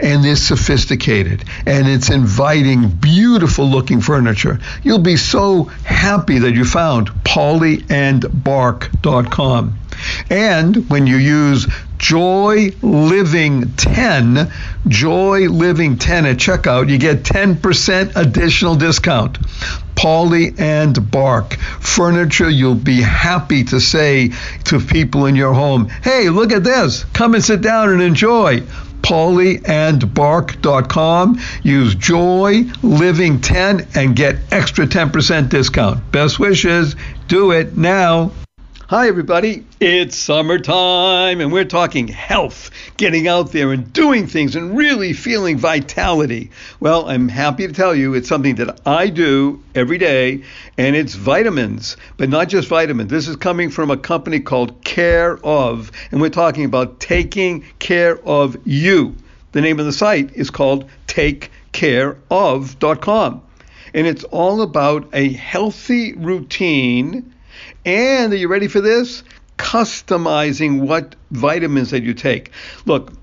and 0.00 0.26
it's 0.26 0.42
sophisticated 0.42 1.44
and 1.66 1.88
it's 1.88 2.10
inviting, 2.10 2.88
beautiful 2.88 3.64
looking 3.66 4.00
furniture. 4.00 4.58
You'll 4.82 4.98
be 4.98 5.16
so 5.16 5.64
happy 5.84 6.40
that 6.40 6.52
you 6.52 6.64
found 6.64 7.08
polyandbark.com. 7.24 9.78
And 10.30 10.90
when 10.90 11.06
you 11.06 11.16
use 11.16 11.66
Joy 11.98 12.70
Living 12.82 13.72
10, 13.72 14.50
Joy 14.86 15.48
Living 15.48 15.98
10 15.98 16.26
at 16.26 16.36
checkout, 16.36 16.88
you 16.88 16.98
get 16.98 17.24
10% 17.24 18.12
additional 18.14 18.76
discount. 18.76 19.38
Poly 19.98 20.54
and 20.58 21.10
Bark 21.10 21.54
furniture 21.80 22.48
you'll 22.48 22.76
be 22.76 23.02
happy 23.02 23.64
to 23.64 23.80
say 23.80 24.30
to 24.66 24.78
people 24.78 25.26
in 25.26 25.34
your 25.34 25.52
home, 25.52 25.88
hey, 26.04 26.28
look 26.28 26.52
at 26.52 26.62
this. 26.62 27.02
Come 27.12 27.34
and 27.34 27.44
sit 27.44 27.62
down 27.62 27.88
and 27.88 28.00
enjoy 28.00 28.60
polyandbark.com. 29.02 31.40
Use 31.64 31.96
Joy 31.96 32.62
Living 32.82 33.40
10 33.40 33.88
and 33.96 34.14
get 34.14 34.36
extra 34.52 34.86
10% 34.86 35.48
discount. 35.48 36.12
Best 36.12 36.38
wishes. 36.38 36.94
Do 37.26 37.50
it 37.50 37.76
now. 37.76 38.30
Hi, 38.90 39.08
everybody. 39.08 39.66
It's 39.80 40.16
summertime, 40.16 41.42
and 41.42 41.52
we're 41.52 41.66
talking 41.66 42.08
health, 42.08 42.70
getting 42.96 43.28
out 43.28 43.52
there 43.52 43.70
and 43.70 43.92
doing 43.92 44.26
things 44.26 44.56
and 44.56 44.78
really 44.78 45.12
feeling 45.12 45.58
vitality. 45.58 46.50
Well, 46.80 47.06
I'm 47.06 47.28
happy 47.28 47.66
to 47.66 47.72
tell 47.74 47.94
you 47.94 48.14
it's 48.14 48.30
something 48.30 48.54
that 48.54 48.80
I 48.86 49.10
do 49.10 49.62
every 49.74 49.98
day, 49.98 50.42
and 50.78 50.96
it's 50.96 51.14
vitamins, 51.14 51.98
but 52.16 52.30
not 52.30 52.48
just 52.48 52.68
vitamins. 52.68 53.10
This 53.10 53.28
is 53.28 53.36
coming 53.36 53.68
from 53.68 53.90
a 53.90 53.96
company 53.98 54.40
called 54.40 54.82
Care 54.84 55.36
of, 55.44 55.92
and 56.10 56.22
we're 56.22 56.30
talking 56.30 56.64
about 56.64 56.98
taking 56.98 57.66
care 57.78 58.18
of 58.26 58.56
you. 58.66 59.16
The 59.52 59.60
name 59.60 59.78
of 59.80 59.84
the 59.84 59.92
site 59.92 60.34
is 60.34 60.48
called 60.48 60.88
takecareof.com, 61.08 63.42
and 63.92 64.06
it's 64.06 64.24
all 64.24 64.62
about 64.62 65.10
a 65.12 65.30
healthy 65.34 66.14
routine 66.14 67.34
and 67.88 68.34
are 68.34 68.36
you 68.36 68.48
ready 68.48 68.68
for 68.68 68.82
this? 68.82 69.24
Customizing 69.56 70.80
what 70.80 71.16
vitamins 71.30 71.90
that 71.92 72.02
you 72.02 72.12
take. 72.12 72.50
Look, 72.84 73.14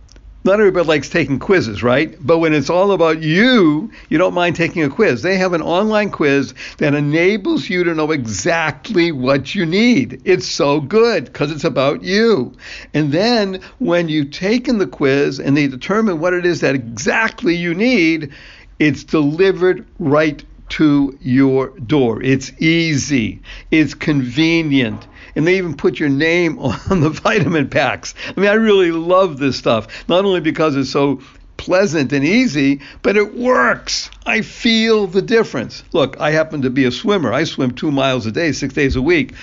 not 0.43 0.59
everybody 0.59 0.87
likes 0.87 1.07
taking 1.07 1.37
quizzes, 1.37 1.83
right? 1.83 2.17
But 2.19 2.39
when 2.39 2.51
it's 2.51 2.71
all 2.71 2.91
about 2.91 3.21
you, 3.21 3.91
you 4.09 4.17
don't 4.17 4.33
mind 4.33 4.55
taking 4.55 4.83
a 4.83 4.89
quiz. 4.89 5.21
They 5.21 5.37
have 5.37 5.53
an 5.53 5.61
online 5.61 6.09
quiz 6.09 6.55
that 6.79 6.95
enables 6.95 7.69
you 7.69 7.83
to 7.83 7.93
know 7.93 8.09
exactly 8.09 9.11
what 9.11 9.53
you 9.53 9.67
need. 9.67 10.19
It's 10.25 10.47
so 10.47 10.81
good 10.81 11.25
because 11.25 11.51
it's 11.51 11.63
about 11.63 12.01
you. 12.01 12.51
And 12.95 13.11
then 13.11 13.61
when 13.77 14.09
you've 14.09 14.31
taken 14.31 14.79
the 14.79 14.87
quiz 14.87 15.39
and 15.39 15.55
they 15.55 15.67
determine 15.67 16.19
what 16.19 16.33
it 16.33 16.43
is 16.43 16.61
that 16.61 16.73
exactly 16.73 17.55
you 17.55 17.75
need, 17.75 18.33
it's 18.79 19.03
delivered 19.03 19.85
right 19.99 20.43
to 20.75 21.17
your 21.21 21.69
door. 21.79 22.21
It's 22.21 22.51
easy, 22.61 23.39
it's 23.71 23.93
convenient, 23.93 25.07
and 25.33 25.47
they 25.47 25.57
even 25.57 25.73
put 25.73 26.01
your 26.01 26.09
name 26.09 26.59
on 26.89 26.99
the 26.99 27.11
vitamin 27.11 27.69
packs. 27.69 28.13
I 28.35 28.37
mean, 28.37 28.49
I 28.49 28.55
really 28.55 28.91
love 28.91 29.37
this 29.37 29.55
stuff, 29.57 30.09
not 30.09 30.25
only 30.25 30.41
because 30.41 30.75
it's 30.75 30.89
so 30.89 31.21
pleasant 31.55 32.11
and 32.11 32.25
easy, 32.25 32.81
but 33.03 33.15
it 33.15 33.35
works. 33.35 34.09
I 34.25 34.41
feel 34.41 35.07
the 35.07 35.21
difference. 35.21 35.81
Look, 35.93 36.19
I 36.19 36.31
happen 36.31 36.63
to 36.63 36.69
be 36.69 36.83
a 36.83 36.91
swimmer. 36.91 37.31
I 37.31 37.45
swim 37.45 37.71
two 37.71 37.91
miles 37.91 38.25
a 38.25 38.31
day, 38.33 38.51
six 38.51 38.73
days 38.73 38.97
a 38.97 39.01
week. 39.01 39.33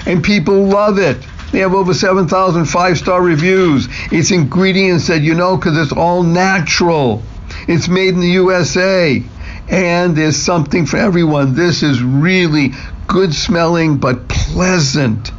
and 0.05 0.23
people 0.23 0.65
love 0.65 0.97
it. 0.97 1.17
They 1.51 1.59
have 1.59 1.73
over 1.73 1.93
7,000 1.93 2.65
five 2.65 2.97
star 2.97 3.21
reviews. 3.21 3.87
It's 4.11 4.31
ingredients 4.31 5.07
that 5.07 5.21
you 5.21 5.33
know 5.35 5.57
because 5.57 5.77
it's 5.77 5.91
all 5.91 6.23
natural. 6.23 7.23
It's 7.67 7.87
made 7.87 8.13
in 8.13 8.21
the 8.21 8.27
USA. 8.27 9.23
And 9.69 10.15
there's 10.15 10.37
something 10.37 10.85
for 10.85 10.97
everyone. 10.97 11.53
This 11.53 11.83
is 11.83 12.01
really 12.01 12.71
good 13.07 13.33
smelling 13.33 13.97
but 13.97 14.27
pleasant 14.27 15.31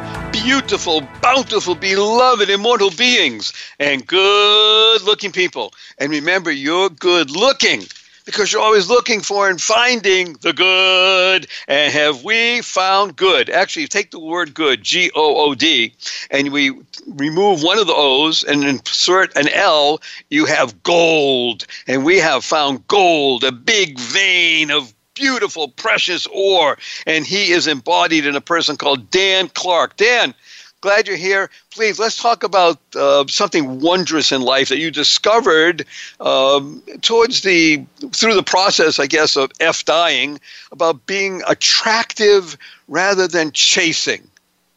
beautiful, 0.31 1.01
bountiful, 1.21 1.75
beloved, 1.75 2.49
immortal 2.49 2.91
beings, 2.91 3.53
and 3.79 4.05
good 4.07 5.01
looking 5.03 5.31
people. 5.31 5.73
And 5.97 6.11
remember, 6.11 6.51
you're 6.51 6.89
good 6.89 7.29
looking 7.31 7.83
because 8.25 8.51
you're 8.51 8.61
always 8.61 8.89
looking 8.89 9.21
for 9.21 9.49
and 9.49 9.61
finding 9.61 10.33
the 10.41 10.53
good. 10.53 11.47
And 11.67 11.93
have 11.93 12.23
we 12.23 12.61
found 12.61 13.15
good? 13.15 13.49
Actually, 13.49 13.87
take 13.87 14.11
the 14.11 14.19
word 14.19 14.53
good, 14.53 14.83
G 14.83 15.11
O 15.15 15.49
O 15.49 15.55
D, 15.55 15.93
and 16.29 16.51
we 16.51 16.71
remove 17.07 17.63
one 17.63 17.79
of 17.79 17.87
the 17.87 17.95
O's 17.95 18.43
and 18.43 18.63
insert 18.63 19.35
an 19.35 19.49
L, 19.49 20.01
you 20.29 20.45
have 20.45 20.83
gold. 20.83 21.65
And 21.87 22.05
we 22.05 22.17
have 22.19 22.43
found 22.43 22.87
gold, 22.87 23.43
a 23.43 23.51
big 23.51 23.99
vein 23.99 24.71
of 24.71 24.93
beautiful, 25.21 25.67
precious 25.69 26.27
ore. 26.27 26.77
And 27.05 27.25
he 27.25 27.51
is 27.51 27.67
embodied 27.67 28.25
in 28.25 28.35
a 28.35 28.41
person 28.41 28.75
called 28.75 29.09
Dan 29.11 29.47
Clark. 29.49 29.95
Dan, 29.95 30.33
Glad 30.81 31.07
you're 31.07 31.15
here. 31.15 31.51
Please, 31.69 31.99
let's 31.99 32.19
talk 32.19 32.41
about 32.43 32.79
uh, 32.95 33.23
something 33.27 33.81
wondrous 33.81 34.31
in 34.31 34.41
life 34.41 34.69
that 34.69 34.79
you 34.79 34.89
discovered 34.89 35.85
um, 36.19 36.81
towards 37.01 37.41
the 37.41 37.85
through 38.11 38.33
the 38.33 38.41
process, 38.41 38.97
I 38.97 39.05
guess, 39.05 39.35
of 39.35 39.51
F 39.59 39.85
dying 39.85 40.39
about 40.71 41.05
being 41.05 41.43
attractive 41.47 42.57
rather 42.87 43.27
than 43.27 43.51
chasing. 43.51 44.27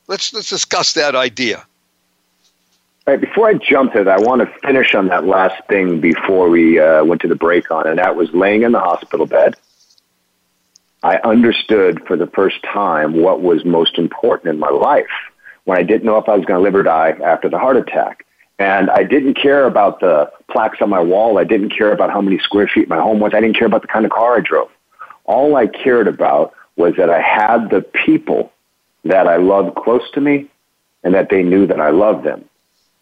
Let's 0.07 0.34
let's 0.34 0.51
discuss 0.51 0.92
that 0.92 1.14
idea. 1.14 1.64
All 3.07 3.14
right, 3.14 3.20
before 3.20 3.49
I 3.49 3.55
jump 3.55 3.95
to 3.95 4.05
that, 4.05 4.20
I 4.20 4.22
want 4.22 4.42
to 4.42 4.59
finish 4.59 4.95
on 4.95 5.09
that 5.09 5.24
last 5.24 5.66
thing 5.68 6.01
before 6.01 6.51
we 6.51 6.78
uh, 6.78 7.03
went 7.03 7.22
to 7.22 7.28
the 7.28 7.34
break 7.34 7.70
on, 7.70 7.86
and 7.86 7.99
that 7.99 8.14
was 8.14 8.30
laying 8.34 8.62
in 8.62 8.72
the 8.72 8.80
hospital 8.80 9.24
bed. 9.24 9.55
I 11.05 11.18
understood 11.18 12.02
for 12.07 12.16
the 12.16 12.26
first 12.28 12.62
time 12.62 13.20
what 13.20 13.42
was 13.42 13.62
most 13.62 13.98
important 13.98 14.48
in 14.55 14.59
my 14.59 14.70
life 14.70 15.05
when 15.64 15.76
I 15.76 15.82
didn't 15.82 16.05
know 16.05 16.16
if 16.16 16.30
I 16.30 16.34
was 16.34 16.46
going 16.46 16.59
to 16.59 16.62
live 16.62 16.74
or 16.74 16.82
die 16.82 17.14
after 17.22 17.50
the 17.50 17.59
heart 17.59 17.76
attack. 17.76 18.24
And 18.59 18.88
I 18.88 19.05
didn't 19.05 19.34
care 19.34 19.66
about 19.66 20.00
the 20.00 20.32
plaques 20.50 20.80
on 20.80 20.88
my 20.88 21.00
wall. 21.00 21.38
I 21.38 21.44
didn't 21.44 21.76
care 21.76 21.92
about 21.92 22.11
how 22.11 22.22
many 22.22 22.38
square 22.38 22.66
feet 22.66 22.88
my 22.88 22.96
home 22.96 23.20
was. 23.20 23.32
I 23.34 23.40
didn't 23.42 23.59
care 23.59 23.66
about 23.66 23.82
the 23.82 23.88
kind 23.88 24.07
of 24.07 24.12
car 24.12 24.38
I 24.38 24.40
drove. 24.40 24.70
All 25.26 25.57
I 25.57 25.66
cared 25.66 26.09
about 26.09 26.55
was 26.76 26.94
that 26.96 27.11
I 27.11 27.20
had 27.20 27.68
the 27.68 27.82
people 27.82 28.50
that 29.05 29.28
I 29.28 29.36
loved 29.36 29.76
close 29.76 30.11
to 30.14 30.22
me 30.22 30.46
and 31.02 31.12
that 31.12 31.28
they 31.28 31.42
knew 31.42 31.66
that 31.66 31.80
I 31.80 31.90
loved 31.90 32.24
them. 32.24 32.46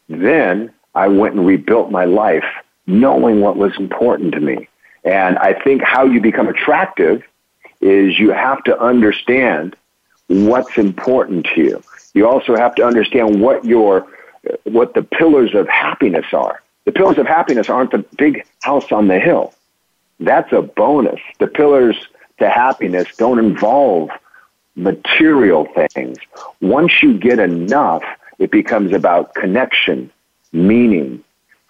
Then 0.09 0.73
I 0.97 1.07
went 1.07 1.37
and 1.37 1.47
rebuilt 1.47 1.93
my 1.93 2.07
life 2.07 2.45
knowing 2.89 3.41
what 3.41 3.57
was 3.57 3.73
important 3.79 4.33
to 4.33 4.41
me. 4.41 4.69
And 5.05 5.39
I 5.39 5.53
think 5.53 5.83
how 5.83 6.05
you 6.05 6.21
become 6.21 6.49
attractive 6.49 7.23
is 7.83 8.19
you 8.19 8.31
have 8.31 8.63
to 8.65 8.81
understand 8.81 9.77
what's 10.29 10.79
important 10.79 11.47
to 11.55 11.61
you. 11.61 11.83
You 12.15 12.29
also 12.29 12.57
have 12.57 12.75
to 12.77 12.85
understand 12.85 13.41
what 13.41 13.65
your 13.65 14.07
what 14.65 14.95
the 14.95 15.03
pillars 15.03 15.55
of 15.55 15.69
happiness 15.69 16.27
are. 16.33 16.63
The 16.85 16.93
pillars 16.93 17.19
of 17.19 17.27
happiness 17.27 17.69
aren't 17.69 17.93
the 17.93 18.05
big 18.17 18.45
house 18.63 18.91
on 18.91 19.09
the 19.09 19.21
hill. 19.21 19.55
That's 20.19 20.53
a 20.53 20.63
bonus. 20.63 21.21
The 21.39 21.47
pillars 21.47 21.97
to 22.39 22.49
happiness 22.49 23.09
don't 23.17 23.39
involve 23.39 24.11
material 24.75 25.69
things. 25.93 26.19
Once 26.61 27.03
you 27.03 27.19
get 27.19 27.39
enough, 27.39 28.03
it 28.39 28.51
becomes 28.51 28.93
about 28.93 29.35
connection, 29.35 30.11
meaning, 30.53 31.23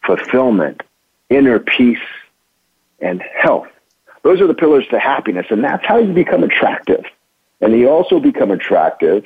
fulfillment, 0.07 0.83
inner 1.29 1.59
peace, 1.59 1.99
and 3.01 3.23
health. 3.23 3.69
Those 4.23 4.41
are 4.41 4.47
the 4.47 4.55
pillars 4.55 4.87
to 4.89 4.99
happiness, 4.99 5.47
and 5.51 5.65
that's 5.65 5.85
how 5.85 5.99
you 5.99 6.13
become 6.13 6.45
attractive. 6.45 7.05
And 7.61 7.73
you 7.79 7.89
also 7.89 8.21
become 8.21 8.51
attractive. 8.51 9.25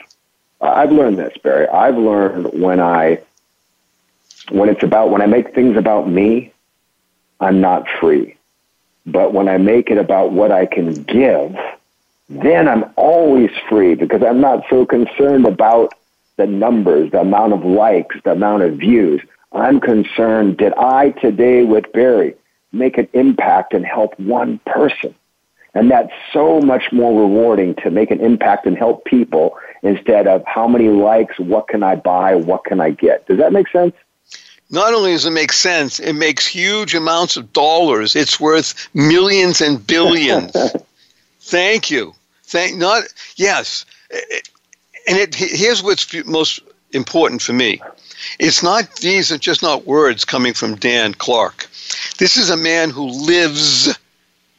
Uh, 0.60 0.70
I've 0.70 0.92
learned 0.92 1.18
this, 1.18 1.36
Barry. 1.42 1.68
I've 1.68 1.96
learned 1.96 2.52
when 2.60 2.80
I, 2.80 3.20
when 4.50 4.68
it's 4.68 4.82
about, 4.82 5.10
when 5.10 5.20
I 5.20 5.26
make 5.26 5.54
things 5.54 5.76
about 5.76 6.08
me, 6.08 6.52
I'm 7.40 7.60
not 7.60 7.86
free. 8.00 8.36
But 9.04 9.34
when 9.34 9.48
I 9.48 9.58
make 9.58 9.90
it 9.90 9.98
about 9.98 10.32
what 10.32 10.50
I 10.50 10.66
can 10.66 10.94
give, 11.04 11.56
then 12.28 12.66
I'm 12.66 12.84
always 12.96 13.50
free 13.68 13.94
because 13.94 14.22
I'm 14.22 14.40
not 14.40 14.64
so 14.68 14.84
concerned 14.84 15.46
about 15.46 15.92
the 16.36 16.46
numbers, 16.46 17.12
the 17.12 17.20
amount 17.20 17.52
of 17.52 17.64
likes, 17.64 18.16
the 18.24 18.32
amount 18.32 18.62
of 18.62 18.76
views. 18.78 19.20
I'm 19.52 19.80
concerned, 19.80 20.56
did 20.56 20.74
I 20.74 21.10
today 21.10 21.64
with 21.64 21.92
Barry 21.92 22.34
make 22.72 22.98
an 22.98 23.08
impact 23.12 23.74
and 23.74 23.84
help 23.84 24.18
one 24.18 24.60
person? 24.66 25.14
And 25.74 25.90
that's 25.90 26.12
so 26.32 26.60
much 26.60 26.90
more 26.90 27.20
rewarding 27.20 27.74
to 27.82 27.90
make 27.90 28.10
an 28.10 28.20
impact 28.20 28.66
and 28.66 28.78
help 28.78 29.04
people 29.04 29.58
instead 29.82 30.26
of 30.26 30.42
how 30.46 30.66
many 30.66 30.88
likes, 30.88 31.38
what 31.38 31.68
can 31.68 31.82
I 31.82 31.96
buy, 31.96 32.34
what 32.34 32.64
can 32.64 32.80
I 32.80 32.90
get. 32.90 33.26
Does 33.26 33.38
that 33.38 33.52
make 33.52 33.68
sense? 33.68 33.94
Not 34.70 34.94
only 34.94 35.12
does 35.12 35.26
it 35.26 35.32
make 35.32 35.52
sense, 35.52 36.00
it 36.00 36.14
makes 36.14 36.46
huge 36.46 36.94
amounts 36.94 37.36
of 37.36 37.52
dollars. 37.52 38.16
It's 38.16 38.40
worth 38.40 38.88
millions 38.94 39.60
and 39.60 39.86
billions. 39.86 40.52
Thank 41.40 41.90
you. 41.90 42.14
Thank 42.44 42.76
not 42.76 43.04
yes. 43.36 43.84
And 45.08 45.18
it, 45.18 45.34
here's 45.34 45.82
what's 45.82 46.12
most 46.26 46.60
important 46.92 47.42
for 47.42 47.52
me. 47.52 47.80
It's 48.38 48.62
not 48.62 48.96
these 48.96 49.30
are 49.32 49.38
just 49.38 49.62
not 49.62 49.86
words 49.86 50.24
coming 50.24 50.54
from 50.54 50.76
Dan 50.76 51.14
Clark. 51.14 51.68
This 52.18 52.36
is 52.36 52.50
a 52.50 52.56
man 52.56 52.90
who 52.90 53.04
lives 53.04 53.96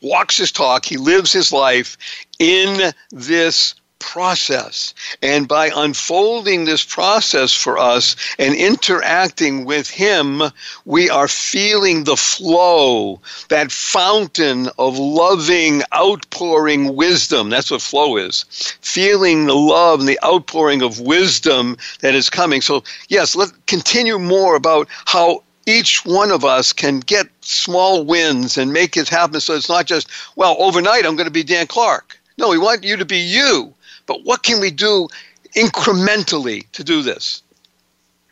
walks 0.02 0.38
his 0.38 0.52
talk, 0.52 0.86
he 0.86 0.98
lives 0.98 1.34
his 1.34 1.52
life 1.52 1.98
in 2.40 2.94
this 3.12 3.76
process. 4.00 4.94
And 5.22 5.48
by 5.48 5.72
unfolding 5.76 6.66
this 6.66 6.84
process 6.84 7.54
for 7.54 7.78
us 7.78 8.16
and 8.40 8.56
interacting 8.56 9.66
with 9.66 9.90
Him, 9.90 10.42
we 10.86 11.10
are 11.10 11.28
feeling 11.28 12.04
the 12.04 12.18
flow, 12.18 13.20
that 13.50 13.72
fountain 13.72 14.70
of 14.78 14.98
loving, 14.98 15.84
outpouring 15.94 16.96
wisdom. 16.96 17.50
That's 17.50 17.72
what 17.72 17.82
flow 17.82 18.18
is. 18.18 18.46
Feeling 18.82 19.46
the 19.46 19.56
love 19.56 20.00
and 20.00 20.10
the 20.10 20.20
outpouring 20.24 20.82
of 20.82 21.00
wisdom 21.00 21.78
that 22.00 22.16
is 22.16 22.30
coming. 22.30 22.62
So, 22.62 22.84
yes, 23.10 23.36
let's 23.36 23.54
continue 23.66 24.20
more 24.20 24.56
about 24.56 24.88
how 25.06 25.44
each 25.68 26.06
one 26.06 26.32
of 26.32 26.46
us 26.46 26.72
can 26.72 27.02
get 27.02 27.28
small 27.42 28.06
wins 28.06 28.58
and 28.58 28.72
make 28.72 28.96
it 28.96 29.10
happen 29.10 29.40
so 29.40 29.54
it's 29.54 29.70
not 29.70 29.86
just, 29.86 30.10
well, 30.36 30.56
overnight 30.60 31.06
I'm 31.06 31.16
going 31.16 31.26
to 31.28 31.32
be 31.32 31.44
Dan 31.44 31.68
Clark. 31.68 32.18
No, 32.38 32.50
we 32.50 32.58
want 32.58 32.84
you 32.84 32.96
to 32.98 33.06
be 33.06 33.18
you. 33.18 33.74
But 34.08 34.24
what 34.24 34.42
can 34.42 34.60
we 34.60 34.72
do 34.72 35.08
incrementally 35.56 36.70
to 36.72 36.84
do 36.84 37.04
this? 37.04 37.44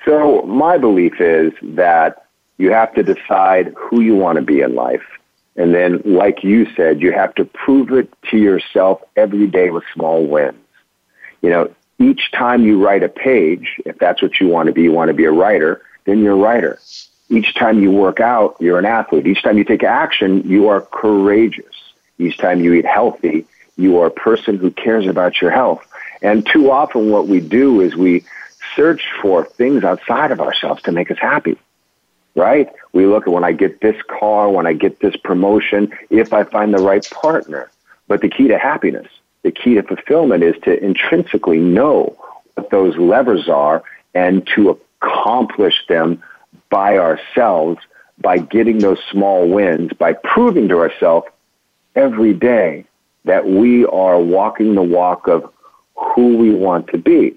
So, 0.05 0.41
my 0.43 0.77
belief 0.77 1.19
is 1.19 1.53
that 1.61 2.25
you 2.57 2.71
have 2.71 2.93
to 2.95 3.03
decide 3.03 3.73
who 3.77 4.01
you 4.01 4.15
want 4.15 4.37
to 4.37 4.41
be 4.41 4.61
in 4.61 4.75
life. 4.75 5.03
And 5.55 5.73
then, 5.73 6.01
like 6.05 6.43
you 6.43 6.67
said, 6.75 7.01
you 7.01 7.11
have 7.11 7.33
to 7.35 7.45
prove 7.45 7.91
it 7.91 8.11
to 8.29 8.37
yourself 8.37 9.01
every 9.15 9.47
day 9.47 9.69
with 9.69 9.83
small 9.93 10.25
wins. 10.25 10.57
You 11.41 11.49
know, 11.49 11.75
each 11.99 12.31
time 12.31 12.65
you 12.65 12.83
write 12.83 13.03
a 13.03 13.09
page, 13.09 13.79
if 13.85 13.97
that's 13.97 14.21
what 14.21 14.39
you 14.39 14.47
want 14.47 14.67
to 14.67 14.73
be, 14.73 14.83
you 14.83 14.91
want 14.91 15.09
to 15.09 15.13
be 15.13 15.25
a 15.25 15.31
writer, 15.31 15.81
then 16.05 16.19
you're 16.19 16.33
a 16.33 16.37
writer. 16.37 16.79
Each 17.29 17.53
time 17.55 17.81
you 17.81 17.91
work 17.91 18.19
out, 18.19 18.57
you're 18.59 18.77
an 18.77 18.85
athlete. 18.85 19.25
Each 19.25 19.41
time 19.41 19.57
you 19.57 19.63
take 19.63 19.83
action, 19.83 20.47
you 20.47 20.67
are 20.67 20.81
courageous. 20.81 21.93
Each 22.19 22.37
time 22.37 22.61
you 22.61 22.73
eat 22.73 22.85
healthy, 22.85 23.45
you 23.77 23.99
are 23.99 24.07
a 24.07 24.11
person 24.11 24.57
who 24.57 24.71
cares 24.71 25.07
about 25.07 25.41
your 25.41 25.51
health. 25.51 25.85
And 26.21 26.45
too 26.45 26.71
often 26.71 27.09
what 27.09 27.27
we 27.27 27.39
do 27.39 27.81
is 27.81 27.95
we 27.95 28.23
search 28.75 29.05
for 29.21 29.45
things 29.45 29.83
outside 29.83 30.31
of 30.31 30.41
ourselves 30.41 30.81
to 30.83 30.91
make 30.91 31.11
us 31.11 31.17
happy. 31.19 31.57
Right? 32.35 32.69
We 32.91 33.05
look 33.05 33.27
at 33.27 33.33
when 33.33 33.43
I 33.43 33.53
get 33.53 33.79
this 33.79 34.01
car, 34.07 34.49
when 34.49 34.67
I 34.67 34.73
get 34.73 34.99
this 34.99 35.15
promotion, 35.15 35.93
if 36.09 36.33
I 36.33 36.43
find 36.43 36.73
the 36.73 36.83
right 36.83 37.07
partner. 37.11 37.69
But 38.07 38.21
the 38.21 38.29
key 38.29 38.49
to 38.49 38.57
happiness, 38.57 39.07
the 39.43 39.51
key 39.51 39.75
to 39.75 39.83
fulfillment 39.83 40.43
is 40.43 40.55
to 40.63 40.83
intrinsically 40.83 41.59
know 41.59 42.15
what 42.55 42.69
those 42.71 42.97
levers 42.97 43.47
are 43.47 43.83
and 44.13 44.45
to 44.55 44.79
accomplish 45.01 45.85
them 45.87 46.21
by 46.69 46.97
ourselves 46.97 47.79
by 48.19 48.37
getting 48.37 48.79
those 48.79 48.99
small 49.11 49.47
wins, 49.47 49.91
by 49.93 50.13
proving 50.13 50.67
to 50.69 50.79
ourselves 50.79 51.27
every 51.95 52.33
day 52.33 52.85
that 53.25 53.47
we 53.47 53.85
are 53.85 54.19
walking 54.19 54.75
the 54.75 54.83
walk 54.83 55.27
of 55.27 55.51
who 55.95 56.37
we 56.37 56.51
want 56.51 56.87
to 56.87 56.97
be. 56.97 57.35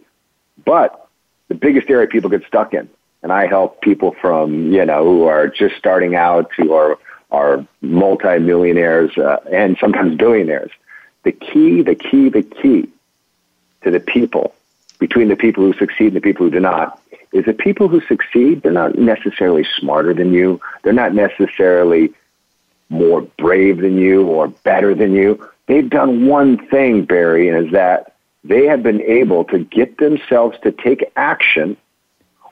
But 0.65 1.09
the 1.49 1.55
biggest 1.55 1.91
area 1.91 2.07
people 2.07 2.31
get 2.31 2.47
stuck 2.47 2.75
in, 2.75 2.89
and 3.23 3.33
I 3.33 3.47
help 3.47 3.81
people 3.81 4.15
from, 4.21 4.73
you 4.73 4.85
know, 4.85 5.05
who 5.05 5.25
are 5.25 5.49
just 5.49 5.77
starting 5.77 6.15
out 6.15 6.51
to 6.59 6.75
are, 6.75 6.99
are 7.31 7.67
multimillionaires 7.81 9.17
uh, 9.19 9.39
and 9.51 9.77
sometimes 9.81 10.17
billionaires. 10.17 10.71
The 11.25 11.33
key, 11.33 11.83
the 11.83 11.95
key, 11.95 12.29
the 12.29 12.43
key 12.43 12.89
to 13.83 13.91
the 13.91 14.01
people, 14.01 14.55
between 14.99 15.29
the 15.29 15.37
people 15.37 15.65
who 15.65 15.73
succeed 15.75 16.09
and 16.09 16.17
the 16.17 16.21
people 16.21 16.47
who 16.47 16.51
do 16.51 16.61
not, 16.61 17.01
is 17.33 17.45
that 17.45 17.59
people 17.59 17.89
who 17.89 18.01
succeed, 18.03 18.63
they're 18.63 18.73
not 18.73 18.97
necessarily 18.97 19.67
smarter 19.79 20.15
than 20.15 20.33
you. 20.33 20.61
They're 20.83 20.93
not 20.93 21.15
necessarily 21.15 22.13
more 22.89 23.23
brave 23.39 23.79
than 23.79 23.99
you 23.99 24.27
or 24.27 24.49
better 24.49 24.95
than 24.95 25.13
you. 25.13 25.49
They've 25.67 25.89
done 25.89 26.27
one 26.27 26.67
thing, 26.69 27.05
Barry, 27.05 27.49
and 27.49 27.67
is 27.67 27.73
that 27.73 28.15
they 28.45 28.67
have 28.67 28.83
been 28.83 29.03
able 29.03 29.45
to 29.45 29.59
get 29.59 29.99
themselves 29.99 30.57
to 30.63 30.73
take 30.73 31.13
action 31.17 31.77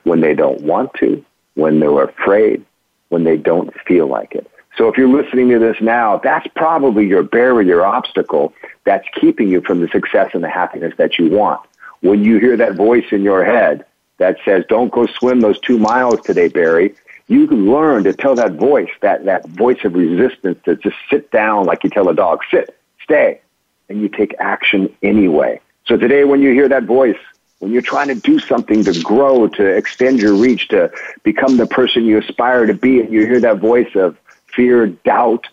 when 0.03 0.21
they 0.21 0.35
don't 0.35 0.61
want 0.61 0.93
to, 0.95 1.23
when 1.55 1.79
they're 1.79 2.03
afraid, 2.03 2.63
when 3.09 3.23
they 3.23 3.37
don't 3.37 3.73
feel 3.81 4.07
like 4.07 4.35
it. 4.35 4.49
So 4.77 4.87
if 4.87 4.97
you're 4.97 5.09
listening 5.09 5.49
to 5.49 5.59
this 5.59 5.77
now, 5.81 6.17
that's 6.17 6.47
probably 6.55 7.07
your 7.07 7.23
barrier, 7.23 7.67
your 7.67 7.85
obstacle 7.85 8.53
that's 8.83 9.07
keeping 9.19 9.49
you 9.49 9.61
from 9.61 9.81
the 9.81 9.87
success 9.87 10.31
and 10.33 10.43
the 10.43 10.49
happiness 10.49 10.93
that 10.97 11.17
you 11.17 11.29
want. 11.29 11.61
When 12.01 12.23
you 12.23 12.37
hear 12.37 12.55
that 12.57 12.75
voice 12.75 13.05
in 13.11 13.23
your 13.23 13.43
head 13.43 13.85
that 14.19 14.37
says, 14.45 14.65
don't 14.69 14.91
go 14.91 15.07
swim 15.07 15.39
those 15.39 15.59
two 15.59 15.79
miles 15.79 16.21
today, 16.21 16.47
Barry, 16.47 16.93
you 17.27 17.47
can 17.47 17.69
learn 17.69 18.03
to 18.05 18.13
tell 18.13 18.35
that 18.35 18.53
voice, 18.53 18.89
that, 19.01 19.25
that 19.25 19.47
voice 19.47 19.79
of 19.83 19.93
resistance 19.93 20.59
to 20.65 20.75
just 20.77 20.95
sit 21.09 21.29
down 21.31 21.65
like 21.65 21.83
you 21.83 21.89
tell 21.89 22.07
a 22.09 22.15
dog, 22.15 22.39
sit, 22.49 22.77
stay, 23.03 23.41
and 23.89 24.01
you 24.01 24.09
take 24.09 24.33
action 24.39 24.93
anyway. 25.03 25.59
So 25.85 25.97
today 25.97 26.23
when 26.23 26.41
you 26.41 26.51
hear 26.51 26.69
that 26.69 26.83
voice 26.83 27.17
when 27.59 27.71
you're 27.71 27.81
trying 27.81 28.07
to 28.07 28.15
do 28.15 28.39
something 28.39 28.83
to 28.83 29.01
grow, 29.01 29.47
to 29.47 29.65
extend 29.65 30.19
your 30.19 30.35
reach, 30.35 30.67
to 30.67 30.91
become 31.23 31.57
the 31.57 31.65
person 31.65 32.05
you 32.05 32.19
aspire 32.19 32.65
to 32.67 32.73
be, 32.73 32.99
and 32.99 33.11
you 33.11 33.25
hear 33.25 33.39
that 33.39 33.57
voice 33.57 33.89
of 33.95 34.15
fear, 34.53 34.87
doubt, 34.87 35.47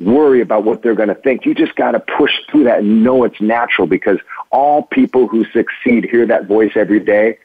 worry 0.00 0.40
about 0.40 0.64
what 0.64 0.82
they're 0.82 0.94
going 0.94 1.10
to 1.10 1.14
think. 1.14 1.44
You 1.44 1.54
just 1.54 1.74
got 1.74 1.92
to 1.92 2.00
push 2.00 2.32
through 2.50 2.64
that 2.64 2.80
and 2.80 3.04
know 3.04 3.24
it's 3.24 3.40
natural 3.40 3.86
because 3.86 4.18
all 4.50 4.82
people 4.82 5.28
who 5.28 5.44
succeed 5.52 6.04
hear 6.04 6.26
that 6.26 6.46
voice 6.46 6.72
every 6.76 7.00
day, 7.00 7.38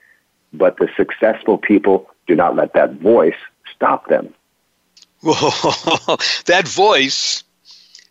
but 0.53 0.77
the 0.77 0.87
successful 0.95 1.57
people 1.57 2.09
do 2.27 2.35
not 2.35 2.55
let 2.55 2.73
that 2.73 2.93
voice 2.93 3.35
stop 3.75 4.07
them. 4.07 4.33
That 6.45 6.67
voice 6.67 7.43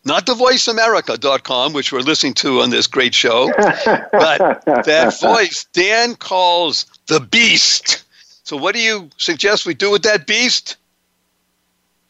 not 0.07 0.25
the 0.25 0.35
voiceamerica.com, 0.35 1.73
which 1.73 1.93
we're 1.93 1.99
listening 1.99 2.35
to 2.35 2.61
on 2.61 2.71
this 2.71 2.87
great 2.87 3.13
show, 3.13 3.51
but 3.57 4.65
that 4.65 5.17
voice 5.21 5.67
Dan 5.73 6.15
calls 6.15 6.87
the 7.09 7.19
beast. 7.19 8.05
So, 8.45 8.57
what 8.57 8.75
do 8.75 8.81
you 8.81 9.11
suggest 9.17 9.67
we 9.67 9.75
do 9.75 9.91
with 9.91 10.03
that 10.05 10.27
beast? 10.27 10.77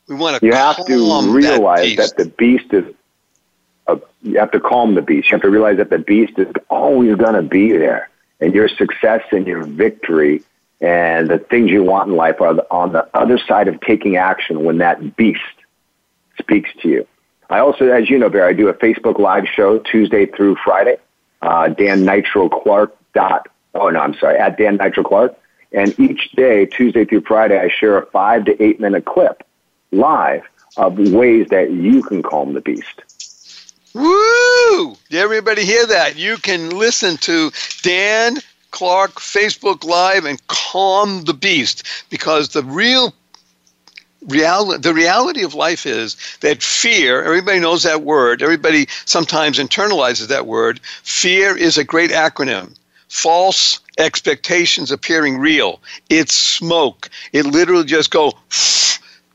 We 0.08 0.14
want 0.14 0.38
to. 0.38 0.46
You 0.46 0.52
have 0.52 0.84
to 0.84 1.32
realize 1.32 1.96
that, 1.96 2.16
that, 2.16 2.24
the 2.24 2.30
beast 2.30 2.72
is. 2.72 2.84
A, 3.86 3.98
you 4.22 4.38
have 4.38 4.50
to 4.50 4.60
calm 4.60 4.94
the 4.94 5.02
beast. 5.02 5.30
You 5.30 5.36
have 5.36 5.42
to 5.42 5.50
realize 5.50 5.78
that 5.78 5.88
the 5.88 5.98
beast 5.98 6.38
is 6.38 6.52
always 6.68 7.16
going 7.16 7.34
to 7.34 7.42
be 7.42 7.72
there, 7.72 8.10
and 8.40 8.54
your 8.54 8.68
success 8.68 9.22
and 9.32 9.46
your 9.46 9.64
victory 9.64 10.42
and 10.80 11.28
the 11.28 11.38
things 11.38 11.70
you 11.70 11.82
want 11.82 12.10
in 12.10 12.16
life 12.16 12.40
are 12.40 12.56
on 12.70 12.92
the 12.92 13.08
other 13.14 13.38
side 13.38 13.68
of 13.68 13.80
taking 13.80 14.16
action 14.16 14.64
when 14.64 14.78
that 14.78 15.16
beast 15.16 15.40
speaks 16.38 16.70
to 16.82 16.88
you. 16.88 17.06
I 17.48 17.60
also, 17.60 17.88
as 17.88 18.10
you 18.10 18.18
know, 18.18 18.28
Barry, 18.28 18.50
I 18.50 18.52
do 18.52 18.68
a 18.68 18.74
Facebook 18.74 19.18
Live 19.18 19.46
show 19.46 19.78
Tuesday 19.78 20.26
through 20.26 20.56
Friday. 20.64 20.96
Uh, 21.40 21.68
Dan 21.68 22.04
Nitro 22.04 22.48
Clark 22.48 22.96
dot. 23.14 23.48
Oh 23.74 23.88
no, 23.88 24.00
I'm 24.00 24.14
sorry. 24.14 24.38
At 24.38 24.58
Dan 24.58 24.76
Nitro 24.76 25.04
Clark. 25.04 25.36
And 25.72 25.98
each 25.98 26.32
day, 26.32 26.66
Tuesday 26.66 27.04
through 27.04 27.22
Friday, 27.22 27.58
I 27.58 27.68
share 27.68 27.98
a 27.98 28.06
five 28.06 28.46
to 28.46 28.62
eight 28.62 28.80
minute 28.80 29.04
clip 29.04 29.42
live 29.92 30.42
of 30.76 30.98
ways 30.98 31.48
that 31.48 31.70
you 31.70 32.02
can 32.02 32.22
calm 32.22 32.54
the 32.54 32.60
beast. 32.60 33.02
Woo! 33.94 34.96
Did 35.08 35.20
everybody 35.20 35.64
hear 35.64 35.86
that? 35.86 36.16
You 36.16 36.36
can 36.36 36.70
listen 36.70 37.16
to 37.18 37.50
Dan 37.82 38.38
Clark 38.76 39.12
Facebook 39.12 39.84
Live 39.84 40.26
and 40.26 40.46
calm 40.48 41.24
the 41.24 41.32
beast. 41.32 41.82
Because 42.10 42.50
the 42.50 42.62
real 42.62 43.14
reality 44.20 44.80
the 44.82 44.92
reality 44.92 45.42
of 45.44 45.54
life 45.54 45.86
is 45.86 46.16
that 46.40 46.62
fear 46.62 47.22
everybody 47.22 47.60
knows 47.60 47.84
that 47.84 48.02
word 48.02 48.42
everybody 48.42 48.86
sometimes 49.04 49.58
internalizes 49.58 50.28
that 50.28 50.46
word 50.46 50.80
fear 51.02 51.56
is 51.56 51.78
a 51.78 51.84
great 51.84 52.10
acronym. 52.10 52.76
False 53.08 53.80
expectations 53.96 54.90
appearing 54.90 55.38
real. 55.38 55.80
It's 56.10 56.34
smoke. 56.34 57.08
It 57.32 57.46
literally 57.46 57.84
just 57.84 58.10
go 58.10 58.32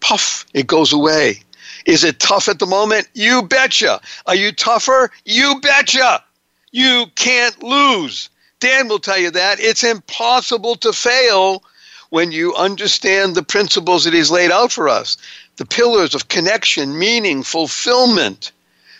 puff 0.01 0.45
it 0.53 0.67
goes 0.67 0.93
away. 0.93 1.41
Is 1.87 2.03
it 2.03 2.19
tough 2.19 2.47
at 2.47 2.59
the 2.59 2.67
moment? 2.67 3.07
You 3.15 3.41
betcha. 3.41 4.01
Are 4.27 4.35
you 4.35 4.51
tougher? 4.51 5.09
You 5.25 5.59
betcha. 5.61 6.23
You 6.71 7.07
can't 7.15 7.63
lose 7.63 8.29
dan 8.61 8.87
will 8.87 8.99
tell 8.99 9.17
you 9.17 9.31
that 9.31 9.59
it's 9.59 9.83
impossible 9.83 10.75
to 10.77 10.93
fail 10.93 11.63
when 12.09 12.31
you 12.31 12.55
understand 12.55 13.35
the 13.35 13.43
principles 13.43 14.03
that 14.03 14.13
he's 14.13 14.31
laid 14.31 14.51
out 14.51 14.71
for 14.71 14.87
us 14.87 15.17
the 15.57 15.65
pillars 15.65 16.15
of 16.15 16.27
connection, 16.27 16.97
meaning, 16.97 17.43
fulfillment. 17.43 18.51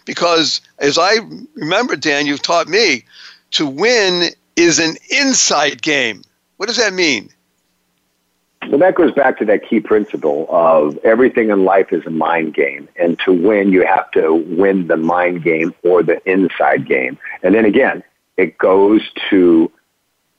Because 0.06 0.62
as 0.80 0.98
I 0.98 1.18
remember, 1.56 1.96
Dan, 1.96 2.26
you've 2.28 2.42
taught 2.42 2.68
me 2.68 3.04
to 3.52 3.66
win 3.66 4.30
is 4.56 4.80
an 4.80 4.98
inside 5.10 5.82
game. 5.82 6.24
What 6.58 6.68
does 6.68 6.78
that 6.78 6.94
mean? 6.94 7.30
Well, 8.70 8.78
that 8.78 8.96
goes 8.96 9.12
back 9.12 9.40
to 9.40 9.46
that 9.46 9.68
key 9.68 9.80
principle 9.80 10.46
of 10.50 10.98
everything 11.04 11.50
in 11.50 11.64
life 11.64 11.92
is 11.92 12.06
a 12.06 12.12
mind 12.12 12.54
game. 12.54 12.88
And 12.96 13.18
to 13.26 13.34
win, 13.34 13.72
you 13.72 13.86
have 13.86 14.12
to 14.12 14.36
win 14.36 14.88
the 14.88 14.98
mind 14.98 15.44
game 15.44 15.74
or 15.84 16.04
the 16.04 16.22
inside 16.30 16.88
game. 16.88 17.18
And 17.42 17.56
then 17.56 17.66
again, 17.66 18.04
it 18.38 18.58
goes 18.58 19.02
to 19.30 19.72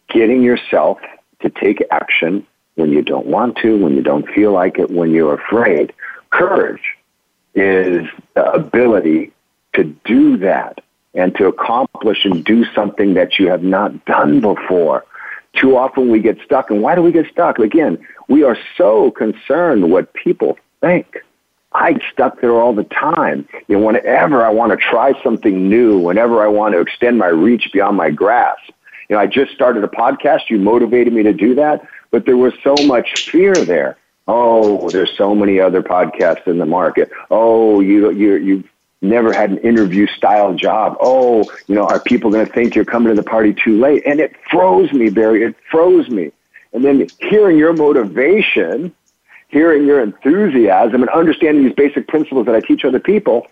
getting 0.09 0.43
yourself 0.43 0.99
to 1.40 1.51
take 1.51 1.82
action 1.90 2.47
when 2.74 2.90
you 2.90 3.03
don't 3.03 3.26
want 3.26 3.57
to, 3.59 3.76
when 3.78 3.95
you 3.95 4.03
don't 4.03 4.28
feel 4.28 4.53
like 4.53 4.78
it, 4.78 4.90
when 4.90 5.11
you're 5.11 5.34
afraid. 5.34 5.93
Courage 6.30 6.82
is 7.55 8.07
the 8.34 8.51
ability 8.53 9.32
to 9.74 9.84
do 10.05 10.36
that 10.38 10.80
and 11.14 11.34
to 11.36 11.47
accomplish 11.47 12.24
and 12.24 12.45
do 12.45 12.64
something 12.74 13.14
that 13.14 13.38
you 13.38 13.49
have 13.49 13.62
not 13.62 14.05
done 14.07 14.40
before. 14.40 15.05
Too 15.55 15.76
often 15.76 16.09
we 16.09 16.20
get 16.20 16.38
stuck. 16.45 16.70
And 16.70 16.82
why 16.82 16.95
do 16.95 17.03
we 17.03 17.12
get 17.12 17.30
stuck? 17.30 17.59
Again, 17.59 17.99
we 18.28 18.43
are 18.43 18.57
so 18.76 19.11
concerned 19.11 19.90
what 19.90 20.14
people 20.14 20.59
think. 20.80 21.22
I 21.75 21.99
stuck 22.12 22.41
there 22.41 22.53
all 22.53 22.75
the 22.75 22.85
time. 22.85 23.49
You 23.68 23.79
know, 23.79 23.87
whenever 23.87 24.45
I 24.45 24.51
want 24.51 24.73
to 24.73 24.77
try 24.77 25.12
something 25.23 25.68
new, 25.68 25.99
whenever 25.99 26.43
I 26.43 26.49
want 26.49 26.75
to 26.75 26.81
extend 26.81 27.18
my 27.18 27.29
reach 27.29 27.70
beyond 27.73 27.97
my 27.97 28.11
grasp, 28.11 28.62
you 29.09 29.16
know, 29.16 29.23
I 29.23 29.27
just 29.27 29.53
started 29.53 29.85
a 29.85 29.89
podcast. 29.89 30.49
You 30.49 30.59
motivated 30.59 31.12
me 31.12 31.23
to 31.23 31.33
do 31.33 31.55
that 31.57 31.87
but 32.12 32.27
there 32.27 32.37
was 32.37 32.53
so 32.62 32.75
much 32.87 33.29
fear 33.29 33.55
there. 33.55 33.97
Oh, 34.29 34.89
there's 34.91 35.11
so 35.16 35.35
many 35.35 35.59
other 35.59 35.83
podcasts 35.83 36.47
in 36.47 36.59
the 36.59 36.66
market. 36.66 37.11
Oh, 37.31 37.81
you 37.81 38.12
you 38.12 38.35
you've 38.37 38.68
never 39.01 39.33
had 39.33 39.51
an 39.51 39.59
interview 39.59 40.07
style 40.07 40.55
job. 40.55 40.97
Oh, 41.01 41.43
you 41.66 41.75
know, 41.75 41.85
are 41.85 41.99
people 41.99 42.31
going 42.31 42.47
to 42.47 42.53
think 42.53 42.77
you're 42.77 42.85
coming 42.85 43.09
to 43.09 43.20
the 43.20 43.29
party 43.29 43.53
too 43.53 43.81
late? 43.81 44.05
And 44.07 44.20
it 44.20 44.37
froze 44.49 44.93
me, 44.93 45.11
Barry. 45.11 45.43
It 45.43 45.57
froze 45.68 46.09
me. 46.09 46.31
And 46.73 46.85
then 46.85 47.09
hearing 47.18 47.59
your 47.59 47.73
motivation, 47.73 48.95
hearing 49.53 49.86
your 49.86 50.03
enthusiasm, 50.03 51.03
and 51.03 51.11
understanding 51.11 51.64
these 51.64 51.74
basic 51.74 52.09
principles 52.09 52.46
that 52.46 52.55
I 52.55 52.61
teach 52.61 52.84
other 52.84 52.98
people, 52.98 53.46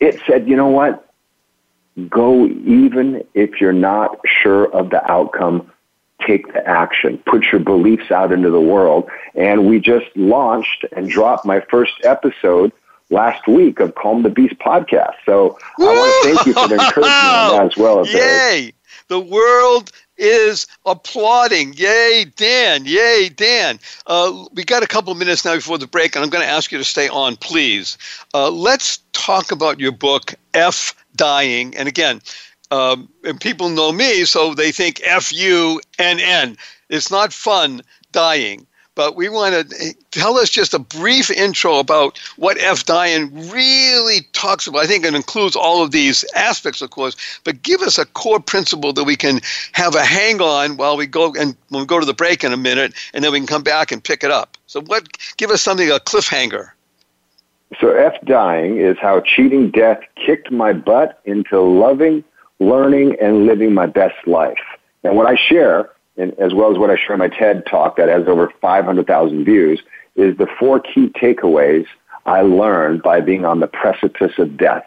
it 0.00 0.18
said, 0.26 0.48
you 0.48 0.56
know 0.56 0.68
what? 0.68 1.06
Go 2.08 2.46
even 2.46 3.22
if 3.34 3.60
you're 3.60 3.74
not 3.74 4.18
sure 4.24 4.72
of 4.72 4.88
the 4.88 5.10
outcome 5.10 5.70
take 6.26 6.52
the 6.52 6.66
action, 6.66 7.18
put 7.26 7.44
your 7.50 7.60
beliefs 7.60 8.10
out 8.10 8.32
into 8.32 8.50
the 8.50 8.60
world. 8.60 9.10
And 9.34 9.66
we 9.66 9.80
just 9.80 10.06
launched 10.16 10.84
and 10.96 11.08
dropped 11.08 11.44
my 11.44 11.60
first 11.60 11.92
episode 12.04 12.72
last 13.10 13.46
week 13.46 13.80
of 13.80 13.94
Calm 13.94 14.22
the 14.22 14.30
Beast 14.30 14.54
podcast. 14.58 15.14
So 15.26 15.58
I 15.78 15.84
want 15.84 16.24
to 16.24 16.34
thank 16.34 16.46
you 16.46 16.52
for 16.54 16.68
the 16.68 16.74
encouragement 16.74 17.72
as 17.72 17.76
well. 17.76 18.06
Yay! 18.06 18.72
The 19.08 19.20
world 19.20 19.90
is 20.16 20.66
applauding. 20.86 21.74
Yay, 21.74 22.26
Dan. 22.36 22.84
Yay, 22.84 23.28
Dan. 23.28 23.78
Uh, 24.06 24.46
we 24.52 24.64
got 24.64 24.82
a 24.82 24.86
couple 24.86 25.12
of 25.12 25.18
minutes 25.18 25.44
now 25.44 25.56
before 25.56 25.78
the 25.78 25.86
break, 25.86 26.14
and 26.14 26.24
I'm 26.24 26.30
going 26.30 26.44
to 26.44 26.50
ask 26.50 26.70
you 26.70 26.78
to 26.78 26.84
stay 26.84 27.08
on, 27.08 27.36
please. 27.36 27.98
Uh, 28.34 28.50
let's 28.50 28.98
talk 29.12 29.50
about 29.50 29.80
your 29.80 29.92
book, 29.92 30.34
F 30.54 30.94
Dying. 31.16 31.76
And 31.76 31.88
again, 31.88 32.20
um, 32.70 33.08
and 33.24 33.40
people 33.40 33.68
know 33.68 33.92
me, 33.92 34.24
so 34.24 34.54
they 34.54 34.72
think 34.72 35.00
F 35.04 35.32
U 35.32 35.80
N 35.98 36.20
N. 36.20 36.56
It's 36.88 37.10
not 37.10 37.32
fun 37.32 37.82
dying, 38.12 38.66
but 38.94 39.16
we 39.16 39.28
want 39.28 39.70
to 39.70 39.76
eh, 39.84 39.92
tell 40.10 40.36
us 40.36 40.50
just 40.50 40.74
a 40.74 40.78
brief 40.78 41.30
intro 41.30 41.78
about 41.78 42.18
what 42.36 42.58
F 42.58 42.84
dying 42.84 43.50
really 43.50 44.20
talks 44.32 44.66
about. 44.66 44.82
I 44.82 44.86
think 44.86 45.04
it 45.04 45.14
includes 45.14 45.56
all 45.56 45.82
of 45.82 45.90
these 45.90 46.24
aspects, 46.34 46.82
of 46.82 46.90
course, 46.90 47.16
but 47.44 47.62
give 47.62 47.80
us 47.80 47.98
a 47.98 48.06
core 48.06 48.40
principle 48.40 48.92
that 48.92 49.04
we 49.04 49.16
can 49.16 49.40
have 49.72 49.94
a 49.94 50.04
hang 50.04 50.40
on 50.40 50.76
while 50.76 50.96
we 50.96 51.06
go 51.06 51.32
and 51.38 51.56
when 51.68 51.82
we 51.82 51.86
go 51.86 52.00
to 52.00 52.06
the 52.06 52.14
break 52.14 52.44
in 52.44 52.52
a 52.52 52.56
minute, 52.56 52.94
and 53.14 53.24
then 53.24 53.32
we 53.32 53.38
can 53.38 53.46
come 53.46 53.62
back 53.62 53.92
and 53.92 54.02
pick 54.02 54.24
it 54.24 54.30
up. 54.30 54.56
So, 54.66 54.80
what? 54.82 55.08
Give 55.36 55.50
us 55.50 55.62
something 55.62 55.90
a 55.90 55.98
cliffhanger. 55.98 56.70
So, 57.80 57.90
F 57.90 58.14
dying 58.24 58.78
is 58.78 58.96
how 59.00 59.20
cheating 59.20 59.70
death 59.70 60.00
kicked 60.16 60.50
my 60.50 60.72
butt 60.72 61.20
into 61.24 61.60
loving 61.60 62.24
learning 62.62 63.16
and 63.20 63.46
living 63.46 63.74
my 63.74 63.86
best 63.86 64.26
life. 64.26 64.62
And 65.04 65.16
what 65.16 65.26
I 65.26 65.36
share, 65.36 65.90
and 66.16 66.32
as 66.38 66.54
well 66.54 66.70
as 66.70 66.78
what 66.78 66.90
I 66.90 66.96
share 66.96 67.14
in 67.14 67.18
my 67.18 67.28
TED 67.28 67.64
talk 67.66 67.96
that 67.96 68.08
has 68.08 68.26
over 68.28 68.52
500,000 68.60 69.44
views, 69.44 69.82
is 70.14 70.36
the 70.36 70.46
four 70.58 70.80
key 70.80 71.08
takeaways 71.08 71.86
I 72.26 72.42
learned 72.42 73.02
by 73.02 73.20
being 73.20 73.44
on 73.44 73.60
the 73.60 73.66
precipice 73.66 74.38
of 74.38 74.56
death. 74.56 74.84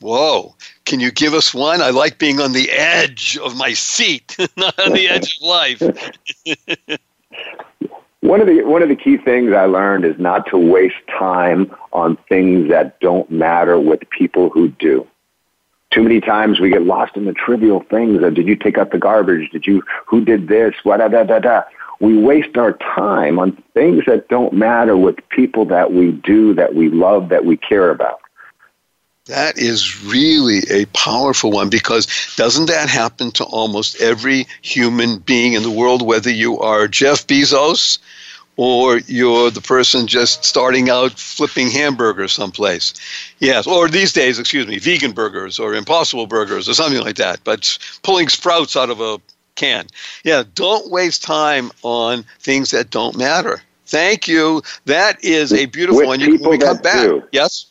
Whoa. 0.00 0.54
Can 0.84 1.00
you 1.00 1.10
give 1.10 1.32
us 1.32 1.54
one? 1.54 1.80
I 1.80 1.90
like 1.90 2.18
being 2.18 2.40
on 2.40 2.52
the 2.52 2.70
edge 2.70 3.38
of 3.38 3.56
my 3.56 3.72
seat, 3.72 4.36
not 4.56 4.78
on 4.78 4.92
the 4.92 5.08
edge 5.08 5.38
of 5.38 5.46
life. 5.46 5.80
one 8.20 8.40
of 8.40 8.46
the 8.46 8.64
one 8.64 8.82
of 8.82 8.88
the 8.88 8.96
key 8.96 9.16
things 9.16 9.52
I 9.52 9.64
learned 9.64 10.04
is 10.04 10.18
not 10.18 10.46
to 10.50 10.58
waste 10.58 10.96
time 11.08 11.74
on 11.92 12.18
things 12.28 12.68
that 12.68 13.00
don't 13.00 13.30
matter 13.30 13.78
with 13.78 14.00
people 14.10 14.50
who 14.50 14.68
do. 14.68 15.06
Too 15.94 16.02
many 16.02 16.20
times 16.20 16.58
we 16.58 16.70
get 16.70 16.82
lost 16.82 17.16
in 17.16 17.24
the 17.24 17.32
trivial 17.32 17.84
things 17.88 18.20
of 18.20 18.34
did 18.34 18.48
you 18.48 18.56
take 18.56 18.76
out 18.78 18.90
the 18.90 18.98
garbage? 18.98 19.50
Did 19.50 19.64
you 19.64 19.84
who 20.06 20.24
did 20.24 20.48
this? 20.48 20.74
What 20.82 20.96
da 20.96 21.06
da 21.06 21.22
da 21.22 21.38
da. 21.38 21.62
We 22.00 22.18
waste 22.18 22.56
our 22.56 22.72
time 22.72 23.38
on 23.38 23.62
things 23.74 24.02
that 24.06 24.28
don't 24.28 24.52
matter 24.52 24.96
with 24.96 25.16
people 25.28 25.64
that 25.66 25.92
we 25.92 26.10
do, 26.10 26.52
that 26.54 26.74
we 26.74 26.88
love, 26.88 27.28
that 27.28 27.44
we 27.44 27.56
care 27.56 27.90
about. 27.90 28.20
That 29.26 29.56
is 29.56 30.04
really 30.04 30.62
a 30.68 30.86
powerful 30.86 31.52
one 31.52 31.70
because 31.70 32.34
doesn't 32.36 32.66
that 32.66 32.88
happen 32.88 33.30
to 33.32 33.44
almost 33.44 34.00
every 34.00 34.48
human 34.62 35.20
being 35.20 35.52
in 35.52 35.62
the 35.62 35.70
world, 35.70 36.02
whether 36.02 36.28
you 36.28 36.58
are 36.58 36.88
Jeff 36.88 37.26
Bezos 37.28 38.00
or 38.56 38.98
you're 39.06 39.50
the 39.50 39.60
person 39.60 40.06
just 40.06 40.44
starting 40.44 40.88
out 40.90 41.12
flipping 41.12 41.70
hamburgers 41.70 42.32
someplace? 42.32 42.94
Yes, 43.38 43.66
or 43.66 43.88
these 43.88 44.12
days, 44.12 44.38
excuse 44.38 44.66
me, 44.66 44.78
vegan 44.78 45.12
burgers 45.12 45.58
or 45.58 45.74
impossible 45.74 46.26
burgers 46.26 46.68
or 46.68 46.74
something 46.74 47.00
like 47.02 47.16
that, 47.16 47.40
but 47.44 47.78
pulling 48.02 48.28
sprouts 48.28 48.76
out 48.76 48.90
of 48.90 49.00
a 49.00 49.20
can. 49.54 49.86
Yeah, 50.24 50.44
don't 50.54 50.90
waste 50.90 51.22
time 51.22 51.70
on 51.82 52.24
things 52.40 52.70
that 52.70 52.90
don't 52.90 53.16
matter. 53.16 53.62
Thank 53.86 54.26
you. 54.28 54.62
That 54.86 55.22
is 55.22 55.52
a 55.52 55.66
beautiful 55.66 56.00
With 56.00 56.06
one. 56.08 56.20
You, 56.20 56.38
we 56.48 56.58
come 56.58 56.78
back, 56.78 57.04
do. 57.06 57.22
yes? 57.32 57.66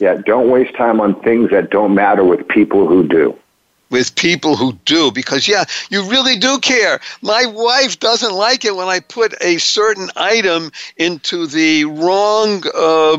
Yeah, 0.00 0.14
don't 0.14 0.50
waste 0.50 0.74
time 0.74 1.00
on 1.00 1.20
things 1.22 1.50
that 1.50 1.70
don't 1.70 1.94
matter 1.94 2.24
with 2.24 2.46
people 2.48 2.86
who 2.88 3.06
do. 3.06 3.36
With 3.92 4.16
people 4.16 4.56
who 4.56 4.72
do 4.84 5.12
because 5.12 5.46
yeah 5.46 5.64
you 5.90 6.08
really 6.10 6.36
do 6.36 6.58
care 6.58 6.98
my 7.20 7.46
wife 7.46 8.00
doesn't 8.00 8.34
like 8.34 8.64
it 8.64 8.74
when 8.74 8.88
i 8.88 8.98
put 8.98 9.34
a 9.40 9.58
certain 9.58 10.08
item 10.16 10.72
into 10.96 11.46
the 11.46 11.84
wrong 11.84 12.64
uh, 12.74 13.18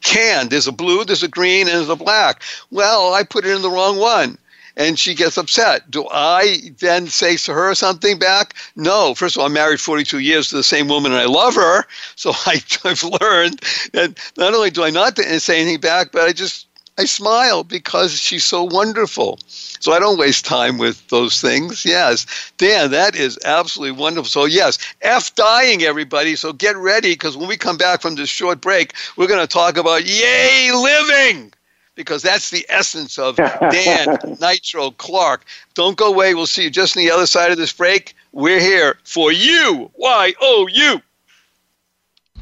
can 0.00 0.48
there's 0.48 0.68
a 0.68 0.72
blue 0.72 1.04
there's 1.04 1.24
a 1.24 1.28
green 1.28 1.66
and 1.66 1.76
there's 1.76 1.90
a 1.90 1.96
black 1.96 2.42
well 2.70 3.12
i 3.12 3.22
put 3.22 3.44
it 3.44 3.54
in 3.54 3.60
the 3.60 3.70
wrong 3.70 3.98
one 3.98 4.38
and 4.78 4.96
she 4.96 5.14
gets 5.14 5.36
upset. 5.36 5.90
Do 5.90 6.06
I 6.10 6.72
then 6.78 7.08
say 7.08 7.36
to 7.36 7.52
her 7.52 7.74
something 7.74 8.18
back? 8.18 8.54
No. 8.76 9.12
First 9.12 9.36
of 9.36 9.40
all, 9.40 9.46
I'm 9.46 9.52
married 9.52 9.80
42 9.80 10.20
years 10.20 10.48
to 10.48 10.56
the 10.56 10.62
same 10.62 10.86
woman 10.86 11.10
and 11.10 11.20
I 11.20 11.24
love 11.24 11.56
her. 11.56 11.84
So 12.14 12.30
I, 12.46 12.62
I've 12.84 13.02
learned 13.02 13.60
that 13.92 14.32
not 14.38 14.54
only 14.54 14.70
do 14.70 14.84
I 14.84 14.90
not 14.90 15.18
say 15.18 15.60
anything 15.60 15.80
back, 15.80 16.12
but 16.12 16.22
I 16.22 16.32
just 16.32 16.67
I 16.98 17.04
smile 17.04 17.62
because 17.62 18.12
she's 18.18 18.44
so 18.44 18.64
wonderful. 18.64 19.38
So 19.46 19.92
I 19.92 20.00
don't 20.00 20.18
waste 20.18 20.44
time 20.44 20.78
with 20.78 21.06
those 21.08 21.40
things. 21.40 21.84
Yes. 21.84 22.26
Dan, 22.58 22.90
that 22.90 23.14
is 23.14 23.38
absolutely 23.44 23.98
wonderful. 23.98 24.28
So, 24.28 24.46
yes, 24.46 24.78
F 25.00 25.32
dying, 25.36 25.84
everybody. 25.84 26.34
So 26.34 26.52
get 26.52 26.76
ready 26.76 27.12
because 27.12 27.36
when 27.36 27.48
we 27.48 27.56
come 27.56 27.78
back 27.78 28.02
from 28.02 28.16
this 28.16 28.28
short 28.28 28.60
break, 28.60 28.94
we're 29.16 29.28
going 29.28 29.40
to 29.40 29.46
talk 29.46 29.76
about 29.76 30.06
yay 30.06 30.72
living 30.72 31.52
because 31.94 32.20
that's 32.20 32.50
the 32.50 32.66
essence 32.68 33.16
of 33.16 33.36
Dan 33.70 34.18
Nitro 34.40 34.90
Clark. 34.90 35.44
Don't 35.74 35.96
go 35.96 36.12
away. 36.12 36.34
We'll 36.34 36.46
see 36.46 36.64
you 36.64 36.70
just 36.70 36.96
on 36.96 37.04
the 37.04 37.12
other 37.12 37.26
side 37.26 37.52
of 37.52 37.58
this 37.58 37.72
break. 37.72 38.16
We're 38.32 38.60
here 38.60 38.98
for 39.04 39.30
you. 39.30 39.88
Y 39.96 40.34
O 40.40 40.68
U. 40.68 41.00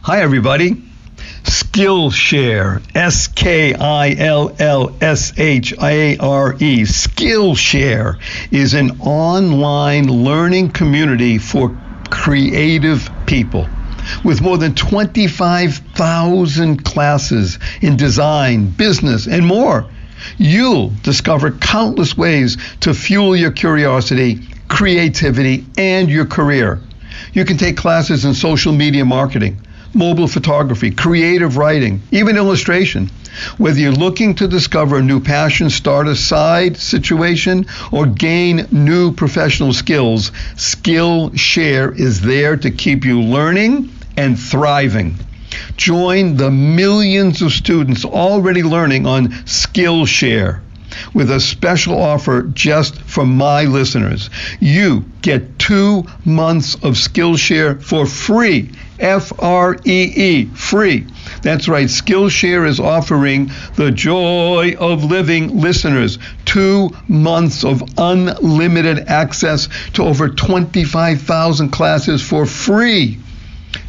Hi, 0.01 0.23
everybody. 0.23 0.83
Skillshare, 1.47 2.83
S 2.97 3.29
K 3.29 3.73
I 3.73 4.11
L 4.15 4.53
L 4.59 4.97
S 5.01 5.33
H 5.39 5.73
A 5.81 6.17
R 6.19 6.55
E, 6.55 6.83
Skillshare 6.83 8.19
is 8.51 8.75
an 8.75 9.01
online 9.01 10.09
learning 10.09 10.71
community 10.71 11.39
for 11.39 11.79
creative 12.11 13.09
people 13.27 13.69
with 14.25 14.41
more 14.41 14.59
than 14.59 14.75
25,000 14.75 16.85
classes 16.85 17.61
in 17.81 17.97
design, 17.97 18.71
business, 18.71 19.29
and 19.29 19.47
more. 19.47 19.89
You'll 20.39 20.93
discover 21.05 21.53
countless 21.53 22.17
ways 22.17 22.57
to 22.81 22.93
fuel 22.93 23.37
your 23.37 23.53
curiosity, 23.53 24.41
creativity, 24.67 25.65
and 25.79 26.09
your 26.09 26.27
career. 26.27 26.81
You 27.33 27.45
can 27.45 27.57
take 27.57 27.77
classes 27.77 28.25
in 28.25 28.35
social 28.35 28.73
media 28.73 29.05
marketing, 29.05 29.61
mobile 29.97 30.29
photography, 30.29 30.91
creative 30.91 31.57
writing, 31.57 32.03
even 32.11 32.37
illustration. 32.37 33.11
Whether 33.59 33.81
you're 33.81 33.93
looking 33.93 34.35
to 34.37 34.49
discover 34.49 34.99
a 34.99 35.03
new 35.03 35.21
passion, 35.21 35.71
start 35.71 36.07
a 36.07 36.15
side 36.15 36.77
situation, 36.77 37.67
or 37.91 38.07
gain 38.07 38.67
new 38.71 39.13
professional 39.13 39.73
skills, 39.73 40.31
Skillshare 40.55 41.99
is 41.99 42.21
there 42.21 42.57
to 42.57 42.71
keep 42.71 43.05
you 43.05 43.21
learning 43.21 43.91
and 44.17 44.39
thriving. 44.39 45.17
Join 45.77 46.37
the 46.37 46.51
millions 46.51 47.43
of 47.43 47.53
students 47.53 48.05
already 48.05 48.63
learning 48.63 49.07
on 49.07 49.29
Skillshare 49.45 50.61
with 51.15 51.31
a 51.31 51.41
special 51.41 52.01
offer 52.01 52.43
just 52.43 53.01
for 53.03 53.27
my 53.27 53.65
listeners. 53.65 54.31
You 54.61 55.05
get 55.23 55.59
two 55.59 56.05
months 56.25 56.75
of 56.77 56.95
Skillshare 56.95 57.83
for 57.83 58.07
free. 58.07 58.71
F 58.99 59.31
R 59.39 59.77
E 59.85 60.13
E, 60.17 60.47
free. 60.47 61.07
That's 61.43 61.69
right. 61.69 61.87
Skillshare 61.87 62.67
is 62.67 62.81
offering 62.81 63.51
the 63.75 63.91
joy 63.91 64.75
of 64.79 65.05
living 65.05 65.61
listeners 65.61 66.19
two 66.45 66.91
months 67.07 67.63
of 67.65 67.83
unlimited 67.99 69.01
access 69.09 69.69
to 69.93 70.03
over 70.03 70.31
25,000 70.31 71.69
classes 71.71 72.27
for 72.27 72.47
free. 72.47 73.19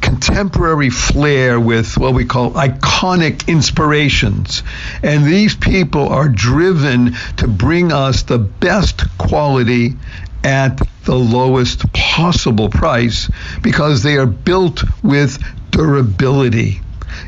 contemporary 0.00 0.88
flair 0.88 1.60
with 1.60 1.98
what 1.98 2.14
we 2.14 2.24
call 2.24 2.52
iconic 2.52 3.46
inspirations. 3.46 4.62
And 5.02 5.26
these 5.26 5.54
people 5.54 6.08
are 6.08 6.30
driven 6.30 7.14
to 7.36 7.46
bring 7.46 7.92
us 7.92 8.22
the 8.22 8.38
best 8.38 9.18
quality 9.18 9.96
at 10.44 10.80
the 11.04 11.14
lowest 11.14 11.90
possible 11.92 12.68
price 12.68 13.30
because 13.62 14.02
they 14.02 14.16
are 14.16 14.26
built 14.26 14.82
with 15.02 15.38
durability 15.70 16.80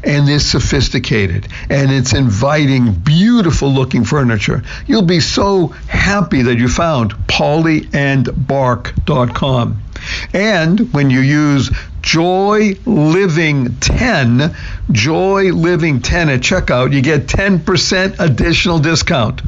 and 0.05 0.29
is 0.29 0.49
sophisticated 0.49 1.49
and 1.71 1.91
it's 1.91 2.13
inviting, 2.13 2.93
beautiful 2.93 3.73
looking 3.73 4.05
furniture. 4.05 4.63
You'll 4.87 5.01
be 5.03 5.21
so 5.21 5.69
happy 5.89 6.43
that 6.43 6.59
you 6.59 6.69
found 6.69 7.13
polyandbark.com. 7.27 9.83
And 10.33 10.93
when 10.93 11.11
you 11.11 11.21
use 11.21 11.71
Joy 12.07 12.77
Living 12.87 13.77
10, 13.81 14.57
Joy 14.93 15.53
Living 15.53 16.01
10 16.01 16.29
at 16.29 16.41
checkout, 16.41 16.93
you 16.93 17.03
get 17.03 17.27
10% 17.27 18.21
additional 18.21 18.79
discount. 18.79 19.43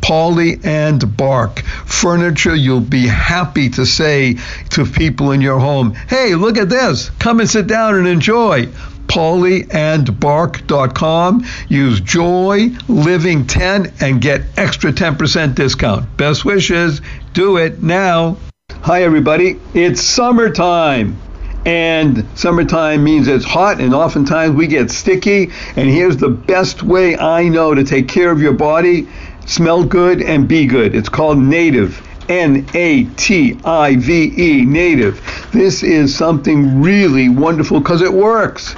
Poly 0.00 0.58
and 0.64 1.18
Bark 1.18 1.60
furniture 1.60 2.54
you'll 2.54 2.80
be 2.80 3.06
happy 3.06 3.68
to 3.68 3.84
say 3.84 4.38
to 4.70 4.86
people 4.86 5.32
in 5.32 5.42
your 5.42 5.58
home, 5.58 5.92
hey, 6.08 6.34
look 6.34 6.56
at 6.56 6.70
this. 6.70 7.10
Come 7.18 7.40
and 7.40 7.50
sit 7.50 7.66
down 7.66 7.96
and 7.96 8.08
enjoy. 8.08 8.68
PolyandBark.com. 9.08 11.44
Use 11.68 12.00
Joy 12.00 12.70
Living 12.88 13.46
10 13.46 13.92
and 14.00 14.22
get 14.22 14.44
extra 14.56 14.92
10% 14.92 15.54
discount. 15.54 16.16
Best 16.16 16.46
wishes. 16.46 17.02
Do 17.34 17.58
it 17.58 17.82
now. 17.82 18.38
Hi, 18.80 19.02
everybody. 19.02 19.60
It's 19.74 20.00
summertime. 20.00 21.18
And 21.64 22.26
summertime 22.34 23.04
means 23.04 23.28
it's 23.28 23.44
hot, 23.44 23.80
and 23.80 23.94
oftentimes 23.94 24.54
we 24.54 24.66
get 24.66 24.90
sticky. 24.90 25.50
And 25.76 25.88
here's 25.88 26.16
the 26.16 26.28
best 26.28 26.82
way 26.82 27.18
I 27.18 27.48
know 27.48 27.74
to 27.74 27.84
take 27.84 28.08
care 28.08 28.30
of 28.30 28.40
your 28.40 28.54
body 28.54 29.08
smell 29.46 29.82
good 29.82 30.22
and 30.22 30.46
be 30.46 30.66
good. 30.66 30.94
It's 30.94 31.08
called 31.08 31.38
Native. 31.38 32.02
N 32.28 32.66
A 32.74 33.04
T 33.04 33.58
I 33.64 33.96
V 33.96 34.34
E, 34.36 34.64
native. 34.66 35.18
This 35.50 35.82
is 35.82 36.14
something 36.14 36.82
really 36.82 37.30
wonderful 37.30 37.80
because 37.80 38.02
it 38.02 38.12
works 38.12 38.74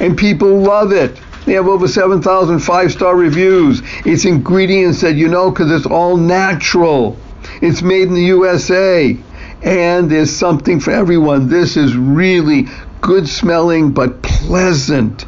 and 0.00 0.18
people 0.18 0.58
love 0.58 0.92
it. 0.92 1.20
They 1.44 1.52
have 1.52 1.68
over 1.68 1.88
7,000 1.88 2.58
five 2.58 2.92
star 2.92 3.16
reviews. 3.16 3.82
It's 4.04 4.24
ingredients 4.24 5.00
that 5.00 5.14
you 5.14 5.28
know 5.28 5.50
because 5.50 5.70
it's 5.70 5.86
all 5.86 6.16
natural. 6.16 7.16
It's 7.62 7.82
made 7.82 8.08
in 8.08 8.14
the 8.14 8.24
USA. 8.24 9.16
And 9.62 10.10
there's 10.10 10.34
something 10.34 10.80
for 10.80 10.90
everyone. 10.92 11.48
This 11.48 11.76
is 11.76 11.96
really 11.96 12.66
good 13.00 13.28
smelling 13.28 13.92
but 13.92 14.22
pleasant 14.22 15.24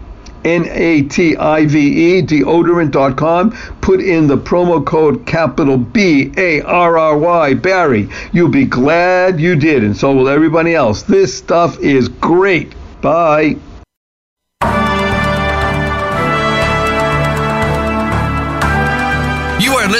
N 0.43 0.65
A 0.69 1.03
T 1.03 1.37
I 1.37 1.67
V 1.67 2.17
E, 2.17 2.23
deodorant.com. 2.23 3.51
Put 3.81 4.01
in 4.01 4.25
the 4.27 4.37
promo 4.37 4.83
code 4.83 5.23
capital 5.27 5.77
B 5.77 6.33
A 6.37 6.61
R 6.61 6.97
R 6.97 7.15
Y, 7.17 7.53
Barry. 7.53 8.09
You'll 8.31 8.49
be 8.49 8.65
glad 8.65 9.39
you 9.39 9.55
did, 9.55 9.83
and 9.83 9.95
so 9.95 10.11
will 10.13 10.29
everybody 10.29 10.73
else. 10.73 11.03
This 11.03 11.37
stuff 11.37 11.77
is 11.79 12.09
great. 12.09 12.73
Bye. 13.01 13.57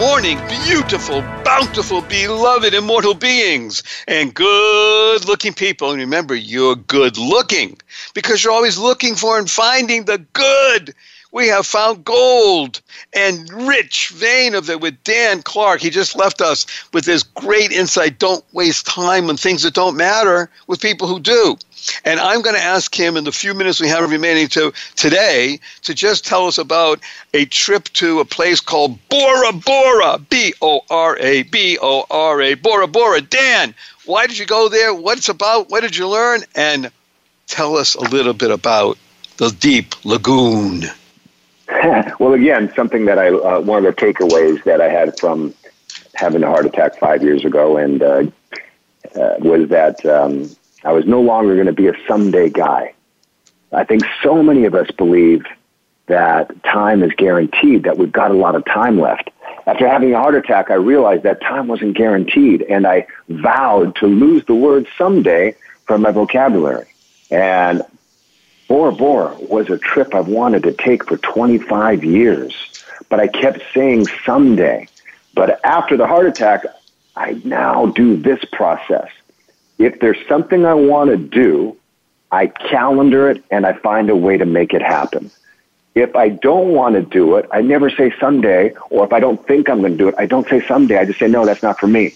morning, 0.00 0.38
beautiful, 0.64 1.20
bountiful, 1.44 2.00
beloved, 2.00 2.72
immortal 2.72 3.12
beings, 3.12 3.82
and 4.08 4.32
good 4.32 5.26
looking 5.26 5.52
people. 5.52 5.90
And 5.90 6.00
remember, 6.00 6.34
you're 6.34 6.74
good 6.74 7.18
looking 7.18 7.76
because 8.14 8.42
you're 8.42 8.54
always 8.54 8.78
looking 8.78 9.14
for 9.14 9.38
and 9.38 9.48
finding 9.48 10.06
the 10.06 10.16
good. 10.32 10.94
We 11.32 11.48
have 11.48 11.66
found 11.66 12.02
gold 12.06 12.80
and 13.12 13.52
rich 13.68 14.08
vein 14.08 14.54
of 14.54 14.70
it 14.70 14.80
with 14.80 15.04
Dan 15.04 15.42
Clark. 15.42 15.82
He 15.82 15.90
just 15.90 16.16
left 16.16 16.40
us 16.40 16.64
with 16.94 17.04
this 17.04 17.22
great 17.22 17.70
insight. 17.70 18.18
Don't 18.18 18.42
waste 18.54 18.86
time 18.86 19.28
on 19.28 19.36
things 19.36 19.64
that 19.64 19.74
don't 19.74 19.98
matter 19.98 20.48
with 20.66 20.80
people 20.80 21.08
who 21.08 21.20
do. 21.20 21.58
And 22.04 22.20
I'm 22.20 22.42
going 22.42 22.56
to 22.56 22.62
ask 22.62 22.94
him 22.94 23.16
in 23.16 23.24
the 23.24 23.32
few 23.32 23.54
minutes 23.54 23.80
we 23.80 23.88
have 23.88 24.08
remaining 24.10 24.48
to 24.48 24.72
today 24.96 25.60
to 25.82 25.94
just 25.94 26.26
tell 26.26 26.46
us 26.46 26.58
about 26.58 27.00
a 27.34 27.44
trip 27.46 27.84
to 27.94 28.20
a 28.20 28.24
place 28.24 28.60
called 28.60 28.98
Bora 29.08 29.52
Bora, 29.52 30.18
B 30.18 30.54
O 30.60 30.82
R 30.90 31.16
A 31.18 31.42
B 31.42 31.78
O 31.80 32.04
R 32.10 32.40
A, 32.40 32.54
Bora 32.54 32.86
Bora. 32.86 33.20
Dan, 33.20 33.74
why 34.04 34.26
did 34.26 34.38
you 34.38 34.46
go 34.46 34.68
there? 34.68 34.94
What 34.94 35.18
it's 35.18 35.28
about? 35.28 35.70
What 35.70 35.80
did 35.80 35.96
you 35.96 36.08
learn? 36.08 36.40
And 36.54 36.90
tell 37.46 37.76
us 37.76 37.94
a 37.94 38.02
little 38.02 38.34
bit 38.34 38.50
about 38.50 38.98
the 39.36 39.50
deep 39.50 40.04
lagoon. 40.04 40.84
well, 42.18 42.34
again, 42.34 42.72
something 42.74 43.06
that 43.06 43.18
I 43.18 43.28
uh, 43.28 43.60
one 43.60 43.84
of 43.84 43.96
the 43.96 44.00
takeaways 44.00 44.62
that 44.64 44.80
I 44.80 44.88
had 44.88 45.18
from 45.18 45.54
having 46.14 46.42
a 46.42 46.46
heart 46.46 46.66
attack 46.66 46.98
five 46.98 47.22
years 47.22 47.44
ago, 47.44 47.76
and 47.76 48.02
uh, 48.02 48.24
uh, 49.14 49.36
was 49.38 49.68
that 49.68 50.04
um, 50.04 50.50
I 50.84 50.92
was 50.92 51.06
no 51.06 51.20
longer 51.20 51.54
going 51.54 51.66
to 51.66 51.72
be 51.72 51.88
a 51.88 51.94
someday 52.08 52.48
guy. 52.48 52.94
I 53.72 53.84
think 53.84 54.02
so 54.22 54.42
many 54.42 54.64
of 54.64 54.74
us 54.74 54.90
believe 54.90 55.44
that 56.06 56.64
time 56.64 57.02
is 57.02 57.12
guaranteed, 57.12 57.84
that 57.84 57.96
we've 57.96 58.10
got 58.10 58.30
a 58.30 58.34
lot 58.34 58.56
of 58.56 58.64
time 58.64 58.98
left. 58.98 59.30
After 59.66 59.86
having 59.86 60.12
a 60.12 60.18
heart 60.18 60.34
attack, 60.34 60.70
I 60.70 60.74
realized 60.74 61.22
that 61.22 61.40
time 61.40 61.68
wasn't 61.68 61.96
guaranteed, 61.96 62.62
and 62.62 62.86
I 62.86 63.06
vowed 63.28 63.94
to 63.96 64.06
lose 64.06 64.44
the 64.46 64.54
word 64.54 64.88
someday 64.98 65.54
from 65.86 66.02
my 66.02 66.10
vocabulary. 66.10 66.88
And 67.30 67.82
Bora 68.66 68.92
Bora 68.92 69.36
was 69.38 69.70
a 69.70 69.78
trip 69.78 70.14
I've 70.14 70.28
wanted 70.28 70.64
to 70.64 70.72
take 70.72 71.06
for 71.06 71.16
25 71.16 72.02
years, 72.02 72.84
but 73.08 73.20
I 73.20 73.28
kept 73.28 73.62
saying 73.72 74.06
someday. 74.24 74.88
But 75.34 75.64
after 75.64 75.96
the 75.96 76.06
heart 76.06 76.26
attack, 76.26 76.64
I 77.14 77.40
now 77.44 77.86
do 77.86 78.16
this 78.16 78.44
process 78.52 79.10
if 79.80 79.98
there's 79.98 80.18
something 80.28 80.66
I 80.66 80.74
want 80.74 81.08
to 81.08 81.16
do, 81.16 81.74
I 82.30 82.48
calendar 82.48 83.30
it 83.30 83.42
and 83.50 83.64
I 83.64 83.72
find 83.72 84.10
a 84.10 84.14
way 84.14 84.36
to 84.36 84.44
make 84.44 84.74
it 84.74 84.82
happen. 84.82 85.30
If 85.94 86.14
I 86.14 86.28
don't 86.28 86.68
want 86.68 86.96
to 86.96 87.02
do 87.02 87.36
it, 87.36 87.48
I 87.50 87.62
never 87.62 87.88
say 87.88 88.12
someday, 88.20 88.74
or 88.90 89.06
if 89.06 89.12
I 89.14 89.20
don't 89.20 89.44
think 89.46 89.70
I'm 89.70 89.80
going 89.80 89.92
to 89.92 89.98
do 89.98 90.08
it, 90.08 90.14
I 90.18 90.26
don't 90.26 90.46
say 90.48 90.64
someday. 90.66 90.98
I 90.98 91.06
just 91.06 91.18
say, 91.18 91.28
no, 91.28 91.46
that's 91.46 91.62
not 91.62 91.80
for 91.80 91.86
me. 91.86 92.10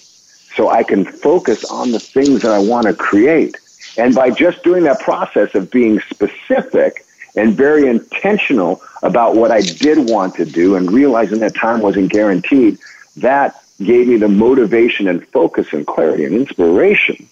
So 0.55 0.69
I 0.69 0.83
can 0.83 1.07
focus 1.07 1.65
on 1.65 1.91
the 1.91 1.99
things 1.99 2.43
that 2.43 2.53
I 2.53 2.59
want 2.59 2.87
to 2.87 2.93
create. 2.93 3.57
And 3.97 4.15
by 4.15 4.31
just 4.31 4.62
doing 4.62 4.85
that 4.85 5.01
process 5.01 5.55
of 5.55 5.71
being 5.71 6.01
specific 6.01 7.07
and 7.35 7.55
very 7.55 7.89
intentional 7.89 8.83
about 9.03 9.37
what 9.37 9.51
I 9.51 9.62
did 9.62 10.11
want 10.11 10.35
to 10.35 10.45
do 10.45 10.77
and 10.77 10.93
realizing 10.93 11.41
that 11.41 11.55
time 11.55 11.81
wasn't 11.81 12.12
guaranteed, 12.12 12.79
that 13.17 13.65
gave 13.83 14.07
me 14.07 14.19
the 14.19 14.29
motivation 14.29 15.09
and 15.09 15.27
focus 15.29 15.73
and 15.73 15.87
clarity 15.87 16.27
and 16.27 16.35
inspiration 16.35 17.29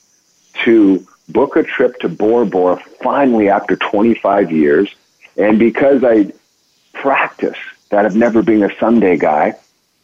to 0.64 1.06
book 1.28 1.56
a 1.56 1.62
trip 1.62 1.98
to 2.00 2.08
Bora 2.08 2.46
Bora 2.46 2.76
finally 3.02 3.48
after 3.48 3.76
25 3.76 4.52
years. 4.52 4.94
And 5.36 5.58
because 5.58 6.04
I 6.04 6.32
practice 6.92 7.58
that 7.90 8.04
of 8.04 8.14
never 8.14 8.42
being 8.42 8.62
a 8.62 8.74
Sunday 8.78 9.16
guy, 9.16 9.54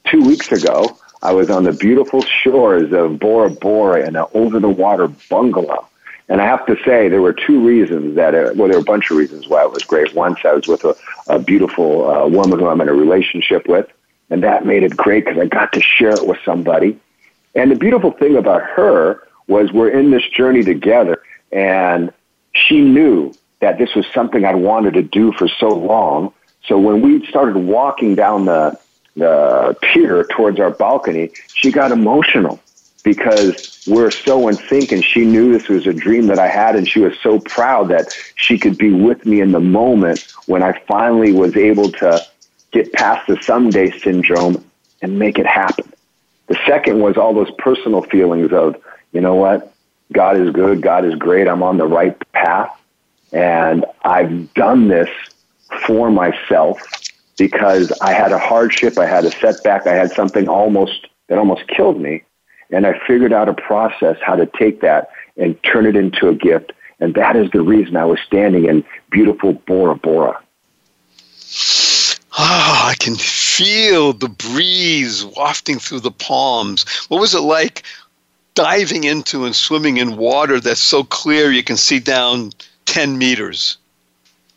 two 0.07 0.23
weeks 0.23 0.53
ago, 0.53 0.99
I 1.23 1.33
was 1.33 1.51
on 1.51 1.65
the 1.65 1.73
beautiful 1.73 2.23
shores 2.23 2.93
of 2.93 3.19
Bora 3.19 3.51
Bora 3.51 4.07
in 4.07 4.17
an 4.17 4.25
over 4.35 4.61
the 4.61 4.69
water 4.69 5.09
bungalow. 5.29 5.87
And 6.29 6.41
I 6.43 6.45
have 6.45 6.67
to 6.67 6.77
say, 6.85 7.09
there 7.09 7.23
were 7.23 7.33
two 7.33 7.67
reasons 7.67 8.17
that, 8.17 8.35
uh, 8.35 8.53
well, 8.55 8.69
there 8.69 8.77
were 8.77 8.83
a 8.83 8.83
bunch 8.83 9.11
of 9.11 9.17
reasons 9.17 9.49
why 9.49 9.65
it 9.65 9.73
was 9.73 9.83
great. 9.83 10.15
Once 10.15 10.41
I 10.45 10.53
was 10.53 10.69
with 10.69 10.85
a, 10.85 10.95
a 11.27 11.39
beautiful 11.39 12.09
uh, 12.09 12.27
woman 12.29 12.59
who 12.59 12.69
I'm 12.69 12.81
in 12.83 12.89
a 12.89 12.93
relationship 12.93 13.67
with, 13.67 13.91
and 14.29 14.43
that 14.43 14.67
made 14.67 14.83
it 14.83 14.95
great 14.95 15.25
because 15.25 15.41
I 15.41 15.47
got 15.47 15.73
to 15.73 15.81
share 15.81 16.11
it 16.11 16.27
with 16.27 16.39
somebody. 16.45 16.99
And 17.55 17.71
the 17.71 17.77
beautiful 17.77 18.11
thing 18.11 18.37
about 18.37 18.63
her 18.63 19.27
was 19.49 19.73
we're 19.73 19.91
in 19.91 20.11
this 20.11 20.27
journey 20.29 20.63
together 20.63 21.23
and 21.51 22.13
she 22.53 22.81
knew 22.81 23.35
that 23.61 23.79
this 23.79 23.95
was 23.95 24.07
something 24.15 24.45
I'd 24.45 24.57
wanted 24.57 24.95
to 24.95 25.03
do 25.03 25.33
for 25.33 25.49
so 25.49 25.69
long. 25.69 26.33
So 26.67 26.79
when 26.79 27.01
we 27.01 27.27
started 27.27 27.57
walking 27.57 28.15
down 28.15 28.45
the, 28.45 28.79
the 29.17 29.77
pier 29.83 30.25
towards 30.25 30.61
our 30.61 30.71
balcony, 30.71 31.31
she 31.55 31.73
got 31.73 31.91
emotional 31.91 32.61
because 33.03 33.83
we're 33.87 34.11
so 34.11 34.49
in 34.49 34.59
sync 34.69 34.93
and 34.93 35.05
she 35.05 35.25
knew 35.25 35.57
this 35.57 35.69
was 35.69 35.87
a 35.87 35.93
dream 35.93 36.27
that 36.27 36.39
I 36.39 36.49
had 36.49 36.77
and 36.77 36.89
she 36.89 37.01
was 37.01 37.15
so 37.23 37.41
proud 37.41 37.89
that 37.89 38.13
she 38.37 38.59
could 38.59 38.77
be 38.77 38.93
with 38.93 39.25
me 39.25 39.41
in 39.41 39.53
the 39.53 39.61
moment 39.61 40.27
when 40.47 40.63
I 40.63 40.81
finally 40.87 41.33
was 41.33 41.57
able 41.57 41.91
to 41.93 42.25
get 42.71 42.93
past 42.93 43.27
the 43.27 43.41
someday 43.43 43.91
syndrome 44.01 44.65
and 45.01 45.19
make 45.19 45.39
it 45.39 45.47
happen. 45.47 45.93
The 46.49 46.59
second 46.67 47.01
was 47.01 47.17
all 47.17 47.35
those 47.35 47.51
personal 47.59 48.03
feelings 48.03 48.53
of 48.53 48.77
you 49.13 49.21
know 49.21 49.35
what? 49.35 49.73
God 50.13 50.39
is 50.39 50.53
good. 50.53 50.83
God 50.83 51.05
is 51.05 51.15
great. 51.15 51.49
I'm 51.49 51.63
on 51.63 51.77
the 51.77 51.87
right 51.87 52.17
path. 52.33 52.71
And 53.33 53.85
I've 54.03 54.53
done 54.55 54.89
this 54.89 55.11
for 55.87 56.11
myself 56.11 56.81
because 57.37 57.93
I 58.01 58.13
had 58.13 58.33
a 58.33 58.39
hardship. 58.39 58.99
I 58.99 59.07
had 59.07 59.25
a 59.25 59.31
setback. 59.31 59.87
I 59.87 59.95
had 59.95 60.13
something 60.13 60.49
almost 60.49 61.07
that 61.29 61.39
almost 61.39 61.69
killed 61.69 62.01
me. 62.01 62.25
And 62.71 62.87
I 62.87 62.99
figured 63.07 63.33
out 63.33 63.49
a 63.49 63.55
process 63.55 64.17
how 64.23 64.37
to 64.37 64.47
take 64.47 64.81
that 64.81 65.11
and 65.37 65.63
turn 65.63 65.87
it 65.87 65.97
into 65.97 66.29
a 66.29 66.35
gift. 66.35 66.73
And 67.01 67.15
that 67.15 67.37
is 67.37 67.51
the 67.51 67.63
reason 67.63 67.97
I 67.97 68.05
was 68.05 68.19
standing 68.27 68.65
in 68.65 68.85
beautiful 69.11 69.53
Bora 69.53 69.95
Bora. 69.95 70.41
Oh, 72.41 72.85
I 72.87 72.95
can 72.99 73.17
feel 73.17 74.13
the 74.13 74.29
breeze 74.29 75.25
wafting 75.25 75.79
through 75.79 76.01
the 76.01 76.11
palms. 76.11 76.85
What 77.09 77.21
was 77.21 77.35
it 77.35 77.41
like 77.41 77.83
diving 78.59 79.05
into 79.05 79.45
and 79.45 79.55
swimming 79.55 79.99
in 79.99 80.17
water 80.17 80.59
that's 80.59 80.81
so 80.81 81.05
clear 81.05 81.53
you 81.53 81.63
can 81.63 81.77
see 81.77 82.01
down 82.01 82.51
10 82.87 83.17
meters? 83.17 83.79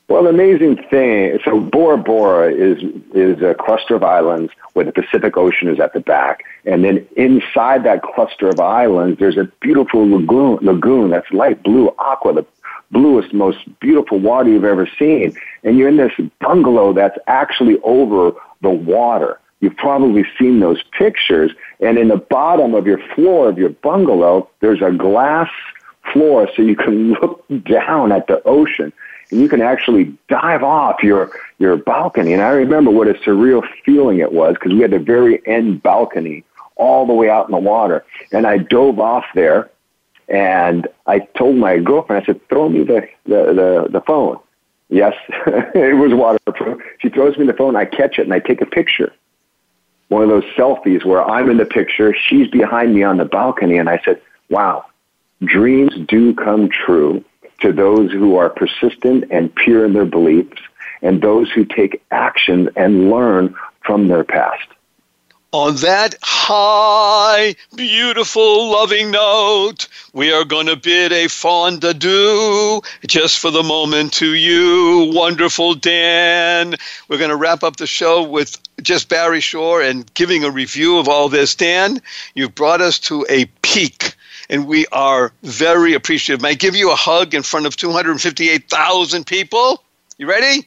Well, 0.07 0.23
the 0.23 0.29
amazing 0.29 0.77
thing, 0.89 1.37
so 1.45 1.59
Bora 1.59 1.99
Bora 1.99 2.51
is 2.51 2.81
is 3.13 3.41
a 3.43 3.53
cluster 3.53 3.95
of 3.95 4.03
islands 4.03 4.51
where 4.73 4.83
the 4.83 4.91
Pacific 4.91 5.37
Ocean 5.37 5.67
is 5.69 5.79
at 5.79 5.93
the 5.93 5.99
back, 5.99 6.43
and 6.65 6.83
then 6.83 7.07
inside 7.15 7.83
that 7.83 8.01
cluster 8.01 8.49
of 8.49 8.59
islands, 8.59 9.19
there's 9.19 9.37
a 9.37 9.45
beautiful 9.61 10.09
lagoon. 10.09 10.57
Lagoon 10.63 11.11
that's 11.11 11.31
light 11.31 11.61
blue 11.63 11.93
aqua, 11.99 12.33
the 12.33 12.45
bluest, 12.89 13.33
most 13.33 13.59
beautiful 13.79 14.19
water 14.19 14.49
you've 14.49 14.65
ever 14.65 14.89
seen, 14.99 15.37
and 15.63 15.77
you're 15.77 15.87
in 15.87 15.97
this 15.97 16.13
bungalow 16.39 16.91
that's 16.91 17.19
actually 17.27 17.79
over 17.83 18.33
the 18.61 18.69
water. 18.69 19.39
You've 19.61 19.77
probably 19.77 20.25
seen 20.37 20.59
those 20.59 20.83
pictures. 20.97 21.51
And 21.79 21.97
in 21.97 22.09
the 22.09 22.17
bottom 22.17 22.73
of 22.73 22.85
your 22.85 22.99
floor 23.15 23.47
of 23.47 23.57
your 23.57 23.69
bungalow, 23.69 24.49
there's 24.59 24.81
a 24.81 24.91
glass 24.91 25.49
floor 26.11 26.49
so 26.55 26.63
you 26.63 26.75
can 26.75 27.11
look 27.21 27.45
down 27.63 28.11
at 28.11 28.27
the 28.27 28.41
ocean 28.43 28.91
and 29.29 29.39
you 29.39 29.47
can 29.47 29.61
actually 29.61 30.15
dive 30.27 30.63
off 30.63 31.03
your, 31.03 31.31
your 31.59 31.77
balcony. 31.77 32.33
And 32.33 32.41
I 32.41 32.49
remember 32.49 32.91
what 32.91 33.07
a 33.07 33.13
surreal 33.13 33.63
feeling 33.85 34.19
it 34.19 34.33
was 34.33 34.55
because 34.55 34.73
we 34.73 34.79
had 34.79 34.91
the 34.91 34.99
very 34.99 35.41
end 35.47 35.81
balcony 35.81 36.43
all 36.75 37.05
the 37.05 37.13
way 37.13 37.29
out 37.29 37.45
in 37.45 37.51
the 37.51 37.59
water. 37.59 38.03
And 38.31 38.45
I 38.45 38.57
dove 38.57 38.99
off 38.99 39.25
there 39.35 39.69
and 40.27 40.87
I 41.05 41.19
told 41.19 41.57
my 41.57 41.77
girlfriend, 41.77 42.23
I 42.23 42.25
said, 42.25 42.49
throw 42.49 42.67
me 42.67 42.83
the, 42.83 43.07
the, 43.25 43.53
the, 43.53 43.87
the 43.91 44.01
phone. 44.01 44.39
Yes, 44.89 45.13
it 45.29 45.97
was 45.97 46.13
waterproof. 46.13 46.81
She 46.99 47.09
throws 47.09 47.37
me 47.37 47.45
the 47.45 47.53
phone. 47.53 47.75
I 47.75 47.85
catch 47.85 48.17
it 48.17 48.23
and 48.23 48.33
I 48.33 48.39
take 48.39 48.61
a 48.61 48.65
picture. 48.65 49.13
One 50.11 50.23
of 50.23 50.27
those 50.27 50.43
selfies 50.57 51.05
where 51.05 51.23
I'm 51.23 51.49
in 51.49 51.55
the 51.55 51.63
picture, 51.63 52.13
she's 52.13 52.49
behind 52.49 52.93
me 52.93 53.01
on 53.01 53.15
the 53.15 53.23
balcony, 53.23 53.77
and 53.77 53.87
I 53.87 54.01
said, 54.03 54.21
wow, 54.49 54.83
dreams 55.41 55.93
do 56.05 56.35
come 56.35 56.67
true 56.67 57.23
to 57.61 57.71
those 57.71 58.11
who 58.11 58.35
are 58.35 58.49
persistent 58.49 59.23
and 59.31 59.55
pure 59.55 59.85
in 59.85 59.93
their 59.93 60.03
beliefs 60.03 60.61
and 61.01 61.21
those 61.21 61.49
who 61.49 61.63
take 61.63 62.03
action 62.11 62.69
and 62.75 63.09
learn 63.09 63.55
from 63.85 64.09
their 64.09 64.25
past. 64.25 64.67
On 65.53 65.75
that 65.77 66.15
high, 66.21 67.55
beautiful, 67.75 68.71
loving 68.71 69.11
note, 69.11 69.89
we 70.13 70.31
are 70.31 70.45
going 70.45 70.67
to 70.67 70.77
bid 70.77 71.11
a 71.11 71.27
fond 71.27 71.83
adieu 71.83 72.81
just 73.05 73.37
for 73.37 73.51
the 73.51 73.61
moment 73.61 74.13
to 74.13 74.33
you, 74.33 75.11
wonderful 75.13 75.73
Dan. 75.73 76.75
We're 77.09 77.17
going 77.17 77.31
to 77.31 77.35
wrap 77.35 77.63
up 77.63 77.75
the 77.75 77.85
show 77.85 78.23
with 78.23 78.57
just 78.81 79.09
Barry 79.09 79.41
Shore 79.41 79.81
and 79.81 80.11
giving 80.13 80.45
a 80.45 80.49
review 80.49 80.97
of 80.97 81.09
all 81.09 81.27
this. 81.27 81.53
Dan, 81.53 82.01
you've 82.33 82.55
brought 82.55 82.79
us 82.79 82.97
to 82.99 83.25
a 83.29 83.43
peak 83.61 84.15
and 84.49 84.67
we 84.67 84.85
are 84.93 85.33
very 85.43 85.95
appreciative. 85.95 86.41
May 86.41 86.51
I 86.51 86.53
give 86.53 86.77
you 86.77 86.93
a 86.93 86.95
hug 86.95 87.33
in 87.33 87.43
front 87.43 87.65
of 87.65 87.75
258,000 87.75 89.25
people? 89.25 89.83
You 90.17 90.29
ready? 90.29 90.65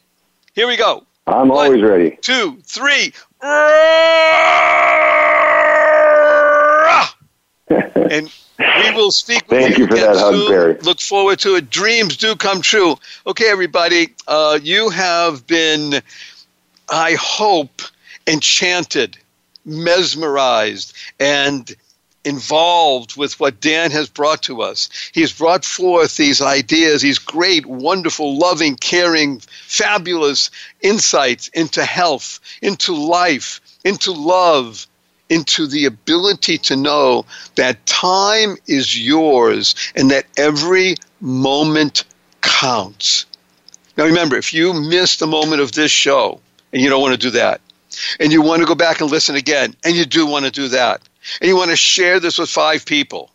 Here 0.52 0.68
we 0.68 0.76
go. 0.76 1.06
I'm 1.26 1.48
One, 1.48 1.68
always 1.68 1.82
ready. 1.82 2.18
Two, 2.20 2.58
three. 2.64 3.14
and 8.10 8.32
we 8.58 8.90
will 8.92 9.12
speak 9.12 9.42
with 9.50 9.60
Thank 9.60 9.76
you, 9.76 9.84
you 9.84 9.90
for 9.90 9.96
that 9.96 10.16
hug, 10.16 10.34
soon. 10.34 10.50
Barry. 10.50 10.78
Look 10.80 11.00
forward 11.00 11.40
to 11.40 11.56
it. 11.56 11.68
Dreams 11.68 12.16
do 12.16 12.36
come 12.36 12.62
true. 12.62 12.96
Okay, 13.26 13.50
everybody, 13.50 14.14
uh, 14.26 14.58
you 14.62 14.88
have 14.88 15.46
been, 15.46 16.00
I 16.88 17.18
hope, 17.20 17.82
enchanted, 18.26 19.18
mesmerized, 19.66 20.94
and 21.20 21.70
involved 22.24 23.16
with 23.16 23.38
what 23.38 23.60
Dan 23.60 23.90
has 23.90 24.08
brought 24.08 24.42
to 24.42 24.62
us. 24.62 24.88
He's 25.12 25.32
brought 25.32 25.64
forth 25.64 26.16
these 26.16 26.40
ideas, 26.40 27.02
these 27.02 27.18
great, 27.18 27.66
wonderful, 27.66 28.38
loving, 28.38 28.76
caring, 28.76 29.40
fabulous 29.40 30.50
insights 30.80 31.48
into 31.48 31.84
health, 31.84 32.40
into 32.62 32.94
life, 32.94 33.60
into 33.84 34.12
love, 34.12 34.86
into 35.28 35.66
the 35.66 35.84
ability 35.84 36.58
to 36.58 36.76
know 36.76 37.24
that 37.56 37.84
time 37.86 38.56
is 38.66 38.98
yours 38.98 39.74
and 39.94 40.10
that 40.10 40.26
every 40.36 40.96
moment 41.20 42.04
counts. 42.40 43.26
Now 43.96 44.04
remember, 44.04 44.36
if 44.36 44.52
you 44.52 44.72
missed 44.72 45.22
a 45.22 45.26
moment 45.26 45.60
of 45.60 45.72
this 45.72 45.90
show, 45.90 46.40
and 46.72 46.82
you 46.82 46.90
don't 46.90 47.00
want 47.00 47.12
to 47.12 47.18
do 47.18 47.30
that, 47.30 47.60
and 48.18 48.32
you 48.32 48.42
want 48.42 48.60
to 48.60 48.66
go 48.66 48.74
back 48.74 49.00
and 49.00 49.10
listen 49.10 49.36
again, 49.36 49.74
and 49.84 49.94
you 49.94 50.04
do 50.04 50.26
want 50.26 50.44
to 50.44 50.50
do 50.50 50.68
that, 50.68 51.00
and 51.40 51.48
you 51.48 51.56
want 51.56 51.70
to 51.70 51.76
share 51.76 52.20
this 52.20 52.38
with 52.38 52.50
five 52.50 52.84
people. 52.84 53.30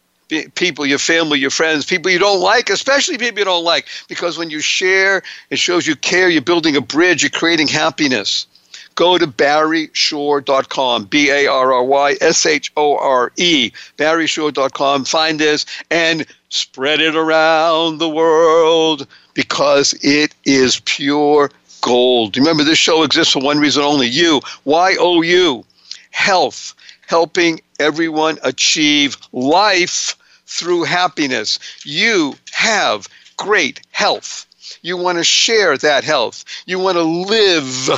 People, 0.54 0.86
your 0.86 1.00
family, 1.00 1.40
your 1.40 1.50
friends, 1.50 1.88
people 1.88 2.12
you 2.12 2.20
don't 2.20 2.40
like, 2.40 2.70
especially 2.70 3.18
people 3.18 3.40
you 3.40 3.46
don't 3.46 3.64
like, 3.64 3.88
because 4.08 4.38
when 4.38 4.52
you 4.52 4.60
share, 4.60 5.24
it 5.50 5.58
shows 5.58 5.88
you 5.88 5.96
care, 5.96 6.30
you're 6.30 6.44
building 6.44 6.76
a 6.76 6.82
bridge, 6.82 7.24
you're 7.24 7.32
creating 7.32 7.68
happiness. 7.68 8.46
Go 8.94 9.18
to 9.18 9.26
barryshore.com, 9.26 11.06
B 11.06 11.32
A 11.32 11.48
R 11.48 11.74
R 11.74 11.84
Y 11.84 12.16
S 12.22 12.46
H 12.46 12.72
O 12.78 12.98
R 12.98 13.32
E, 13.38 13.72
barryshore.com. 13.98 15.06
Find 15.06 15.40
this 15.40 15.66
and 15.90 16.28
spread 16.50 17.00
it 17.00 17.16
around 17.16 17.98
the 17.98 18.10
world 18.10 19.08
because 19.34 19.94
it 20.04 20.36
is 20.44 20.82
pure 20.82 21.50
gold. 21.82 22.38
Remember, 22.38 22.64
this 22.64 22.78
show 22.78 23.04
exists 23.04 23.34
for 23.34 23.42
one 23.42 23.58
reason 23.58 23.84
only. 23.84 24.08
You. 24.08 24.42
Y 24.66 24.96
O 25.00 25.22
U, 25.22 25.66
health 26.12 26.76
helping 27.10 27.60
everyone 27.80 28.38
achieve 28.44 29.18
life 29.32 30.16
through 30.46 30.84
happiness. 30.84 31.58
You 31.84 32.36
have 32.52 33.08
great 33.36 33.82
health. 33.90 34.46
You 34.84 34.96
want 34.96 35.18
to 35.18 35.24
share 35.24 35.76
that 35.76 36.04
health. 36.04 36.46
You 36.68 36.78
want 36.78 36.98
to 36.98 37.04
live. 37.04 37.90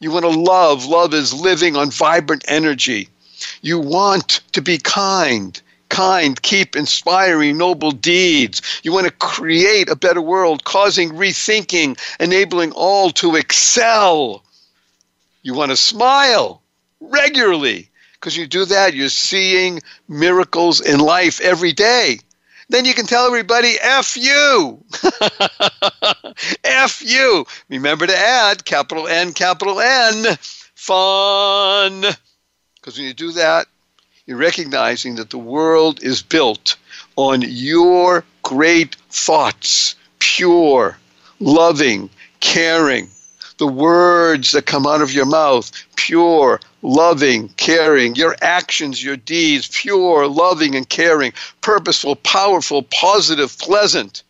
You 0.00 0.10
want 0.10 0.24
to 0.24 0.40
love. 0.40 0.86
Love 0.86 1.14
is 1.14 1.32
living 1.32 1.76
on 1.76 1.92
vibrant 1.92 2.44
energy. 2.48 3.08
You 3.62 3.78
want 3.78 4.40
to 4.52 4.60
be 4.60 4.78
kind. 4.78 5.60
Kind, 5.88 6.42
keep 6.42 6.74
inspiring 6.74 7.56
noble 7.56 7.92
deeds. 7.92 8.80
You 8.82 8.92
want 8.92 9.06
to 9.06 9.12
create 9.12 9.88
a 9.88 9.94
better 9.94 10.20
world, 10.20 10.64
causing 10.64 11.10
rethinking, 11.10 11.96
enabling 12.18 12.72
all 12.72 13.10
to 13.10 13.36
excel. 13.36 14.42
You 15.44 15.54
want 15.54 15.70
to 15.70 15.76
smile 15.76 16.60
regularly, 17.00 17.88
because 18.20 18.36
you 18.36 18.46
do 18.46 18.64
that, 18.64 18.94
you're 18.94 19.08
seeing 19.08 19.80
miracles 20.08 20.80
in 20.80 21.00
life 21.00 21.40
every 21.40 21.72
day. 21.72 22.18
Then 22.68 22.84
you 22.84 22.94
can 22.94 23.06
tell 23.06 23.26
everybody, 23.26 23.76
F 23.80 24.16
you. 24.16 24.82
F 26.64 27.00
you. 27.04 27.46
Remember 27.68 28.06
to 28.06 28.16
add 28.16 28.64
capital 28.64 29.06
N, 29.06 29.32
capital 29.32 29.80
N, 29.80 30.36
fun. 30.74 32.00
Because 32.74 32.98
when 32.98 33.06
you 33.06 33.14
do 33.14 33.32
that, 33.32 33.68
you're 34.26 34.36
recognizing 34.36 35.14
that 35.16 35.30
the 35.30 35.38
world 35.38 36.02
is 36.02 36.22
built 36.22 36.76
on 37.14 37.42
your 37.42 38.24
great 38.42 38.96
thoughts, 39.10 39.94
pure, 40.18 40.98
loving, 41.38 42.10
caring. 42.40 43.08
The 43.58 43.66
words 43.66 44.52
that 44.52 44.66
come 44.66 44.86
out 44.86 45.00
of 45.00 45.12
your 45.12 45.24
mouth, 45.24 45.70
pure, 45.96 46.60
loving, 46.82 47.48
caring, 47.56 48.14
your 48.14 48.36
actions, 48.42 49.02
your 49.02 49.16
deeds, 49.16 49.68
pure, 49.68 50.26
loving, 50.26 50.74
and 50.74 50.88
caring, 50.88 51.32
purposeful, 51.62 52.16
powerful, 52.16 52.82
positive, 52.82 53.56
pleasant. 53.58 54.22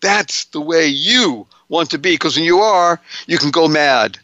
That's 0.00 0.46
the 0.46 0.60
way 0.60 0.86
you 0.86 1.46
want 1.68 1.90
to 1.90 1.98
be 1.98 2.14
because 2.14 2.36
when 2.36 2.44
you 2.44 2.60
are, 2.60 3.00
you 3.26 3.38
can 3.38 3.50
go 3.50 3.68
mad. 3.68 4.18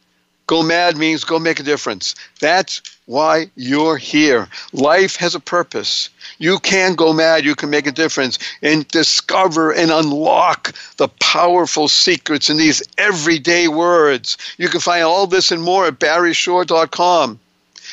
Go 0.46 0.62
mad 0.62 0.96
means 0.96 1.24
go 1.24 1.38
make 1.38 1.60
a 1.60 1.62
difference. 1.62 2.14
That's 2.40 2.80
why 3.08 3.50
you're 3.56 3.96
here. 3.96 4.46
Life 4.74 5.16
has 5.16 5.34
a 5.34 5.40
purpose. 5.40 6.10
You 6.36 6.58
can 6.58 6.94
go 6.94 7.14
mad, 7.14 7.42
you 7.42 7.54
can 7.54 7.70
make 7.70 7.86
a 7.86 7.92
difference, 7.92 8.38
and 8.60 8.86
discover 8.88 9.72
and 9.72 9.90
unlock 9.90 10.74
the 10.98 11.08
powerful 11.08 11.88
secrets 11.88 12.50
in 12.50 12.58
these 12.58 12.82
everyday 12.98 13.66
words. 13.66 14.36
You 14.58 14.68
can 14.68 14.80
find 14.80 15.04
all 15.04 15.26
this 15.26 15.50
and 15.50 15.62
more 15.62 15.86
at 15.86 15.98
barryshore.com. 15.98 17.40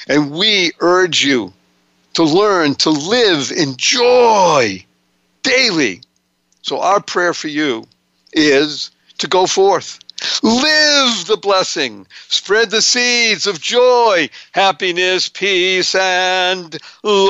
And 0.10 0.32
we 0.32 0.74
urge 0.82 1.24
you 1.24 1.54
to 2.16 2.24
learn 2.24 2.76
to 2.76 2.90
live 2.90 3.54
in 3.54 3.78
joy 3.78 4.84
daily. 5.44 6.02
So, 6.62 6.82
our 6.82 7.00
prayer 7.00 7.34
for 7.34 7.48
you 7.48 7.88
is 8.34 8.92
to 9.20 9.28
go 9.30 9.48
forth 9.48 10.00
Live 10.44 11.28
the 11.28 11.38
blessing. 11.38 12.08
Spread 12.30 12.70
the 12.70 12.82
seeds 12.82 13.48
of 13.48 13.60
joy, 13.60 14.30
happiness, 14.52 15.30
peace, 15.30 15.96
and 15.96 16.78
love. 17.04 17.26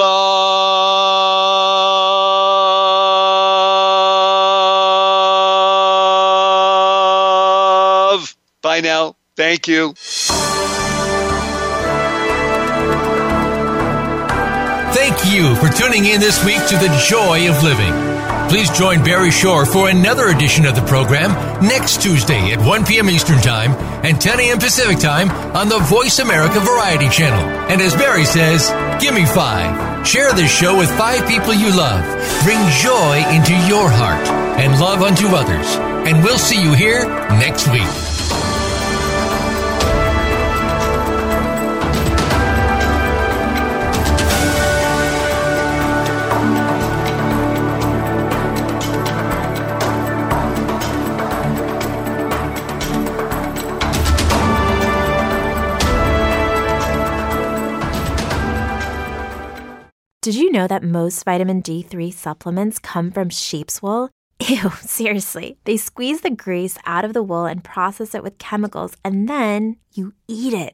Bye 8.62 8.82
now. 8.82 9.16
Thank 9.36 9.68
you. 9.68 9.94
You 15.36 15.56
for 15.56 15.68
tuning 15.68 16.06
in 16.06 16.22
this 16.22 16.44
week 16.46 16.66
to 16.68 16.78
The 16.78 17.06
Joy 17.10 17.50
of 17.50 17.62
Living. 17.62 17.92
Please 18.50 18.70
join 18.70 19.04
Barry 19.04 19.32
Shore 19.32 19.66
for 19.66 19.90
another 19.90 20.30
edition 20.30 20.66
of 20.66 20.76
the 20.76 20.82
program 20.84 21.32
next 21.62 22.02
Tuesday 22.02 22.54
at 22.54 22.66
1 22.66 22.86
p.m. 22.86 23.10
Eastern 23.10 23.40
Time 23.40 23.72
and 24.06 24.20
10 24.20 24.40
a.m. 24.40 24.60
Pacific 24.60 24.98
Time 24.98 25.30
on 25.54 25.68
the 25.68 25.80
Voice 25.80 26.20
America 26.20 26.62
Variety 26.62 27.10
Channel. 27.10 27.44
And 27.70 27.82
as 27.82 27.94
Barry 27.96 28.24
says, 28.24 28.70
give 29.04 29.14
me 29.14 29.26
five. 29.26 30.08
Share 30.08 30.32
this 30.34 30.56
show 30.56 30.78
with 30.78 30.90
five 30.98 31.28
people 31.28 31.54
you 31.54 31.76
love. 31.76 32.06
Bring 32.44 32.60
joy 32.82 33.18
into 33.36 33.54
your 33.68 33.90
heart 33.90 34.26
and 34.58 34.80
love 34.80 35.02
unto 35.02 35.28
others. 35.36 35.76
And 36.08 36.24
we'll 36.24 36.38
see 36.38 36.62
you 36.62 36.74
here 36.74 37.06
next 37.40 37.68
week. 37.68 38.15
Did 60.26 60.34
you 60.34 60.52
know 60.52 60.66
that 60.66 60.82
most 60.82 61.24
vitamin 61.24 61.62
D3 61.62 62.12
supplements 62.12 62.80
come 62.80 63.12
from 63.12 63.30
sheep's 63.30 63.84
wool? 63.84 64.10
Ew, 64.40 64.72
seriously. 64.82 65.60
They 65.66 65.78
squeeze 65.78 66.22
the 66.22 66.32
grease 66.32 66.80
out 66.88 67.06
of 67.06 67.14
the 67.14 67.22
wool 67.22 67.46
and 67.46 67.64
process 67.64 68.16
it 68.16 68.24
with 68.24 68.40
chemicals, 68.40 68.96
and 69.06 69.30
then 69.30 69.78
you 69.94 70.14
eat 70.28 70.52
it. 70.52 70.74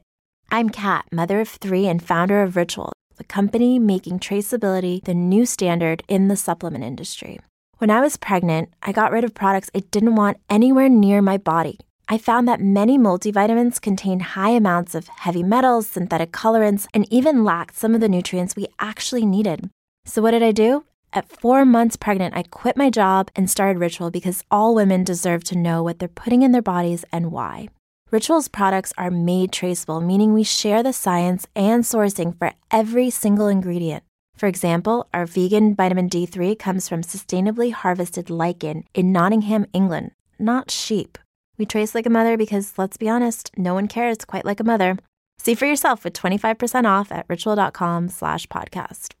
I'm 0.50 0.70
Kat, 0.70 1.04
mother 1.12 1.38
of 1.38 1.50
three 1.50 1.86
and 1.86 2.02
founder 2.02 2.42
of 2.42 2.56
Ritual, 2.56 2.94
the 3.18 3.24
company 3.24 3.78
making 3.78 4.20
traceability 4.20 5.04
the 5.04 5.12
new 5.12 5.44
standard 5.44 6.02
in 6.08 6.28
the 6.28 6.36
supplement 6.36 6.82
industry. 6.82 7.38
When 7.76 7.90
I 7.90 8.00
was 8.00 8.16
pregnant, 8.16 8.70
I 8.82 8.92
got 8.92 9.12
rid 9.12 9.22
of 9.22 9.34
products 9.34 9.68
I 9.74 9.80
didn't 9.80 10.16
want 10.16 10.38
anywhere 10.48 10.88
near 10.88 11.20
my 11.20 11.36
body. 11.36 11.78
I 12.12 12.18
found 12.18 12.46
that 12.46 12.60
many 12.60 12.98
multivitamins 12.98 13.80
contain 13.80 14.20
high 14.20 14.50
amounts 14.50 14.94
of 14.94 15.08
heavy 15.08 15.42
metals, 15.42 15.86
synthetic 15.88 16.30
colorants, 16.30 16.86
and 16.92 17.10
even 17.10 17.42
lacked 17.42 17.74
some 17.74 17.94
of 17.94 18.02
the 18.02 18.08
nutrients 18.10 18.54
we 18.54 18.66
actually 18.78 19.24
needed. 19.24 19.70
So, 20.04 20.20
what 20.20 20.32
did 20.32 20.42
I 20.42 20.52
do? 20.52 20.84
At 21.14 21.30
four 21.30 21.64
months 21.64 21.96
pregnant, 21.96 22.36
I 22.36 22.42
quit 22.42 22.76
my 22.76 22.90
job 22.90 23.30
and 23.34 23.48
started 23.48 23.80
Ritual 23.80 24.10
because 24.10 24.44
all 24.50 24.74
women 24.74 25.04
deserve 25.04 25.42
to 25.44 25.56
know 25.56 25.82
what 25.82 26.00
they're 26.00 26.20
putting 26.22 26.42
in 26.42 26.52
their 26.52 26.60
bodies 26.60 27.02
and 27.10 27.32
why. 27.32 27.70
Ritual's 28.10 28.48
products 28.48 28.92
are 28.98 29.10
made 29.10 29.50
traceable, 29.50 30.02
meaning 30.02 30.34
we 30.34 30.44
share 30.44 30.82
the 30.82 30.92
science 30.92 31.46
and 31.56 31.82
sourcing 31.82 32.36
for 32.36 32.52
every 32.70 33.08
single 33.08 33.48
ingredient. 33.48 34.04
For 34.36 34.48
example, 34.48 35.08
our 35.14 35.24
vegan 35.24 35.74
vitamin 35.74 36.10
D3 36.10 36.58
comes 36.58 36.90
from 36.90 37.00
sustainably 37.00 37.72
harvested 37.72 38.28
lichen 38.28 38.84
in 38.92 39.12
Nottingham, 39.12 39.64
England, 39.72 40.10
not 40.38 40.70
sheep. 40.70 41.16
We 41.58 41.66
trace 41.66 41.94
like 41.94 42.06
a 42.06 42.10
mother 42.10 42.36
because, 42.36 42.74
let's 42.76 42.96
be 42.96 43.08
honest, 43.08 43.50
no 43.56 43.74
one 43.74 43.88
cares 43.88 44.24
quite 44.24 44.44
like 44.44 44.60
a 44.60 44.64
mother. 44.64 44.98
See 45.38 45.54
for 45.54 45.66
yourself 45.66 46.04
with 46.04 46.14
25% 46.14 46.84
off 46.84 47.12
at 47.12 47.26
ritual.com 47.28 48.08
slash 48.08 48.46
podcast. 48.48 49.14